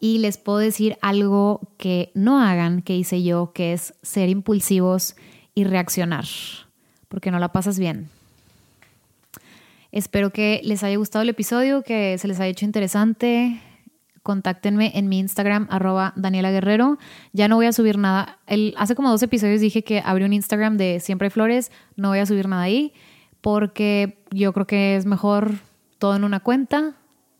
Y 0.00 0.18
les 0.18 0.38
puedo 0.38 0.58
decir 0.58 0.96
algo 1.00 1.60
que 1.76 2.10
no 2.14 2.40
hagan, 2.40 2.82
que 2.82 2.96
hice 2.96 3.22
yo, 3.22 3.52
que 3.52 3.72
es 3.72 3.94
ser 4.02 4.28
impulsivos 4.28 5.16
y 5.54 5.64
reaccionar, 5.64 6.24
porque 7.08 7.30
no 7.30 7.38
la 7.38 7.52
pasas 7.52 7.78
bien. 7.78 8.08
Espero 9.90 10.30
que 10.30 10.60
les 10.64 10.82
haya 10.82 10.96
gustado 10.96 11.22
el 11.22 11.30
episodio, 11.30 11.82
que 11.82 12.18
se 12.18 12.28
les 12.28 12.38
haya 12.38 12.50
hecho 12.50 12.64
interesante 12.64 13.60
contáctenme 14.22 14.92
en 14.94 15.08
mi 15.08 15.18
Instagram, 15.18 15.66
arroba 15.70 16.12
Daniela 16.16 16.50
Guerrero. 16.50 16.98
Ya 17.32 17.48
no 17.48 17.56
voy 17.56 17.66
a 17.66 17.72
subir 17.72 17.98
nada. 17.98 18.38
El, 18.46 18.74
hace 18.76 18.94
como 18.94 19.10
dos 19.10 19.22
episodios 19.22 19.60
dije 19.60 19.82
que 19.84 20.02
abrí 20.04 20.24
un 20.24 20.32
Instagram 20.32 20.76
de 20.76 21.00
Siempre 21.00 21.26
hay 21.26 21.30
Flores. 21.30 21.70
No 21.96 22.08
voy 22.08 22.18
a 22.18 22.26
subir 22.26 22.48
nada 22.48 22.62
ahí 22.62 22.92
porque 23.40 24.18
yo 24.30 24.52
creo 24.52 24.66
que 24.66 24.96
es 24.96 25.06
mejor 25.06 25.54
todo 25.98 26.16
en 26.16 26.24
una 26.24 26.40
cuenta, 26.40 26.94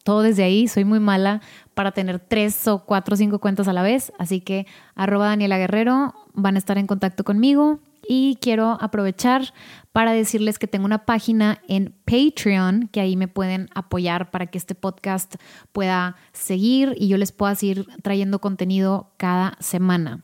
todo 0.05 0.23
desde 0.23 0.45
ahí. 0.45 0.69
Soy 0.69 0.85
muy 0.85 1.01
mala 1.01 1.41
para 1.75 1.93
tener 1.93 2.19
tres 2.19 2.67
o 2.69 2.85
cuatro 2.85 3.15
o 3.15 3.17
cinco 3.17 3.39
cuentas 3.39 3.69
a 3.69 3.73
la 3.73 3.83
vez. 3.83 4.13
Así 4.19 4.41
que 4.41 4.67
arroba 4.95 5.27
Daniela 5.27 5.59
Guerrero 5.59 6.15
van 6.35 6.57
a 6.57 6.59
estar 6.59 6.79
en 6.79 6.87
contacto 6.87 7.25
conmigo. 7.25 7.81
Y 8.07 8.39
quiero 8.41 8.79
aprovechar 8.81 9.53
para 9.93 10.13
decirles 10.13 10.59
que 10.59 10.67
tengo 10.67 10.85
una 10.85 11.05
página 11.07 11.61
en 11.69 11.95
Patreon, 12.05 12.89
que 12.93 13.01
ahí 13.01 13.17
me 13.17 13.29
pueden 13.29 13.69
apoyar 13.75 14.31
para 14.31 14.47
que 14.47 14.59
este 14.59 14.75
podcast 14.75 15.37
pueda 15.73 16.17
seguir 16.33 16.95
y 16.99 17.09
yo 17.09 17.17
les 17.17 17.33
pueda 17.33 17.55
seguir 17.55 17.87
trayendo 18.03 18.41
contenido 18.41 19.13
cada 19.17 19.57
semana. 19.61 20.23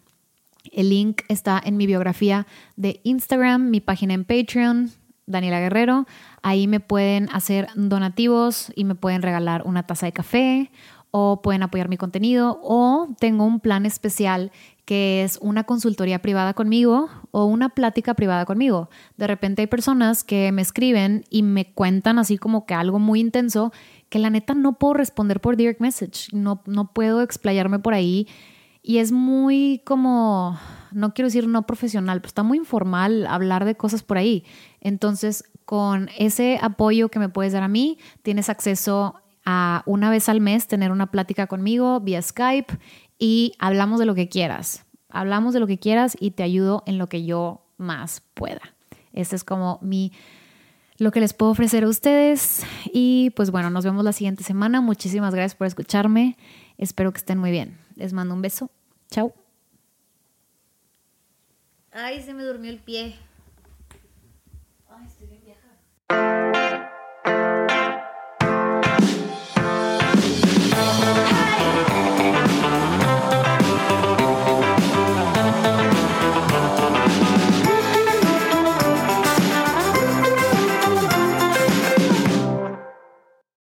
El 0.72 0.90
link 0.90 1.22
está 1.28 1.60
en 1.64 1.76
mi 1.76 1.86
biografía 1.86 2.46
de 2.76 3.00
Instagram, 3.04 3.70
mi 3.70 3.80
página 3.80 4.14
en 4.14 4.24
Patreon, 4.24 4.90
Daniela 5.26 5.60
Guerrero. 5.60 6.06
Ahí 6.42 6.66
me 6.66 6.80
pueden 6.80 7.28
hacer 7.32 7.68
donativos 7.74 8.72
y 8.74 8.84
me 8.84 8.94
pueden 8.94 9.22
regalar 9.22 9.62
una 9.64 9.84
taza 9.84 10.06
de 10.06 10.12
café 10.12 10.70
o 11.10 11.42
pueden 11.42 11.62
apoyar 11.62 11.88
mi 11.88 11.96
contenido 11.96 12.58
o 12.62 13.08
tengo 13.20 13.44
un 13.44 13.60
plan 13.60 13.86
especial 13.86 14.50
que 14.85 15.24
es 15.24 15.39
una 15.41 15.64
consultoría 15.64 16.20
privada 16.20 16.55
conmigo 16.55 17.09
o 17.30 17.47
una 17.47 17.70
plática 17.70 18.14
privada 18.14 18.45
conmigo. 18.45 18.91
De 19.16 19.26
repente 19.26 19.62
hay 19.62 19.66
personas 19.66 20.24
que 20.24 20.53
me 20.53 20.62
escriben 20.62 21.24
y 21.30 21.43
me 21.43 21.72
cuentan 21.72 22.18
así 22.18 22.37
como 22.37 22.66
que 22.66 22.74
algo 22.74 22.99
muy 22.99 23.20
intenso 23.20 23.72
que 24.09 24.18
la 24.18 24.30
neta 24.30 24.55
no 24.55 24.78
puedo 24.78 24.95
responder 24.95 25.41
por 25.41 25.57
direct 25.57 25.80
message, 25.80 26.28
no, 26.32 26.62
no 26.66 26.93
puedo 26.93 27.22
explayarme 27.22 27.78
por 27.78 27.95
ahí 27.95 28.28
y 28.87 28.99
es 28.99 29.12
muy 29.12 29.80
como, 29.87 30.59
no 30.93 31.14
quiero 31.14 31.28
decir 31.28 31.49
no 31.49 31.66
profesional, 31.66 32.20
pero 32.20 32.28
está 32.28 32.43
muy 32.43 32.59
informal 32.59 33.26
hablar 33.26 33.64
de 33.64 33.76
cosas 33.76 34.03
por 34.03 34.18
ahí. 34.18 34.45
Entonces, 34.82 35.45
con 35.64 36.11
ese 36.18 36.59
apoyo 36.61 37.09
que 37.09 37.18
me 37.18 37.30
puedes 37.30 37.55
dar 37.55 37.62
a 37.62 37.68
mí, 37.68 37.97
tienes 38.22 38.51
acceso 38.51 39.14
a 39.47 39.82
una 39.87 40.11
vez 40.11 40.28
al 40.28 40.43
mes 40.43 40.66
tener 40.66 40.91
una 40.93 41.11
plática 41.11 41.47
conmigo 41.47 42.01
vía 42.01 42.20
Skype 42.20 42.78
y 43.24 43.54
hablamos 43.58 43.98
de 43.98 44.04
lo 44.04 44.14
que 44.14 44.28
quieras. 44.28 44.84
Hablamos 45.08 45.54
de 45.54 45.60
lo 45.60 45.66
que 45.66 45.78
quieras 45.78 46.14
y 46.20 46.32
te 46.32 46.42
ayudo 46.42 46.82
en 46.84 46.98
lo 46.98 47.08
que 47.08 47.24
yo 47.24 47.64
más 47.78 48.20
pueda. 48.34 48.60
Este 49.14 49.34
es 49.34 49.44
como 49.44 49.78
mi 49.80 50.12
lo 50.98 51.10
que 51.10 51.20
les 51.20 51.32
puedo 51.32 51.50
ofrecer 51.50 51.84
a 51.84 51.88
ustedes 51.88 52.66
y 52.92 53.30
pues 53.30 53.50
bueno, 53.50 53.70
nos 53.70 53.82
vemos 53.82 54.04
la 54.04 54.12
siguiente 54.12 54.44
semana. 54.44 54.82
Muchísimas 54.82 55.34
gracias 55.34 55.54
por 55.54 55.66
escucharme. 55.66 56.36
Espero 56.76 57.12
que 57.12 57.18
estén 57.18 57.38
muy 57.38 57.50
bien. 57.50 57.78
Les 57.96 58.12
mando 58.12 58.34
un 58.34 58.42
beso. 58.42 58.70
Chao. 59.10 59.32
Ay, 61.92 62.20
se 62.20 62.34
me 62.34 62.42
durmió 62.42 62.70
el 62.70 62.78
pie. 62.78 63.16
Ay, 64.90 65.06
estoy 65.06 65.28
bien 65.28 65.42
vieja. 65.44 66.84